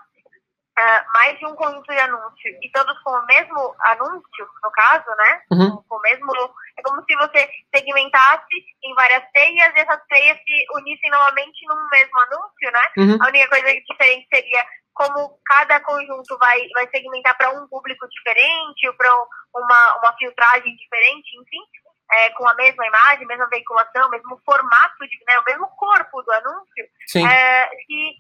uh, 0.80 1.14
mais 1.14 1.38
de 1.38 1.46
um 1.46 1.56
conjunto 1.56 1.92
de 1.92 2.00
anúncios 2.00 2.56
e 2.62 2.72
todos 2.72 2.98
com 3.04 3.12
o 3.12 3.26
mesmo 3.26 3.76
anúncio, 3.82 4.48
no 4.64 4.72
caso, 4.72 5.10
né? 5.18 5.42
Uhum. 5.52 5.84
Com 5.88 5.96
o 5.96 6.02
mesmo. 6.02 6.32
É 6.78 6.82
como 6.82 7.04
se 7.04 7.16
você 7.16 7.50
segmentasse 7.74 8.56
em 8.84 8.94
várias 8.96 9.24
teias 9.34 9.74
e 9.76 9.80
essas 9.80 10.02
teias 10.10 10.38
se 10.38 10.66
unissem 10.76 11.12
novamente 11.12 11.66
num 11.68 11.90
mesmo 11.90 12.20
anúncio, 12.20 12.72
né? 12.72 12.82
Uhum. 12.98 13.18
A 13.22 13.28
única 13.28 13.50
coisa 13.50 13.82
diferente 13.82 14.28
seria 14.34 14.66
como 14.94 15.40
cada 15.46 15.80
conjunto 15.82 16.38
vai, 16.38 16.60
vai 16.74 16.88
segmentar 16.90 17.36
para 17.38 17.50
um 17.52 17.68
público 17.68 18.08
diferente, 18.10 18.88
ou 18.88 18.94
para 18.94 19.12
uma, 19.56 19.98
uma 19.98 20.16
filtragem 20.18 20.76
diferente, 20.76 21.30
enfim. 21.42 21.62
É, 22.12 22.30
com 22.32 22.48
a 22.48 22.54
mesma 22.54 22.86
imagem, 22.86 23.26
mesma 23.26 23.48
veiculação, 23.48 24.08
mesmo 24.10 24.40
formato, 24.46 25.08
de, 25.08 25.18
né, 25.28 25.40
o 25.40 25.44
mesmo 25.46 25.68
corpo 25.78 26.22
do 26.22 26.32
anúncio, 26.32 26.86
é, 27.16 27.70
que 27.88 28.16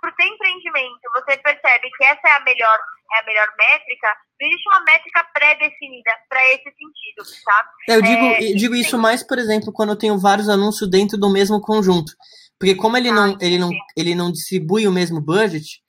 para 0.00 0.10
o 0.10 0.14
seu 0.14 0.26
empreendimento, 0.26 1.00
você 1.14 1.36
percebe 1.38 1.90
que 1.96 2.04
essa 2.04 2.28
é 2.28 2.32
a 2.32 2.40
melhor, 2.40 2.78
é 3.12 3.20
a 3.20 3.26
melhor 3.26 3.46
métrica, 3.58 4.08
não 4.40 4.48
existe 4.48 4.68
uma 4.68 4.80
métrica 4.84 5.24
pré-definida 5.32 6.10
para 6.28 6.44
esse 6.48 6.64
sentido, 6.64 7.42
tá? 7.44 7.70
É, 7.88 7.96
eu 7.96 8.02
digo, 8.02 8.24
é, 8.24 8.52
eu 8.52 8.56
digo 8.56 8.74
isso 8.74 8.98
mais, 8.98 9.22
por 9.22 9.38
exemplo, 9.38 9.72
quando 9.72 9.90
eu 9.90 9.98
tenho 9.98 10.18
vários 10.18 10.48
anúncios 10.48 10.90
dentro 10.90 11.18
do 11.18 11.30
mesmo 11.30 11.60
conjunto. 11.60 12.12
Porque 12.58 12.74
como 12.74 12.96
ele, 12.96 13.08
ah, 13.08 13.14
não, 13.14 13.38
ele, 13.40 13.58
não, 13.58 13.70
ele 13.96 14.14
não 14.14 14.30
distribui 14.30 14.86
o 14.86 14.92
mesmo 14.92 15.20
budget, 15.20 15.80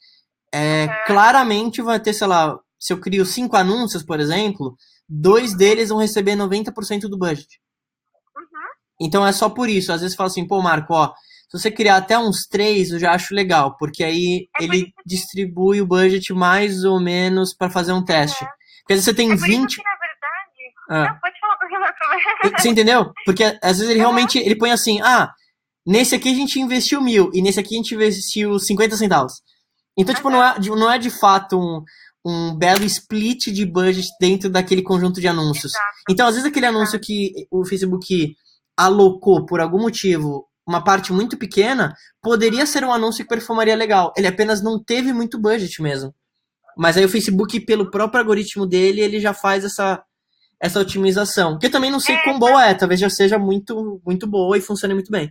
é, 0.53 0.85
uhum. 0.85 0.93
claramente 1.07 1.81
vai 1.81 1.99
ter, 1.99 2.13
sei 2.13 2.27
lá, 2.27 2.57
se 2.79 2.93
eu 2.93 2.99
crio 2.99 3.25
cinco 3.25 3.55
anúncios, 3.55 4.03
por 4.03 4.19
exemplo, 4.19 4.75
dois 5.07 5.55
deles 5.55 5.89
vão 5.89 5.99
receber 5.99 6.35
90% 6.35 7.01
do 7.01 7.17
budget. 7.17 7.59
Uhum. 8.35 8.45
Então 9.01 9.25
é 9.25 9.31
só 9.33 9.49
por 9.49 9.69
isso. 9.69 9.91
Às 9.91 10.01
vezes 10.01 10.15
fala 10.15 10.27
assim, 10.27 10.47
pô, 10.47 10.61
Marco, 10.61 10.93
ó, 10.93 11.13
se 11.51 11.59
você 11.59 11.69
criar 11.69 11.97
até 11.97 12.17
uns 12.17 12.47
três, 12.49 12.91
eu 12.91 12.99
já 12.99 13.11
acho 13.11 13.35
legal, 13.35 13.75
porque 13.77 14.05
aí 14.05 14.47
é 14.57 14.63
ele 14.63 14.93
distribui 15.05 15.81
o 15.81 15.85
budget 15.85 16.33
mais 16.33 16.85
ou 16.85 16.97
menos 16.97 17.53
para 17.53 17.69
fazer 17.69 17.91
um 17.91 18.03
teste. 18.03 18.39
Porque 18.39 18.93
às 18.93 18.99
vezes 18.99 19.05
você 19.05 19.13
tem 19.13 19.33
é 19.33 19.35
20. 19.35 19.75
Que, 19.75 19.83
na 19.83 19.91
verdade. 19.91 20.09
Ah. 20.89 21.13
Não, 21.13 21.19
pode 21.19 21.39
falar 21.41 21.57
porque 21.57 22.61
Você 22.61 22.69
entendeu? 22.69 23.11
Porque 23.25 23.43
às 23.61 23.77
vezes 23.77 23.89
ele 23.89 23.99
realmente 23.99 24.39
ele 24.39 24.55
põe 24.55 24.71
assim: 24.71 25.01
ah, 25.01 25.29
nesse 25.85 26.15
aqui 26.15 26.29
a 26.29 26.35
gente 26.35 26.57
investiu 26.57 27.01
mil 27.01 27.29
e 27.33 27.41
nesse 27.41 27.59
aqui 27.59 27.75
a 27.75 27.77
gente 27.77 27.95
investiu 27.95 28.57
50 28.57 28.95
centavos. 28.95 29.33
Então, 29.97 30.15
tipo, 30.15 30.29
não 30.29 30.41
é, 30.41 30.57
não 30.57 30.89
é 30.89 30.97
de 30.97 31.09
fato 31.09 31.59
um, 31.59 31.83
um 32.25 32.55
belo 32.55 32.85
split 32.85 33.47
de 33.47 33.65
budget 33.65 34.07
dentro 34.21 34.49
daquele 34.49 34.81
conjunto 34.81 35.19
de 35.19 35.27
anúncios. 35.27 35.73
Exato. 35.73 35.95
Então, 36.09 36.27
às 36.27 36.35
vezes, 36.35 36.49
aquele 36.49 36.67
anúncio 36.67 36.97
que 36.97 37.33
o 37.51 37.65
Facebook 37.65 38.37
alocou 38.77 39.45
por 39.45 39.59
algum 39.59 39.81
motivo 39.81 40.47
uma 40.71 40.83
parte 40.83 41.11
muito 41.11 41.37
pequena, 41.37 41.93
poderia 42.21 42.65
ser 42.65 42.83
um 42.83 42.91
anúncio 42.91 43.23
que 43.23 43.29
performaria 43.29 43.75
legal. 43.75 44.13
Ele 44.17 44.27
apenas 44.27 44.63
não 44.63 44.81
teve 44.83 45.13
muito 45.13 45.39
budget 45.39 45.81
mesmo. 45.81 46.13
Mas 46.77 46.97
aí 46.97 47.05
o 47.05 47.09
Facebook, 47.09 47.59
pelo 47.65 47.91
próprio 47.91 48.21
algoritmo 48.21 48.65
dele, 48.65 49.01
ele 49.01 49.19
já 49.19 49.33
faz 49.33 49.65
essa, 49.65 50.01
essa 50.59 50.79
otimização. 50.79 51.59
Que 51.59 51.67
eu 51.67 51.71
também 51.71 51.91
não 51.91 51.99
sei 51.99 52.15
é, 52.15 52.23
quão 52.23 52.39
boa 52.39 52.65
é, 52.65 52.73
talvez 52.73 52.99
já 52.99 53.09
seja 53.09 53.37
muito, 53.37 54.01
muito 54.05 54.25
boa 54.25 54.57
e 54.57 54.61
funcione 54.61 54.93
muito 54.93 55.11
bem. 55.11 55.29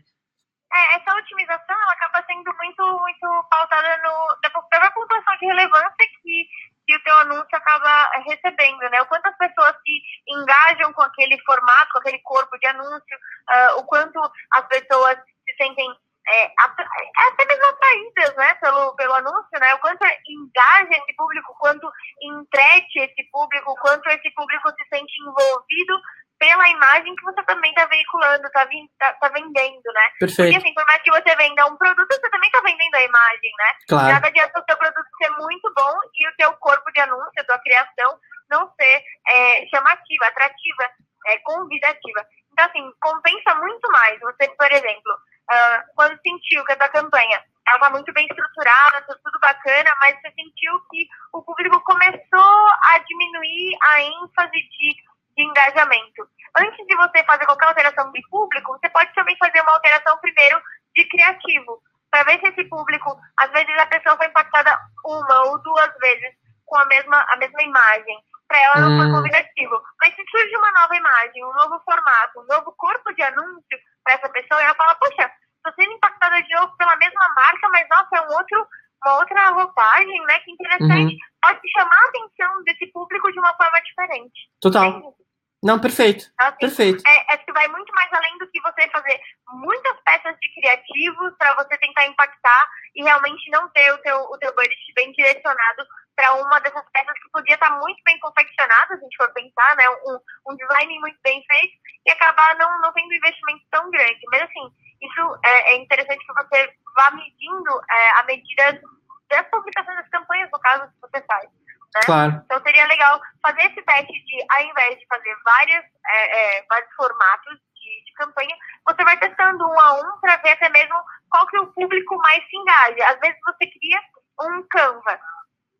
É, 0.72 0.96
essa 0.96 1.12
otimização 1.16 1.74
ela 1.74 1.92
acaba 1.92 2.24
sendo 2.26 2.52
muito, 2.56 3.00
muito 3.00 3.48
pautada 3.50 3.96
no, 4.04 4.36
na 4.44 4.50
própria 4.50 4.90
pontuação 4.92 5.36
de 5.40 5.46
relevância 5.46 6.06
que 6.22 6.46
que 6.90 6.96
o 6.96 7.02
teu 7.04 7.16
anúncio 7.18 7.56
acaba 7.56 8.10
recebendo, 8.26 8.80
né? 8.90 9.00
O 9.00 9.06
quanto 9.06 9.26
as 9.26 9.36
pessoas 9.36 9.76
se 9.86 10.02
engajam 10.28 10.92
com 10.92 11.02
aquele 11.02 11.40
formato, 11.44 11.92
com 11.92 11.98
aquele 11.98 12.18
corpo 12.20 12.58
de 12.58 12.66
anúncio, 12.66 13.16
uh, 13.48 13.78
o 13.78 13.84
quanto 13.84 14.18
as 14.52 14.66
pessoas 14.66 15.16
se 15.16 15.56
sentem 15.56 15.86
é, 16.28 16.52
até 16.56 17.44
mesmo 17.46 17.66
atraídas, 17.66 18.36
né, 18.36 18.54
pelo, 18.54 18.94
pelo 18.94 19.14
anúncio, 19.14 19.58
né? 19.58 19.74
O 19.74 19.78
quanto 19.78 20.04
engaja 20.04 20.90
esse 20.92 21.14
público, 21.16 21.56
quanto 21.58 21.90
entrete 22.22 22.98
esse 22.98 23.30
público, 23.30 23.74
quanto 23.80 24.08
esse 24.08 24.30
público 24.34 24.70
se 24.70 24.88
sente 24.88 25.12
envolvido 25.22 26.00
pela 26.40 26.68
imagem 26.70 27.14
que 27.14 27.22
você 27.22 27.42
também 27.42 27.70
está 27.70 27.84
veiculando, 27.84 28.46
está 28.46 28.66
tá, 28.98 29.12
tá 29.12 29.28
vendendo, 29.28 29.92
né? 29.92 30.06
Perfeito. 30.18 30.50
Porque 30.50 30.56
assim, 30.56 30.74
por 30.74 30.86
mais 30.86 31.02
que 31.02 31.10
você 31.10 31.36
venda 31.36 31.66
um 31.66 31.76
produto, 31.76 32.08
você 32.08 32.30
também 32.30 32.48
está 32.48 32.62
vendendo 32.62 32.94
a 32.94 33.02
imagem, 33.02 33.52
né? 33.58 33.72
Claro. 33.86 34.08
Nada 34.08 34.26
adianta 34.26 34.58
o 34.58 34.64
seu 34.66 34.78
produto 34.78 35.06
ser 35.22 35.30
muito 35.36 35.72
bom 35.76 35.94
e 36.14 36.28
o 36.28 36.36
teu 36.38 36.52
corpo 36.54 36.90
de 36.92 37.00
anúncio, 37.00 37.40
a 37.40 37.44
tua 37.44 37.58
criação, 37.58 38.18
não 38.50 38.72
ser 38.80 39.04
é, 39.28 39.66
chamativa, 39.66 40.26
atrativa, 40.26 40.90
é, 41.26 41.38
convidativa. 41.40 42.26
Então, 42.52 42.64
assim, 42.64 42.90
compensa 43.02 43.54
muito 43.56 43.92
mais 43.92 44.18
você, 44.20 44.48
por 44.48 44.72
exemplo, 44.72 45.12
uh, 45.12 45.82
quando 45.94 46.18
sentiu 46.22 46.64
que 46.64 46.72
a 46.72 46.76
tua 46.76 46.88
campanha 46.88 47.44
estava 47.58 47.90
muito 47.90 48.12
bem 48.14 48.26
estruturada, 48.26 49.06
tudo 49.22 49.38
bacana, 49.40 49.94
mas 50.00 50.16
você 50.16 50.32
sentiu 50.32 50.80
que 50.90 51.06
o 51.34 51.42
público 51.42 51.80
começou 51.82 52.68
a 52.82 52.98
diminuir 53.06 53.76
a 53.82 54.02
ênfase 54.02 54.50
de 54.52 55.09
de 55.36 55.42
engajamento. 55.42 56.28
Antes 56.58 56.86
de 56.86 56.96
você 56.96 57.24
fazer 57.24 57.46
qualquer 57.46 57.66
alteração 57.66 58.10
de 58.12 58.20
público, 58.28 58.72
você 58.72 58.88
pode 58.90 59.12
também 59.14 59.36
fazer 59.38 59.60
uma 59.62 59.72
alteração 59.72 60.18
primeiro 60.18 60.60
de 60.94 61.08
criativo, 61.08 61.80
para 62.10 62.24
ver 62.24 62.40
se 62.40 62.48
esse 62.48 62.64
público, 62.64 63.16
às 63.38 63.50
vezes 63.52 63.78
a 63.78 63.86
pessoa 63.86 64.16
foi 64.16 64.26
impactada 64.26 64.76
uma 65.04 65.44
ou 65.44 65.62
duas 65.62 65.90
vezes 66.00 66.34
com 66.66 66.76
a 66.76 66.84
mesma, 66.86 67.24
a 67.28 67.36
mesma 67.36 67.62
imagem. 67.62 68.18
Para 68.48 68.58
ela 68.58 68.80
não 68.80 68.90
hum. 68.90 68.98
foi 68.98 69.10
convidativo. 69.12 69.80
Mas 70.00 70.14
se 70.14 70.24
surge 70.28 70.56
uma 70.56 70.72
nova 70.72 70.96
imagem, 70.96 71.44
um 71.44 71.52
novo 71.52 71.80
formato, 71.84 72.40
um 72.40 72.46
novo 72.46 72.74
corpo 72.76 73.14
de 73.14 73.22
anúncio 73.22 73.78
para 74.02 74.14
essa 74.14 74.28
pessoa, 74.28 74.60
ela 74.60 74.74
fala, 74.74 74.94
poxa, 74.96 75.30
estou 75.56 75.72
sendo 75.74 75.92
impactada 75.92 76.42
de 76.42 76.54
novo 76.56 76.76
pela 76.76 76.96
mesma 76.96 77.28
marca, 77.36 77.68
mas 77.68 77.86
nossa, 77.88 78.16
é 78.16 78.20
um 78.22 78.34
outro, 78.34 78.66
uma 79.04 79.14
outra 79.18 79.50
roupagem, 79.50 80.26
né? 80.26 80.40
Que 80.40 80.50
interessante. 80.50 81.14
Uhum. 81.14 81.18
Pode 81.42 81.60
chamar 81.70 81.96
a 81.96 82.08
atenção 82.08 82.64
desse 82.64 82.86
público 82.88 83.30
de 83.30 83.38
uma 83.38 83.54
forma 83.54 83.80
diferente. 83.82 84.50
Total. 84.60 85.14
Não, 85.62 85.78
perfeito. 85.78 86.24
Então, 86.34 86.48
assim, 86.48 86.58
perfeito. 86.58 87.02
É, 87.06 87.34
é 87.34 87.36
que 87.36 87.52
vai 87.52 87.68
muito 87.68 87.92
mais 87.92 88.10
além 88.12 88.38
do 88.38 88.48
que 88.48 88.60
você 88.62 88.88
fazer 88.88 89.20
muitas 89.52 89.96
peças 90.04 90.34
de 90.40 90.54
criativos 90.54 91.36
para 91.36 91.54
você 91.56 91.76
tentar 91.76 92.06
impactar 92.06 92.68
e 92.94 93.02
realmente 93.02 93.50
não 93.50 93.68
ter 93.68 93.92
o 93.92 93.98
teu, 93.98 94.16
o 94.16 94.38
teu 94.38 94.54
budget 94.54 94.94
bem 94.94 95.12
direcionado 95.12 95.86
para 96.16 96.34
uma 96.34 96.60
dessas 96.60 96.84
peças 96.92 97.14
que 97.22 97.30
podia 97.30 97.54
estar 97.54 97.70
muito 97.78 98.00
bem 98.04 98.18
confeccionada, 98.20 98.88
se 98.88 98.94
a 98.94 98.98
gente 98.98 99.16
for 99.16 99.32
pensar, 99.32 99.76
né? 99.76 99.88
Um, 99.90 100.18
um 100.52 100.56
design 100.56 100.98
muito 101.00 101.18
bem 101.22 101.44
feito 101.50 101.74
e 102.06 102.10
acabar 102.10 102.56
não, 102.56 102.80
não 102.80 102.92
tendo 102.92 103.12
investimento 103.14 103.62
tão 103.70 103.90
grande. 103.90 104.20
Mas 104.30 104.42
assim, 104.42 104.72
isso 105.02 105.38
é, 105.44 105.72
é 105.72 105.76
interessante 105.76 106.26
que 106.26 106.44
você 106.44 106.74
vá 106.96 107.10
medindo 107.10 107.82
é, 107.90 108.10
a 108.18 108.22
medida 108.24 108.80
das 109.28 109.46
publicações 109.48 109.96
das 109.96 110.08
campanhas, 110.08 110.50
no 110.52 110.58
caso, 110.60 110.90
que 110.92 111.00
você 111.00 111.22
faz. 111.26 111.48
Né? 111.94 112.02
Claro. 112.04 112.42
Então 112.44 112.62
seria 112.62 112.86
legal 112.86 113.20
fazer 113.42 113.62
esse 113.62 113.82
teste 113.82 114.12
de, 114.12 114.46
ao 114.48 114.62
invés 114.62 114.98
de 114.98 115.06
fazer 115.06 115.36
várias, 115.44 115.84
é, 116.06 116.58
é, 116.58 116.66
vários 116.68 116.92
formatos 116.94 117.54
de, 117.74 118.04
de, 118.04 118.12
campanha, 118.14 118.56
você 118.86 119.04
vai 119.04 119.18
testando 119.18 119.66
um 119.66 119.80
a 119.80 119.94
um 119.94 120.20
para 120.20 120.36
ver 120.36 120.50
até 120.50 120.68
mesmo 120.68 120.94
qual 121.30 121.46
que 121.48 121.58
o 121.58 121.72
público 121.72 122.16
mais 122.18 122.44
se 122.48 122.56
engaja. 122.56 123.08
Às 123.08 123.18
vezes 123.20 123.38
você 123.44 123.66
cria 123.66 124.00
um 124.42 124.62
Canva, 124.70 125.18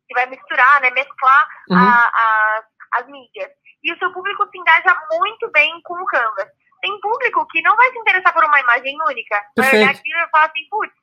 que 0.07 0.13
vai 0.13 0.25
misturar, 0.25 0.81
né, 0.81 0.89
mesclar 0.91 1.47
uhum. 1.69 1.77
a, 1.77 2.11
a, 2.13 2.63
as 2.99 3.07
mídias. 3.07 3.51
E 3.83 3.93
o 3.93 3.97
seu 3.97 4.11
público 4.11 4.47
se 4.49 4.57
engaja 4.57 4.95
muito 5.11 5.49
bem 5.51 5.81
com 5.83 5.93
o 5.93 6.05
Canva. 6.05 6.47
Tem 6.81 6.99
público 6.99 7.47
que 7.47 7.61
não 7.61 7.75
vai 7.75 7.91
se 7.91 7.99
interessar 7.99 8.33
por 8.33 8.43
uma 8.43 8.59
imagem 8.59 8.95
única. 9.07 9.41
Vai 9.55 9.75
olhar 9.75 9.91
aquilo 9.91 10.19
e 10.19 10.29
falar 10.29 10.45
assim, 10.45 10.67
putz, 10.69 10.93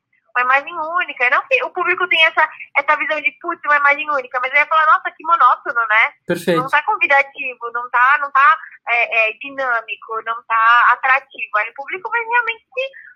uma 0.43 0.57
imagem 0.57 0.75
única. 0.75 1.31
Não 1.31 1.43
que 1.47 1.63
o 1.65 1.71
público 1.71 2.09
tem 2.09 2.25
essa, 2.25 2.49
essa 2.77 2.97
visão 2.97 3.21
de, 3.21 3.31
putz, 3.41 3.61
uma 3.65 3.77
imagem 3.77 4.09
única, 4.11 4.39
mas 4.41 4.51
ele 4.51 4.61
vai 4.61 4.69
falar, 4.69 4.87
nossa, 4.87 5.11
que 5.17 5.25
monótono, 5.27 5.81
né? 5.89 6.13
Perfeito. 6.27 6.61
Não 6.61 6.69
tá 6.69 6.83
convidativo, 6.83 7.71
não 7.73 7.91
tá, 7.91 8.19
não 8.21 8.31
tá 8.31 8.57
é, 8.89 9.31
é, 9.31 9.33
dinâmico, 9.35 10.23
não 10.25 10.37
tá 10.47 10.93
atrativo. 10.93 11.57
Aí 11.57 11.71
o 11.71 11.75
público 11.75 12.11
vai 12.11 12.21
realmente 12.21 12.65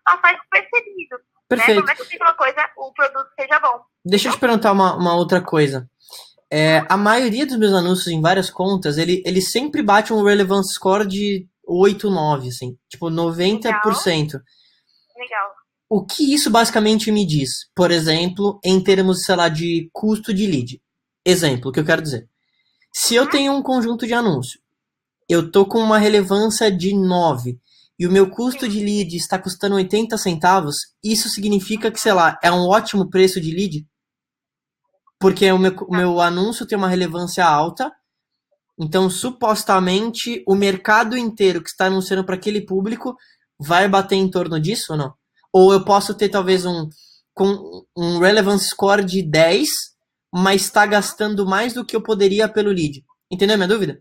passar 0.05 0.35
despercebido. 0.35 1.16
Perfeito. 1.49 1.81
Né? 1.85 1.95
Como 1.95 2.03
é 2.03 2.09
que 2.09 2.16
uma 2.16 2.35
coisa, 2.35 2.70
o 2.77 2.93
produto 2.93 3.29
seja 3.39 3.61
bom. 3.61 3.83
Deixa 4.05 4.29
eu 4.29 4.33
te 4.33 4.39
perguntar 4.39 4.73
uma, 4.73 4.97
uma 4.97 5.14
outra 5.14 5.41
coisa. 5.41 5.89
É, 6.51 6.85
a 6.89 6.97
maioria 6.97 7.47
dos 7.47 7.59
meus 7.59 7.73
anúncios 7.73 8.09
em 8.09 8.20
várias 8.20 8.51
contas, 8.51 8.99
ele, 8.99 9.23
ele 9.25 9.41
sempre 9.41 9.83
bate 9.83 10.12
um 10.12 10.23
relevance 10.23 10.75
score 10.75 11.07
de 11.07 11.47
8, 11.66 12.11
9, 12.11 12.49
assim. 12.49 12.77
Tipo, 12.89 13.07
90%. 13.07 13.62
Legal. 13.64 14.43
Legal. 15.16 15.52
O 15.95 16.07
que 16.07 16.32
isso 16.32 16.49
basicamente 16.49 17.12
me 17.12 17.26
diz? 17.26 17.70
Por 17.74 17.90
exemplo, 17.90 18.59
em 18.64 18.82
termos, 18.82 19.24
sei 19.24 19.36
lá, 19.36 19.51
de 19.51 19.90
custo 19.93 20.32
de 20.32 20.47
lead. 20.47 20.80
Exemplo, 21.22 21.68
o 21.68 21.72
que 21.72 21.80
eu 21.80 21.84
quero 21.84 22.01
dizer. 22.01 22.26
Se 22.90 23.14
eu 23.14 23.28
tenho 23.28 23.53
um 23.53 23.62
conjunto 23.62 24.07
de 24.07 24.14
anúncio, 24.14 24.59
eu 25.28 25.53
tô 25.53 25.66
com 25.66 25.80
uma 25.80 25.99
relevância 25.99 26.74
de 26.74 26.95
9 26.95 27.61
e 27.99 28.07
o 28.07 28.11
meu 28.11 28.30
custo 28.30 28.66
de 28.66 28.80
lead 28.80 29.14
está 29.14 29.38
custando 29.38 29.74
80 29.74 30.16
centavos, 30.16 30.76
isso 31.05 31.28
significa 31.28 31.90
que, 31.90 32.01
sei 32.01 32.14
lá, 32.14 32.38
é 32.43 32.51
um 32.51 32.66
ótimo 32.66 33.11
preço 33.11 33.38
de 33.38 33.51
lead? 33.51 33.86
Porque 35.20 35.53
o 35.53 35.59
meu, 35.59 35.76
o 35.76 35.95
meu 35.95 36.20
anúncio 36.22 36.64
tem 36.64 36.78
uma 36.78 36.88
relevância 36.88 37.45
alta, 37.45 37.93
então 38.80 39.11
supostamente 39.11 40.43
o 40.49 40.55
mercado 40.55 41.18
inteiro 41.18 41.62
que 41.62 41.68
está 41.68 41.84
anunciando 41.84 42.24
para 42.24 42.36
aquele 42.36 42.64
público 42.64 43.14
vai 43.61 43.86
bater 43.90 44.16
em 44.16 44.30
torno 44.30 44.59
disso 44.59 44.93
ou 44.93 44.99
não? 44.99 45.22
Ou 45.53 45.73
eu 45.73 45.85
posso 45.85 46.17
ter 46.17 46.29
talvez 46.29 46.65
um, 46.65 46.89
com 47.35 47.85
um 47.97 48.19
relevance 48.21 48.69
score 48.69 49.05
de 49.05 49.23
10, 49.23 49.69
mas 50.33 50.63
está 50.63 50.87
gastando 50.87 51.47
mais 51.47 51.75
do 51.75 51.85
que 51.85 51.95
eu 51.95 52.03
poderia 52.03 52.49
pelo 52.49 52.71
lead. 52.71 53.05
Entendeu 53.31 53.55
a 53.55 53.59
minha 53.59 53.69
dúvida? 53.69 53.95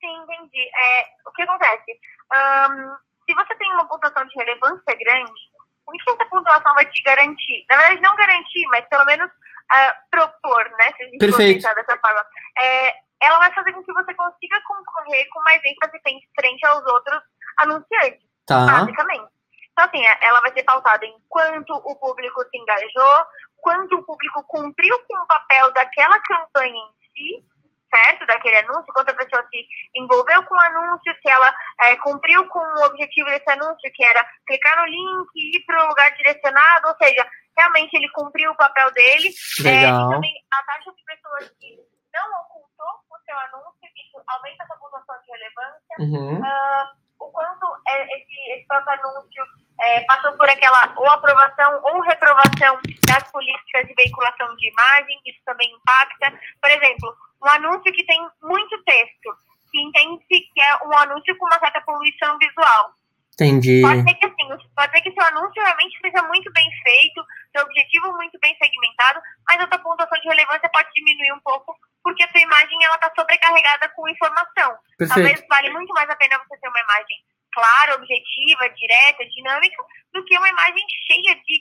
Sim, 0.00 0.16
entendi. 0.22 0.60
É, 0.60 1.06
o 1.26 1.32
que 1.32 1.42
acontece? 1.42 1.92
Um, 2.32 2.94
se 3.26 3.34
você 3.34 3.54
tem 3.56 3.72
uma 3.72 3.86
pontuação 3.86 4.24
de 4.26 4.34
relevância 4.36 4.94
grande, 4.98 5.40
o 5.86 5.92
que 5.92 6.10
essa 6.10 6.26
pontuação 6.26 6.74
vai 6.74 6.86
te 6.86 7.02
garantir? 7.02 7.64
Na 7.68 7.76
verdade, 7.76 8.00
não 8.00 8.16
garantir, 8.16 8.66
mas 8.70 8.86
pelo 8.88 9.04
menos 9.04 9.30
uh, 9.30 9.94
propor, 10.10 10.64
né? 10.78 10.92
Se 10.96 11.02
a 11.02 11.06
gente 11.06 11.18
Perfeito. 11.18 11.62
for 11.62 11.74
dessa 11.74 11.98
forma. 11.98 12.24
É, 12.58 12.94
ela 13.22 13.38
vai 13.38 13.52
fazer 13.54 13.72
com 13.72 13.82
que 13.82 13.92
você 13.92 14.14
consiga 14.14 14.60
concorrer 14.66 15.26
com 15.32 15.42
mais 15.42 15.62
ênfase 15.64 15.98
frente 16.38 16.66
aos 16.66 16.84
outros 16.86 17.22
anunciantes, 17.58 18.20
tá. 18.46 18.66
basicamente. 18.66 19.33
Então, 19.74 19.84
assim, 19.86 20.06
é, 20.06 20.18
ela 20.22 20.40
vai 20.40 20.52
ser 20.52 20.62
pautada 20.62 21.04
em 21.04 21.16
quanto 21.28 21.74
o 21.74 21.96
público 21.96 22.42
se 22.44 22.56
engajou, 22.56 23.26
quanto 23.56 23.96
o 23.96 24.04
público 24.04 24.44
cumpriu 24.44 24.96
com 25.08 25.16
o 25.16 25.26
papel 25.26 25.72
daquela 25.72 26.20
campanha 26.20 26.72
em 26.72 26.92
si, 27.12 27.44
certo? 27.90 28.24
Daquele 28.26 28.58
anúncio, 28.58 28.92
quanto 28.92 29.10
a 29.10 29.14
pessoa 29.14 29.44
se 29.48 29.66
envolveu 29.96 30.44
com 30.44 30.54
o 30.54 30.60
anúncio, 30.60 31.12
se 31.20 31.28
ela 31.28 31.52
é, 31.80 31.96
cumpriu 31.96 32.46
com 32.48 32.60
o 32.60 32.86
objetivo 32.86 33.28
desse 33.30 33.50
anúncio, 33.50 33.92
que 33.92 34.04
era 34.04 34.24
clicar 34.46 34.78
no 34.78 34.86
link, 34.86 35.28
ir 35.34 35.64
para 35.66 35.84
o 35.84 35.88
lugar 35.88 36.10
direcionado, 36.14 36.88
ou 36.88 36.96
seja, 36.96 37.28
realmente 37.58 37.94
ele 37.94 38.08
cumpriu 38.10 38.52
o 38.52 38.56
papel 38.56 38.92
dele. 38.92 39.30
Legal. 39.60 40.02
É, 40.02 40.06
e 40.06 40.14
também 40.14 40.34
a 40.52 40.62
taxa 40.62 40.92
de 40.92 41.04
pessoas 41.04 41.50
que 41.58 41.76
não 42.14 42.40
ocultou 42.42 42.92
o 43.10 43.18
seu 43.24 43.36
anúncio, 43.38 43.90
isso 43.96 44.22
aumenta 44.28 44.62
essa 44.62 44.76
pontuação 44.76 45.16
de 45.20 45.32
relevância. 45.32 45.96
Uhum. 45.98 46.40
Uh, 46.40 47.03
o 47.34 47.54
quanto 47.64 47.66
é, 47.88 48.16
esse, 48.16 48.52
esse 48.52 48.66
próprio 48.66 48.94
anúncio 49.00 49.44
é, 49.80 50.00
passou 50.02 50.32
por 50.36 50.48
aquela 50.48 50.94
ou 50.96 51.10
aprovação 51.10 51.80
ou 51.82 52.00
reprovação 52.02 52.78
das 53.08 53.30
políticas 53.32 53.86
de 53.86 53.94
veiculação 53.94 54.54
de 54.56 54.70
imagem, 54.70 55.20
isso 55.26 55.40
também 55.44 55.70
impacta. 55.70 56.32
Por 56.60 56.70
exemplo, 56.70 57.16
um 57.42 57.48
anúncio 57.48 57.92
que 57.92 58.06
tem 58.06 58.20
muito 58.42 58.82
texto, 58.84 59.34
que 59.70 59.80
entende-se 59.82 60.40
que 60.52 60.60
é 60.60 60.76
um 60.86 60.96
anúncio 60.98 61.36
com 61.36 61.46
uma 61.46 61.58
certa 61.58 61.80
poluição 61.80 62.38
visual. 62.38 62.94
Entendi. 63.34 63.82
Pode 63.82 64.02
ser 64.04 64.14
que 64.14 64.26
assim, 64.26 64.68
pode 64.76 64.92
ser 64.92 65.02
que 65.02 65.12
seu 65.12 65.24
anúncio 65.24 65.60
realmente 65.60 65.98
seja 66.00 66.22
muito 66.28 66.52
bem 66.52 66.70
feito, 66.84 67.26
seu 67.50 67.64
objetivo 67.64 68.12
muito 68.12 68.38
bem 68.40 68.56
segmentado, 68.62 69.20
mas 69.44 69.60
a 69.60 69.66
sua 69.66 69.78
pontuação 69.78 70.20
de 70.20 70.28
relevância 70.28 70.70
pode 70.72 70.88
diminuir 70.94 71.32
um 71.32 71.40
pouco, 71.40 71.76
porque 72.04 72.22
a 72.22 72.30
sua 72.30 72.40
imagem 72.40 72.84
ela 72.84 72.94
está 72.96 73.10
sobrecarregada 73.16 73.88
com 73.96 74.06
informação. 74.08 74.76
Perfeito. 74.98 75.14
Talvez 75.14 75.48
vale 75.48 75.70
muito 75.70 75.92
mais 75.94 76.08
a 76.10 76.16
pena 76.16 76.38
você 76.38 76.60
ter 76.60 76.68
uma 76.68 76.80
imagem 76.80 77.16
clara, 77.50 77.94
objetiva, 77.94 78.68
direta, 78.68 79.24
dinâmica, 79.24 79.82
do 80.12 80.24
que 80.24 80.36
uma 80.36 80.48
imagem 80.48 80.84
cheia 81.06 81.34
de, 81.34 81.60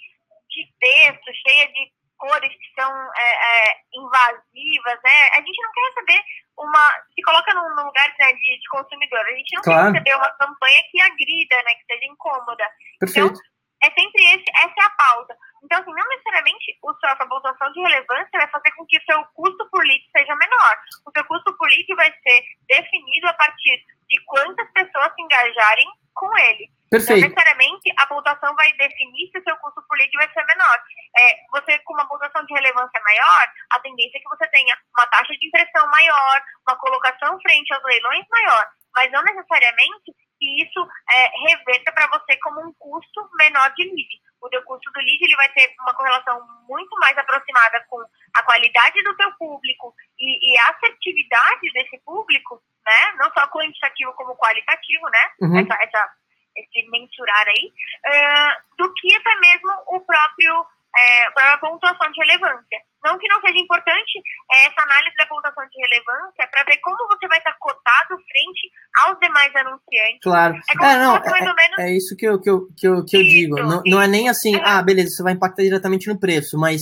de 0.49 0.73
texto, 0.79 1.31
cheia 1.47 1.67
de 1.71 1.91
cores 2.17 2.49
que 2.49 2.81
são 2.81 2.91
é, 2.91 3.31
é, 3.31 3.75
invasivas, 3.93 4.99
né? 5.03 5.29
A 5.33 5.37
gente 5.37 5.61
não 5.61 5.71
quer 5.71 5.89
receber 5.89 6.23
uma. 6.57 6.91
Se 7.15 7.21
coloca 7.23 7.53
num, 7.53 7.75
num 7.75 7.85
lugar 7.85 8.07
né, 8.19 8.33
de, 8.33 8.59
de, 8.59 8.67
consumidor, 8.69 9.19
a 9.19 9.35
gente 9.35 9.55
não 9.55 9.61
claro. 9.61 9.91
quer 9.91 9.99
receber 9.99 10.15
uma 10.15 10.31
campanha 10.31 10.83
que 10.91 11.01
agrida, 11.01 11.55
né? 11.63 11.73
Que 11.75 11.93
seja 11.93 12.05
incômoda. 12.11 12.65
Perfeito. 12.99 13.27
Então, 13.27 13.52
é 13.83 13.91
sempre 13.91 14.23
esse, 14.23 14.45
essa 14.55 14.73
é 14.79 14.85
a 14.85 14.89
pauta. 14.91 15.37
Então, 15.63 15.79
assim, 15.79 15.91
não 15.91 16.09
necessariamente 16.09 16.77
o 16.81 16.93
seu, 16.95 17.09
a 17.09 17.15
pontuação 17.15 17.71
de 17.71 17.81
relevância 17.81 18.29
vai 18.33 18.47
fazer 18.49 18.71
com 18.71 18.85
que 18.85 18.97
o 18.97 19.03
seu 19.03 19.23
custo 19.33 19.69
por 19.69 19.85
lead 19.85 20.03
seja 20.15 20.35
menor. 20.35 20.77
O 21.05 21.11
seu 21.11 21.23
custo 21.25 21.55
por 21.57 21.69
lead 21.69 21.95
vai 21.95 22.11
ser 22.11 22.43
definido 22.67 23.27
a 23.27 23.33
partir 23.33 23.83
de 24.09 24.23
quantas 24.25 24.69
pessoas 24.71 25.11
se 25.13 25.21
engajarem 25.21 25.87
com 26.13 26.37
ele. 26.37 26.69
Perfeito. 26.89 27.21
Não 27.21 27.27
necessariamente 27.27 27.91
a 27.97 28.07
pontuação 28.07 28.55
vai 28.55 28.71
definir 28.73 29.29
se 29.31 29.39
o 29.39 29.43
seu 29.43 29.55
custo 29.57 29.81
por 29.87 29.97
lead 29.97 30.11
vai 30.15 30.31
ser 30.31 30.45
menor. 30.45 30.77
É, 31.17 31.37
você, 31.51 31.79
com 31.79 31.93
uma 31.93 32.07
pontuação 32.07 32.45
de 32.45 32.53
relevância 32.53 33.01
maior, 33.03 33.47
a 33.71 33.79
tendência 33.79 34.17
é 34.17 34.21
que 34.21 34.29
você 34.29 34.47
tenha 34.49 34.77
uma 34.95 35.07
taxa 35.07 35.33
de 35.33 35.47
impressão 35.47 35.89
maior, 35.89 36.41
uma 36.67 36.77
colocação 36.77 37.39
frente 37.41 37.73
aos 37.73 37.83
leilões 37.83 38.25
maior, 38.29 38.69
mas 38.95 39.11
não 39.11 39.23
necessariamente 39.23 40.13
que 40.43 40.61
isso 40.61 40.79
é, 41.09 41.31
reverta 41.47 41.93
para 41.93 42.07
você 42.07 42.37
como 42.43 42.67
um 42.67 42.73
custo 42.73 43.29
menor 43.39 43.73
de 43.75 43.83
lead. 43.85 44.21
O 44.41 44.49
teu 44.49 44.61
custo 44.63 44.91
do 44.91 44.99
lead 44.99 45.23
ele 45.23 45.37
vai 45.37 45.47
ter 45.53 45.73
uma 45.79 45.93
correlação 45.93 46.37
muito 46.67 46.93
mais 46.99 47.17
aproximada 47.17 47.81
com 47.87 48.03
a 48.35 48.43
qualidade 48.43 49.01
do 49.03 49.15
teu 49.15 49.31
público 49.39 49.93
e, 50.19 50.51
e 50.51 50.57
a 50.59 50.67
assertividade 50.69 51.71
desse 51.73 51.97
público, 52.03 52.61
né? 52.85 53.13
Não 53.17 53.31
só 53.31 53.47
quantitativo 53.47 54.11
como 54.13 54.35
qualitativo, 54.35 55.09
né? 55.09 55.31
Uhum. 55.41 55.59
Essa, 55.59 55.81
essa 55.81 56.13
esse 56.55 56.87
mensurar 56.91 57.47
aí, 57.47 57.73
uh, 58.05 58.75
do 58.77 58.93
que 58.93 59.15
até 59.15 59.35
mesmo 59.39 59.71
o 59.87 59.99
próprio 60.01 60.65
é, 60.95 61.25
a 61.25 61.57
pontuação 61.57 62.11
de 62.11 62.19
relevância. 62.21 62.79
Não 63.03 63.17
que 63.17 63.27
não 63.27 63.41
seja 63.41 63.57
importante 63.57 64.21
é, 64.51 64.67
essa 64.67 64.81
análise 64.81 65.15
da 65.17 65.25
pontuação 65.25 65.63
de 65.67 65.81
relevância 65.81 66.47
para 66.49 66.63
ver 66.63 66.77
como 66.77 66.95
você 67.07 67.27
vai 67.27 67.37
estar 67.37 67.55
cotado 67.59 68.15
frente 68.15 68.71
aos 69.03 69.19
demais 69.19 69.53
anunciantes. 69.55 70.19
Claro. 70.21 70.55
É, 70.55 70.85
é 70.85 70.97
não, 70.97 71.17
é, 71.17 71.41
menos... 71.41 71.79
é, 71.79 71.91
isso 71.91 72.15
que 72.15 72.25
eu, 72.25 72.39
que 72.39 72.49
eu, 72.49 72.67
que 72.77 72.87
eu, 72.87 73.05
que 73.05 73.17
eu 73.17 73.23
digo. 73.23 73.55
Não, 73.55 73.81
não 73.85 74.01
é 74.01 74.07
nem 74.07 74.29
assim, 74.29 74.55
ah, 74.63 74.81
beleza, 74.81 75.09
você 75.09 75.23
vai 75.23 75.33
impactar 75.33 75.63
diretamente 75.63 76.07
no 76.07 76.19
preço, 76.19 76.57
mas 76.57 76.81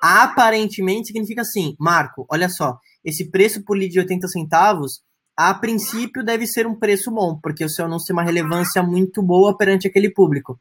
aparentemente 0.00 1.08
significa 1.08 1.42
assim, 1.42 1.76
Marco, 1.78 2.26
olha 2.28 2.48
só, 2.48 2.76
esse 3.04 3.30
preço 3.30 3.64
por 3.64 3.76
lead 3.76 3.92
de 3.92 4.00
80 4.00 4.26
centavos 4.28 5.00
a 5.36 5.54
princípio 5.54 6.22
deve 6.22 6.46
ser 6.46 6.66
um 6.66 6.78
preço 6.78 7.10
bom, 7.10 7.38
porque 7.42 7.64
o 7.64 7.68
seu 7.68 7.86
anúncio 7.86 8.06
tem 8.06 8.14
uma 8.14 8.24
relevância 8.24 8.82
muito 8.82 9.22
boa 9.22 9.56
perante 9.56 9.86
aquele 9.86 10.12
público. 10.12 10.60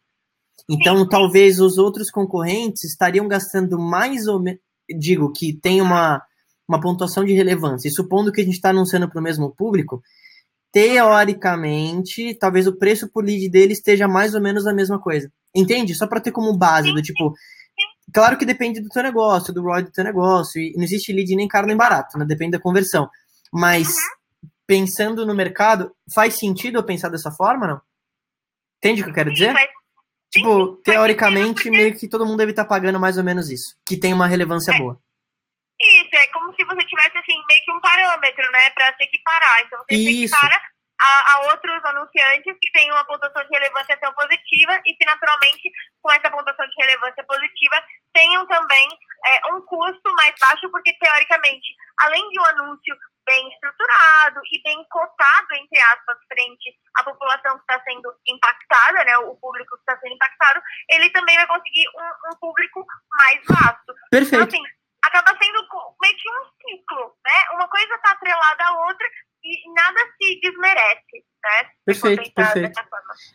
Então, 0.70 0.98
sim, 0.98 1.04
sim. 1.04 1.10
talvez 1.10 1.60
os 1.60 1.78
outros 1.78 2.10
concorrentes 2.10 2.84
estariam 2.84 3.28
gastando 3.28 3.80
mais 3.80 4.28
ou 4.28 4.40
menos, 4.40 4.60
digo, 4.90 5.32
que 5.32 5.54
tem 5.54 5.82
uma, 5.82 6.22
uma 6.68 6.80
pontuação 6.80 7.24
de 7.26 7.34
relevância, 7.34 7.88
e 7.88 7.92
supondo 7.92 8.32
que 8.32 8.42
a 8.42 8.44
gente 8.44 8.56
está 8.56 8.70
anunciando 8.70 9.10
para 9.10 9.20
o 9.20 9.24
mesmo 9.24 9.54
público, 9.56 10.02
teoricamente, 10.72 12.34
talvez 12.36 12.66
o 12.66 12.78
preço 12.78 13.10
por 13.12 13.26
lead 13.26 13.50
dele 13.50 13.74
esteja 13.74 14.08
mais 14.08 14.34
ou 14.34 14.42
menos 14.42 14.66
a 14.66 14.74
mesma 14.74 15.00
coisa. 15.00 15.32
Entende? 15.54 15.94
Só 15.94 16.08
para 16.08 16.22
ter 16.22 16.32
como 16.32 16.58
base 16.58 16.94
do 16.94 17.02
tipo, 17.02 17.34
claro 18.14 18.38
que 18.38 18.46
depende 18.46 18.80
do 18.80 18.88
teu 18.88 19.04
negócio, 19.04 19.54
do 19.54 19.62
ROI 19.62 19.84
do 19.84 19.92
teu 19.92 20.04
negócio, 20.04 20.62
e 20.62 20.74
não 20.76 20.84
existe 20.84 21.12
lead 21.12 21.36
nem 21.36 21.48
caro 21.48 21.68
nem 21.68 21.76
barato, 21.76 22.18
né? 22.18 22.26
Depende 22.26 22.52
da 22.52 22.60
conversão. 22.60 23.10
Mas 23.52 23.94
pensando 24.66 25.26
no 25.26 25.36
mercado, 25.36 25.92
faz 26.14 26.38
sentido 26.40 26.78
eu 26.78 26.84
pensar 26.84 27.10
dessa 27.10 27.32
forma, 27.32 27.68
não? 27.68 27.82
Entende 28.78 29.02
o 29.02 29.04
que 29.04 29.10
eu 29.10 29.16
quero 29.16 29.34
dizer? 29.34 29.54
Tipo, 30.32 30.78
teoricamente, 30.78 31.70
meio 31.70 31.98
que 31.98 32.08
todo 32.08 32.26
mundo 32.26 32.38
deve 32.38 32.52
estar 32.52 32.64
tá 32.64 32.70
pagando 32.70 33.00
mais 33.00 33.18
ou 33.18 33.24
menos 33.24 33.52
isso, 33.52 33.76
que 33.86 34.00
tem 34.00 34.14
uma 34.14 34.28
relevância 34.28 34.72
é. 34.72 34.78
boa. 34.78 34.98
Isso, 35.82 36.16
é 36.16 36.28
como 36.28 36.54
se 36.56 36.64
você 36.64 36.86
tivesse, 36.86 37.18
assim, 37.18 37.36
meio 37.50 37.62
que 37.66 37.72
um 37.72 37.82
parâmetro, 37.82 38.52
né, 38.52 38.70
para 38.70 38.96
se 38.96 39.04
equiparar. 39.04 39.62
Então, 39.66 39.80
você 39.80 39.96
Isso. 39.96 40.30
se 40.30 40.36
equipara 40.36 40.62
a, 41.02 41.34
a, 41.34 41.40
outros 41.52 41.84
anunciantes 41.84 42.56
que 42.62 42.72
têm 42.72 42.92
uma 42.92 43.04
pontuação 43.04 43.44
de 43.44 43.50
relevância 43.50 43.98
tão 43.98 44.14
positiva 44.14 44.80
e 44.86 44.94
que, 44.94 45.06
naturalmente, 45.06 45.72
com 46.02 46.12
essa 46.12 46.30
pontuação 46.30 46.66
de 46.68 46.76
relevância 46.78 47.24
positiva, 47.26 47.84
tenham 48.14 48.46
também 48.48 48.88
é, 49.26 49.54
um 49.54 49.62
custo 49.62 50.14
mais 50.16 50.34
baixo, 50.40 50.70
porque, 50.72 50.94
teoricamente, 50.94 51.76
além 52.00 52.30
de 52.30 52.40
um 52.40 52.46
anúncio 52.46 52.96
bem 53.32 53.48
estruturado 53.48 54.42
e 54.52 54.62
bem 54.62 54.84
cotado, 54.92 55.48
entre 55.56 55.80
aspas, 55.80 56.18
frente 56.28 56.76
à 56.96 57.04
população 57.04 57.56
que 57.56 57.64
está 57.64 57.80
sendo 57.88 58.12
impactada, 58.28 59.06
né, 59.06 59.18
o 59.20 59.36
público 59.38 59.76
que 59.78 59.82
está 59.88 59.98
sendo 60.02 60.16
impactado, 60.16 60.60
ele 60.90 61.10
também 61.12 61.38
vai 61.38 61.48
conseguir 61.48 61.88
um, 61.96 62.34
um 62.34 62.36
público 62.36 62.86
mais 63.10 63.40
vasto. 63.48 63.96
Perfeito. 64.12 64.36
Então, 64.36 64.48
assim, 64.48 64.64
acaba 65.02 65.32
sendo 65.40 65.60
meio 66.02 66.16
que 66.18 66.30
um 66.30 66.44
ciclo, 66.60 67.16
né? 67.26 67.56
Uma 67.56 67.68
coisa 67.70 67.96
está 67.96 68.12
atrelada 68.12 68.64
à 68.66 68.88
outra 68.88 69.08
e 69.44 69.74
nada 69.74 70.00
se 70.22 70.40
desmerece, 70.42 71.26
né? 71.44 71.70
Perfeito, 71.86 72.34
perfeito. 72.34 72.80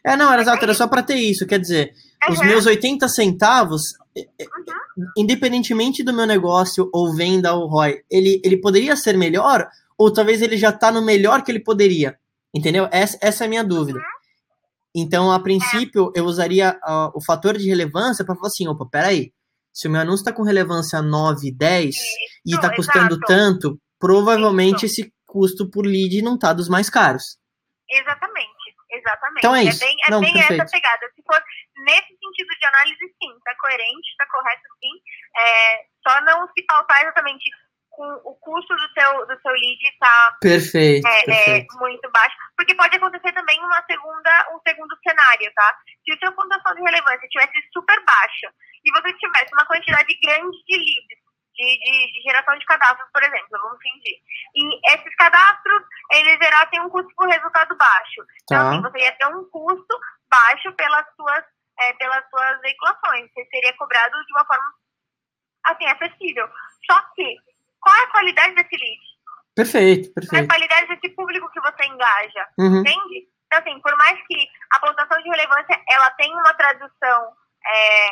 É, 0.05 0.17
não, 0.17 0.33
era 0.33 0.43
exato, 0.43 0.63
era 0.63 0.75
só 0.75 0.87
para 0.87 1.03
ter 1.03 1.17
isso, 1.17 1.47
quer 1.47 1.59
dizer, 1.59 1.93
uhum. 2.27 2.35
os 2.35 2.41
meus 2.41 2.67
80 2.67 3.09
centavos, 3.09 3.81
uhum. 4.17 5.07
independentemente 5.17 6.05
do 6.05 6.13
meu 6.13 6.27
negócio 6.27 6.89
ou 6.93 7.15
venda 7.17 7.55
ou 7.55 7.67
ROI, 7.67 8.05
ele, 8.11 8.41
ele 8.45 8.61
poderia 8.61 8.95
ser 8.95 9.17
melhor 9.17 9.67
ou 9.99 10.13
talvez 10.13 10.43
ele 10.43 10.57
já 10.57 10.71
está 10.71 10.91
no 10.91 11.03
melhor 11.03 11.43
que 11.43 11.51
ele 11.51 11.61
poderia, 11.61 12.19
entendeu? 12.55 12.89
Essa, 12.93 13.19
essa 13.21 13.45
é 13.45 13.47
a 13.47 13.51
minha 13.51 13.65
dúvida. 13.65 14.01
Então, 14.95 15.31
a 15.31 15.39
princípio, 15.39 16.11
eu 16.15 16.25
usaria 16.25 16.73
uh, 16.83 17.13
o 17.15 17.23
fator 17.23 17.59
de 17.59 17.69
relevância 17.69 18.25
para 18.25 18.35
falar 18.35 18.49
assim, 18.49 18.67
opa, 18.67 18.87
peraí, 18.91 19.31
se 19.73 19.89
o 19.89 19.91
meu 19.91 20.01
anúncio 20.01 20.23
está 20.23 20.33
com 20.33 20.43
relevância 20.43 21.03
9, 21.03 21.53
10 21.55 21.95
Isso, 21.95 22.03
e 22.47 22.55
está 22.55 22.75
custando 22.75 23.15
exato. 23.15 23.27
tanto, 23.27 23.79
provavelmente 24.01 24.87
Isso. 24.87 25.03
esse 25.03 25.13
custo 25.27 25.71
por 25.71 25.85
lead 25.85 26.23
não 26.23 26.37
está 26.37 26.55
dos 26.55 26.67
mais 26.67 26.89
caros. 26.89 27.37
Exatamente, 27.91 28.73
exatamente. 28.91 29.39
Então 29.39 29.55
é 29.55 29.65
isso. 29.65 29.85
É 29.85 29.87
bem, 29.87 29.97
é 30.07 30.11
não, 30.11 30.21
bem 30.21 30.41
essa 30.41 30.65
pegada. 30.65 31.07
Se 31.15 31.23
for 31.23 31.43
nesse 31.85 32.09
sentido 32.09 32.51
de 32.59 32.67
análise, 32.67 32.99
sim, 32.99 33.31
está 33.37 33.55
coerente, 33.61 34.09
está 34.11 34.27
correto, 34.33 34.63
sim. 34.81 34.95
É, 35.37 35.85
só 36.09 36.25
não 36.25 36.49
se 36.49 36.65
pautar 36.67 37.03
exatamente 37.03 37.45
o 38.03 38.35
custo 38.37 38.75
do 38.75 38.89
seu, 38.93 39.27
do 39.27 39.41
seu 39.41 39.53
lead 39.53 39.83
está 39.93 40.37
perfeito, 40.41 41.07
é, 41.07 41.23
perfeito. 41.25 41.75
É, 41.75 41.79
muito 41.79 42.11
baixo, 42.11 42.37
porque 42.57 42.75
pode 42.75 42.97
acontecer 42.97 43.33
também 43.33 43.59
uma 43.61 43.83
segunda, 43.85 44.49
um 44.55 44.61
segundo 44.67 44.97
cenário, 45.07 45.53
tá? 45.55 45.77
Se 46.05 46.15
o 46.15 46.19
seu 46.19 46.33
pontuação 46.33 46.75
de 46.75 46.83
relevância 46.83 47.29
tivesse 47.29 47.69
super 47.73 48.05
baixa 48.05 48.53
e 48.85 48.93
você 48.93 49.13
tivesse 49.15 49.53
uma 49.53 49.67
quantidade 49.67 50.19
grande 50.23 50.57
de 50.67 50.77
leads, 50.77 51.27
de, 51.57 51.65
de, 51.65 52.13
de, 52.13 52.23
geração 52.23 52.57
de 52.59 52.67
cadastros, 52.67 53.09
por 53.13 53.23
exemplo, 53.23 53.49
vamos 53.51 53.79
fingir. 53.81 54.21
E 54.55 54.95
esses 54.95 55.15
cadastros, 55.17 55.83
eles 56.13 56.39
gerassem 56.39 56.81
um 56.83 56.91
custo 56.91 57.11
por 57.17 57.29
resultado 57.29 57.77
baixo. 57.77 58.21
Então, 58.45 58.59
tá. 58.59 58.71
assim, 58.71 58.83
você 58.83 58.99
ia 58.99 59.13
ter 59.13 59.27
um 59.27 59.45
custo 59.51 59.99
baixo 60.31 60.73
pelas 60.75 61.07
suas, 61.17 61.45
é, 61.81 61.93
pelas 61.95 62.29
suas 62.29 62.61
veiculações. 62.61 63.31
Você 63.33 63.47
seria 63.47 63.77
cobrado 63.77 64.13
de 64.27 64.33
uma 64.35 64.45
forma, 64.45 64.75
assim, 65.65 65.87
acessível. 65.87 66.47
Só 66.85 67.01
que 67.15 67.37
qual 67.87 67.95
é 67.95 68.03
a 68.03 68.11
qualidade 68.11 68.55
desse 68.57 68.77
lead? 68.77 69.01
Perfeito, 69.55 70.13
perfeito. 70.13 70.31
Qual 70.31 70.43
é 70.43 70.45
a 70.45 70.49
qualidade 70.49 70.89
desse 70.89 71.15
público 71.15 71.49
que 71.53 71.61
você 71.61 71.85
engaja? 71.87 72.49
Uhum. 72.59 72.81
Entende? 72.81 73.29
Então, 73.47 73.61
assim, 73.61 73.81
por 73.81 73.97
mais 73.97 74.19
que 74.27 74.35
a 74.73 74.81
pontuação 74.81 75.23
de 75.23 75.29
relevância 75.31 75.81
ela 75.89 76.11
tenha 76.11 76.35
uma 76.35 76.53
tradução 76.55 77.33
é, 77.65 78.09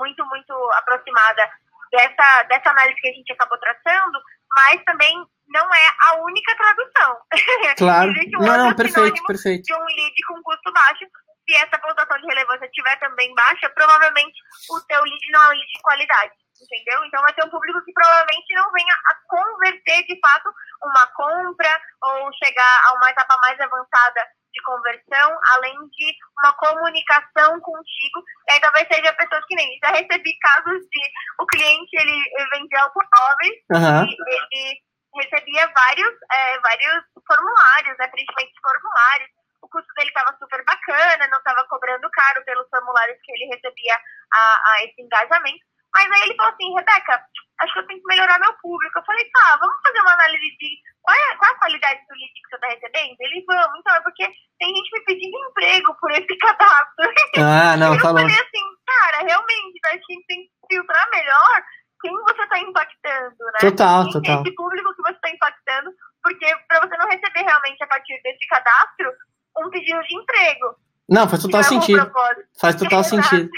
muito, 0.00 0.26
muito 0.26 0.52
aproximada 0.74 1.48
dessa, 1.92 2.42
dessa 2.48 2.70
análise 2.70 3.00
que 3.00 3.08
a 3.08 3.12
gente 3.12 3.32
acabou 3.32 3.58
traçando, 3.58 4.18
mas 4.56 4.82
também 4.82 5.14
não 5.46 5.72
é 5.72 5.88
a 6.10 6.16
única 6.16 6.56
tradução. 6.56 7.16
Claro. 7.78 8.10
Existe 8.10 8.36
um 8.36 8.40
não, 8.40 8.58
não, 8.58 8.74
perfeito, 8.74 9.22
perfeito. 9.24 9.62
de 9.62 9.74
um 9.74 9.84
lead 9.84 10.14
com 10.26 10.42
custo 10.42 10.72
baixo. 10.72 11.06
Se 11.48 11.56
essa 11.56 11.78
pontuação 11.78 12.18
de 12.18 12.26
relevância 12.26 12.66
estiver 12.66 12.96
também 12.98 13.32
baixa, 13.34 13.70
provavelmente 13.70 14.38
o 14.70 14.80
teu 14.80 15.02
lead 15.02 15.30
não 15.30 15.42
é 15.42 15.46
um 15.46 15.50
lead 15.50 15.72
de 15.72 15.82
qualidade 15.82 16.41
entendeu? 16.62 17.04
Então 17.04 17.20
vai 17.22 17.34
ser 17.34 17.44
um 17.44 17.50
público 17.50 17.84
que 17.84 17.92
provavelmente 17.92 18.54
não 18.54 18.70
venha 18.72 18.94
a 18.94 19.14
converter 19.28 20.06
de 20.06 20.18
fato 20.20 20.48
uma 20.82 21.06
compra 21.14 21.80
ou 22.02 22.32
chegar 22.42 22.80
a 22.86 22.94
uma 22.94 23.10
etapa 23.10 23.36
mais 23.42 23.58
avançada 23.60 24.22
de 24.52 24.62
conversão, 24.62 25.38
além 25.54 25.74
de 25.88 26.14
uma 26.42 26.52
comunicação 26.54 27.58
contigo. 27.60 28.22
E 28.48 28.52
aí 28.52 28.60
talvez 28.60 28.86
seja 28.92 29.12
pessoas 29.14 29.44
que 29.46 29.56
nem 29.56 29.78
já 29.82 29.90
recebi 29.90 30.38
casos 30.38 30.80
de 30.90 31.02
o 31.40 31.46
cliente 31.46 31.90
ele, 31.94 32.22
ele 32.36 32.50
vendia 32.50 32.82
automóveis 32.82 33.56
uhum. 33.72 34.04
e 34.04 34.12
ele 34.12 34.80
recebia 35.14 35.70
vários, 35.74 36.14
é, 36.32 36.58
vários 36.60 37.04
formulários, 37.26 37.98
né, 37.98 38.08
preenchimento 38.08 38.52
de 38.52 38.60
formulários. 38.60 39.30
O 39.62 39.68
custo 39.68 39.94
dele 39.94 40.08
estava 40.08 40.36
super 40.38 40.64
bacana, 40.64 41.28
não 41.28 41.38
estava 41.38 41.64
cobrando 41.68 42.08
caro 42.10 42.44
pelos 42.44 42.68
formulários 42.68 43.18
que 43.22 43.32
ele 43.32 43.54
recebia 43.54 43.94
a, 44.34 44.72
a 44.72 44.84
esse 44.84 45.00
engajamento. 45.00 45.64
Mas 45.94 46.10
aí 46.10 46.22
ele 46.22 46.36
falou 46.36 46.52
assim, 46.52 46.74
Rebeca, 46.74 47.22
acho 47.60 47.72
que 47.72 47.78
eu 47.78 47.86
tenho 47.86 48.00
que 48.00 48.08
melhorar 48.08 48.38
meu 48.40 48.52
público. 48.54 48.98
Eu 48.98 49.04
falei, 49.04 49.24
tá, 49.30 49.56
vamos 49.60 49.76
fazer 49.84 50.00
uma 50.00 50.14
análise 50.14 50.56
de 50.58 50.68
qual 51.02 51.16
é, 51.16 51.36
qual 51.36 51.50
é 51.50 51.54
a 51.54 51.58
qualidade 51.58 52.00
do 52.08 52.14
lead 52.14 52.32
que 52.32 52.48
você 52.48 52.56
está 52.56 52.68
recebendo? 52.68 53.16
Ele, 53.20 53.44
vamos, 53.46 53.78
então, 53.78 53.94
é 53.94 54.00
porque 54.00 54.24
tem 54.58 54.74
gente 54.74 54.90
me 54.92 55.04
pedindo 55.04 55.36
emprego 55.50 55.94
por 56.00 56.10
esse 56.12 56.36
cadastro. 56.38 57.12
Ah, 57.44 57.76
não, 57.76 57.94
eu 57.94 58.00
falei 58.00 58.26
assim, 58.26 58.64
cara, 58.86 59.24
realmente, 59.24 59.80
a 59.86 59.92
gente 59.92 60.26
tem 60.26 60.42
que 60.42 60.50
filtrar 60.68 61.08
melhor 61.10 61.62
quem 62.02 62.12
você 62.12 62.42
está 62.42 62.58
impactando, 62.58 63.36
né? 63.38 63.58
Total, 63.60 64.02
quem 64.04 64.12
total. 64.12 64.42
Esse 64.42 64.54
público 64.54 64.94
que 64.94 65.02
você 65.02 65.12
está 65.12 65.30
impactando, 65.30 65.90
porque 66.22 66.56
para 66.68 66.80
você 66.80 66.96
não 66.98 67.08
receber 67.08 67.42
realmente 67.42 67.82
a 67.82 67.86
partir 67.86 68.20
desse 68.22 68.46
cadastro 68.48 69.12
um 69.58 69.70
pedido 69.70 70.00
de 70.02 70.16
emprego. 70.16 70.76
Não, 71.08 71.28
faz 71.28 71.42
total 71.42 71.60
é 71.60 71.64
sentido. 71.64 72.12
Faz 72.60 72.76
total 72.76 73.04
sentido. 73.04 73.50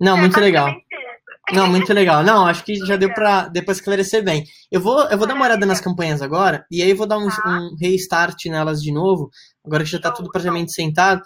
Não, 0.00 0.16
é 0.16 0.20
muito 0.20 0.40
legal. 0.40 0.68
Não, 1.52 1.66
muito 1.66 1.92
legal. 1.92 2.22
Não, 2.22 2.46
acho 2.46 2.64
que 2.64 2.74
já 2.86 2.96
deu 2.96 3.12
para 3.12 3.48
depois 3.48 3.78
esclarecer 3.78 4.22
bem. 4.22 4.44
Eu 4.70 4.80
vou, 4.80 5.08
eu 5.08 5.16
vou 5.16 5.26
dar 5.26 5.34
uma 5.34 5.46
olhada 5.46 5.64
nas 5.64 5.80
campanhas 5.80 6.20
agora, 6.20 6.66
e 6.70 6.82
aí 6.82 6.92
vou 6.92 7.06
dar 7.06 7.18
um, 7.18 7.28
tá. 7.28 7.42
um 7.46 7.76
restart 7.80 8.46
nelas 8.46 8.82
de 8.82 8.92
novo, 8.92 9.30
agora 9.64 9.84
que 9.84 9.90
já 9.90 9.96
está 9.96 10.10
tudo 10.10 10.30
praticamente 10.30 10.72
sentado. 10.72 11.22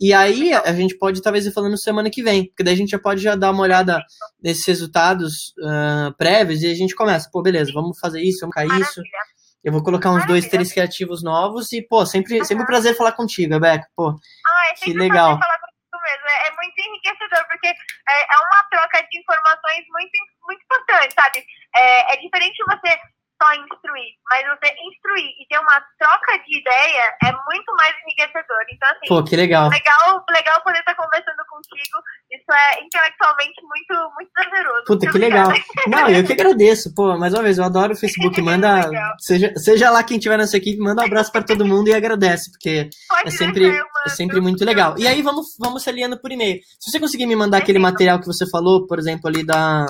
E 0.00 0.12
aí 0.12 0.52
a 0.52 0.72
gente 0.72 0.98
pode 0.98 1.22
talvez 1.22 1.46
ir 1.46 1.52
falando 1.52 1.80
semana 1.80 2.10
que 2.10 2.22
vem, 2.22 2.46
porque 2.46 2.64
daí 2.64 2.74
a 2.74 2.76
gente 2.76 2.90
já 2.90 2.98
pode 2.98 3.22
já 3.22 3.36
dar 3.36 3.52
uma 3.52 3.62
olhada 3.62 4.02
nesses 4.42 4.66
resultados 4.66 5.54
uh, 5.60 6.12
prévios 6.18 6.62
e 6.62 6.66
a 6.66 6.74
gente 6.74 6.94
começa, 6.94 7.28
pô, 7.32 7.40
beleza, 7.40 7.70
vamos 7.72 7.98
fazer 7.98 8.20
isso, 8.20 8.40
vamos 8.40 8.54
cair 8.54 8.80
isso. 8.80 9.00
Eu 9.62 9.72
vou 9.72 9.82
colocar 9.82 10.10
uns 10.10 10.26
dois, 10.26 10.48
três 10.48 10.72
criativos 10.72 11.22
novos 11.22 11.70
e, 11.72 11.80
pô, 11.80 12.04
sempre, 12.04 12.44
sempre 12.44 12.64
um 12.64 12.66
prazer 12.66 12.96
falar 12.96 13.12
contigo, 13.12 13.60
Beca. 13.60 13.86
Pô, 13.94 14.08
ah, 14.08 14.72
é 14.72 14.84
que 14.84 14.92
legal. 14.92 15.38
Falar 15.38 15.62
mesmo. 16.02 16.28
É, 16.28 16.48
é, 16.48 16.56
muito 16.56 16.78
enriquecedor, 17.02 17.46
porque 17.48 17.68
é, 17.68 18.20
é, 18.22 18.36
uma 18.38 18.62
troca 18.70 19.02
de 19.10 19.18
informações 19.18 19.84
muito, 19.90 20.18
muito 20.46 20.62
importante, 20.62 21.14
sabe? 21.14 21.44
É, 21.74 22.14
é 22.14 22.16
diferente 22.16 22.64
você 22.68 22.98
só 23.42 23.52
instruir, 23.54 24.14
mas 24.30 24.46
você 24.46 24.70
instruir 24.86 25.30
e 25.40 25.46
ter 25.48 25.58
uma 25.58 25.82
troca 25.98 26.38
de 26.46 26.60
ideia 26.60 27.12
é 27.24 27.32
muito 27.32 27.74
mais 27.76 27.94
enriquecedor. 28.06 28.62
Então, 28.70 28.88
assim, 28.88 29.08
Pô, 29.08 29.24
que 29.24 29.34
legal. 29.34 29.68
Legal, 29.68 30.24
legal 30.30 30.62
poder 30.62 30.78
estar 30.78 30.94
conversando 30.94 31.42
contigo. 31.50 31.98
Isso 32.30 32.52
é 32.52 32.84
intelectualmente 32.84 33.60
muito, 33.62 34.12
muito 34.14 34.30
prazeroso. 34.32 34.84
Puta, 34.86 35.10
que 35.10 35.18
legal. 35.18 35.48
Não, 35.88 36.08
eu 36.08 36.24
que 36.24 36.32
agradeço. 36.32 36.94
Pô, 36.94 37.18
mais 37.18 37.34
uma 37.34 37.42
vez, 37.42 37.58
eu 37.58 37.64
adoro 37.64 37.94
o 37.94 37.96
Facebook. 37.96 38.40
Manda. 38.42 38.88
seja, 39.18 39.52
seja 39.56 39.90
lá 39.90 40.04
quem 40.04 40.18
tiver 40.18 40.38
nessa 40.38 40.56
equipe, 40.56 40.78
manda 40.78 41.02
um 41.02 41.06
abraço 41.06 41.32
para 41.32 41.42
todo 41.42 41.66
mundo 41.66 41.88
e 41.88 41.94
agradece, 41.94 42.50
porque 42.52 42.88
Pode 43.08 43.28
é 43.28 43.30
sempre, 43.30 43.82
é 44.06 44.08
sempre 44.10 44.40
muito 44.40 44.64
legal. 44.64 44.94
E 44.98 45.06
aí 45.06 45.22
vamos, 45.22 45.56
vamos 45.58 45.82
se 45.82 45.90
alinhando 45.90 46.20
por 46.20 46.30
e-mail. 46.30 46.60
Se 46.80 46.90
você 46.90 47.00
conseguir 47.00 47.26
me 47.26 47.36
mandar 47.36 47.58
aquele 47.58 47.78
material 47.78 48.18
que 48.20 48.26
você 48.26 48.48
falou, 48.50 48.86
por 48.86 48.98
exemplo, 48.98 49.28
ali 49.28 49.44
da. 49.44 49.86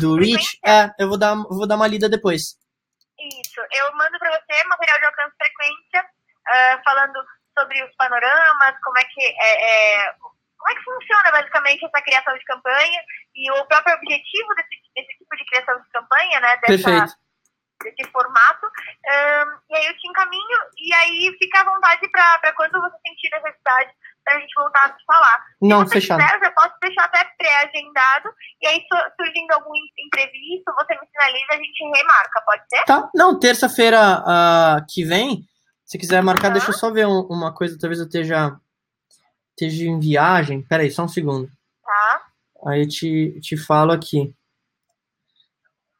Do 0.00 0.16
Reach, 0.16 0.58
é, 0.66 0.90
eu 0.98 1.08
vou 1.08 1.16
dar, 1.16 1.34
vou 1.36 1.66
dar 1.66 1.76
uma 1.76 1.86
lida 1.86 2.08
depois. 2.08 2.58
Isso. 3.20 3.60
Eu 3.70 3.94
mando 3.96 4.18
para 4.18 4.30
você 4.30 4.64
material 4.66 4.98
de 4.98 5.06
alcance 5.06 5.36
frequência, 5.36 6.00
uh, 6.02 6.82
falando 6.84 7.14
sobre 7.56 7.84
os 7.84 7.94
panoramas, 7.96 8.74
como 8.82 8.98
é 8.98 9.04
que 9.04 9.22
é, 9.22 10.00
é, 10.00 10.12
como 10.58 10.70
é 10.70 10.74
que 10.74 10.84
funciona 10.84 11.30
basicamente 11.30 11.84
essa 11.84 12.02
criação 12.02 12.34
de 12.34 12.44
campanha 12.44 13.00
e 13.34 13.50
o 13.52 13.64
próprio 13.66 13.94
objetivo 13.94 14.54
desse, 14.56 14.76
desse 14.94 15.18
tipo 15.18 15.36
de 15.36 15.44
criação 15.46 15.80
de 15.80 15.88
campanha, 15.90 16.40
né? 16.40 16.56
Dessa, 16.56 16.66
Perfeito. 16.66 17.12
Desse 17.82 18.10
formato. 18.10 18.66
Um, 18.66 19.72
e 19.72 19.76
aí 19.76 19.86
eu 19.86 19.96
te 19.96 20.08
encaminho 20.08 20.58
e 20.76 20.94
aí 20.94 21.36
fica 21.38 21.60
à 21.60 21.64
vontade 21.64 22.08
para 22.10 22.52
quando 22.54 22.80
você 22.80 22.96
sentir 23.06 23.30
necessidade 23.30 23.90
da 24.26 24.38
gente 24.38 24.54
voltar 24.54 24.86
a 24.86 24.98
se 24.98 25.04
falar. 25.04 25.44
Não, 25.60 25.86
se 25.86 25.94
fechado. 25.94 26.20
Quiser, 26.20 26.42
eu 26.42 26.52
posso 26.52 26.74
deixar 26.80 27.04
até 27.04 27.24
pré-agendado 27.38 28.30
e 28.60 28.66
aí 28.66 28.84
surgindo 29.16 29.52
algum 29.52 29.72
imprevisto, 29.98 30.72
você 30.74 30.94
me 30.94 31.06
sinaliza, 31.10 31.46
a 31.50 31.56
gente 31.56 31.84
remarca, 31.84 32.42
pode 32.46 32.62
ser? 32.68 32.84
Tá, 32.84 33.10
não, 33.14 33.38
terça-feira 33.38 34.20
uh, 34.20 34.86
que 34.88 35.04
vem, 35.04 35.44
se 35.90 35.98
quiser 35.98 36.22
marcar, 36.22 36.48
uhum. 36.48 36.52
deixa 36.52 36.70
eu 36.70 36.74
só 36.74 36.88
ver 36.90 37.06
um, 37.06 37.22
uma 37.22 37.52
coisa, 37.52 37.76
talvez 37.76 37.98
eu 37.98 38.06
esteja, 38.06 38.56
esteja 39.50 39.84
em 39.86 39.98
viagem. 39.98 40.62
Pera 40.62 40.84
aí, 40.84 40.90
só 40.90 41.02
um 41.02 41.08
segundo. 41.08 41.50
Tá. 41.84 42.22
Aí 42.66 42.82
eu 42.82 42.88
te, 42.88 43.40
te 43.40 43.56
falo 43.56 43.90
aqui. 43.90 44.32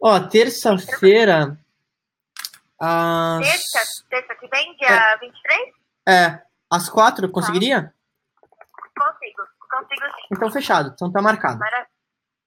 Ó, 0.01 0.20
terça-feira. 0.20 1.59
Às... 2.81 3.41
Terça, 3.41 4.05
terça 4.09 4.35
que 4.37 4.49
vem, 4.49 4.76
dia 4.76 4.89
é, 4.89 5.18
23? 5.18 5.74
É, 6.09 6.43
às 6.70 6.89
quatro, 6.89 7.26
tá. 7.26 7.33
conseguiria? 7.35 7.93
Consigo, 8.99 9.43
consigo 9.70 10.07
sim. 10.07 10.26
Então 10.33 10.51
fechado, 10.51 10.91
então 10.95 11.12
tá 11.12 11.20
marcado. 11.20 11.61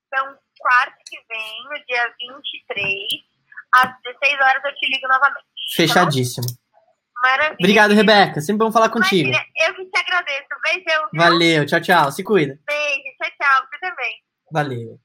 Então, 0.07 0.37
quarto 0.59 0.97
que 1.05 1.17
vem, 1.29 1.63
no 1.65 1.85
dia 1.85 2.13
23, 2.19 2.97
às 3.75 4.01
16 4.03 4.33
horas 4.41 4.65
eu 4.65 4.75
te 4.75 4.89
ligo 4.89 5.07
novamente. 5.07 5.43
Tá 5.43 5.75
Fechadíssimo. 5.75 6.47
Tá 6.47 6.63
Maravilha. 7.23 7.57
Obrigado, 7.59 7.93
Rebeca. 7.93 8.41
Sempre 8.41 8.65
bom 8.65 8.71
falar 8.71 8.89
contigo. 8.89 9.29
Maravilha. 9.29 9.53
Eu 9.65 9.75
que 9.75 9.85
te 9.85 9.97
agradeço. 9.97 10.47
Beijão. 10.61 11.09
Viu? 11.13 11.21
Valeu, 11.21 11.65
tchau, 11.65 11.79
tchau. 11.79 12.11
Se 12.11 12.23
cuida. 12.23 12.59
Beijo, 12.67 13.17
tchau, 13.17 13.31
tchau. 13.39 13.67
Você 13.69 13.79
também. 13.79 14.13
Valeu. 14.51 14.99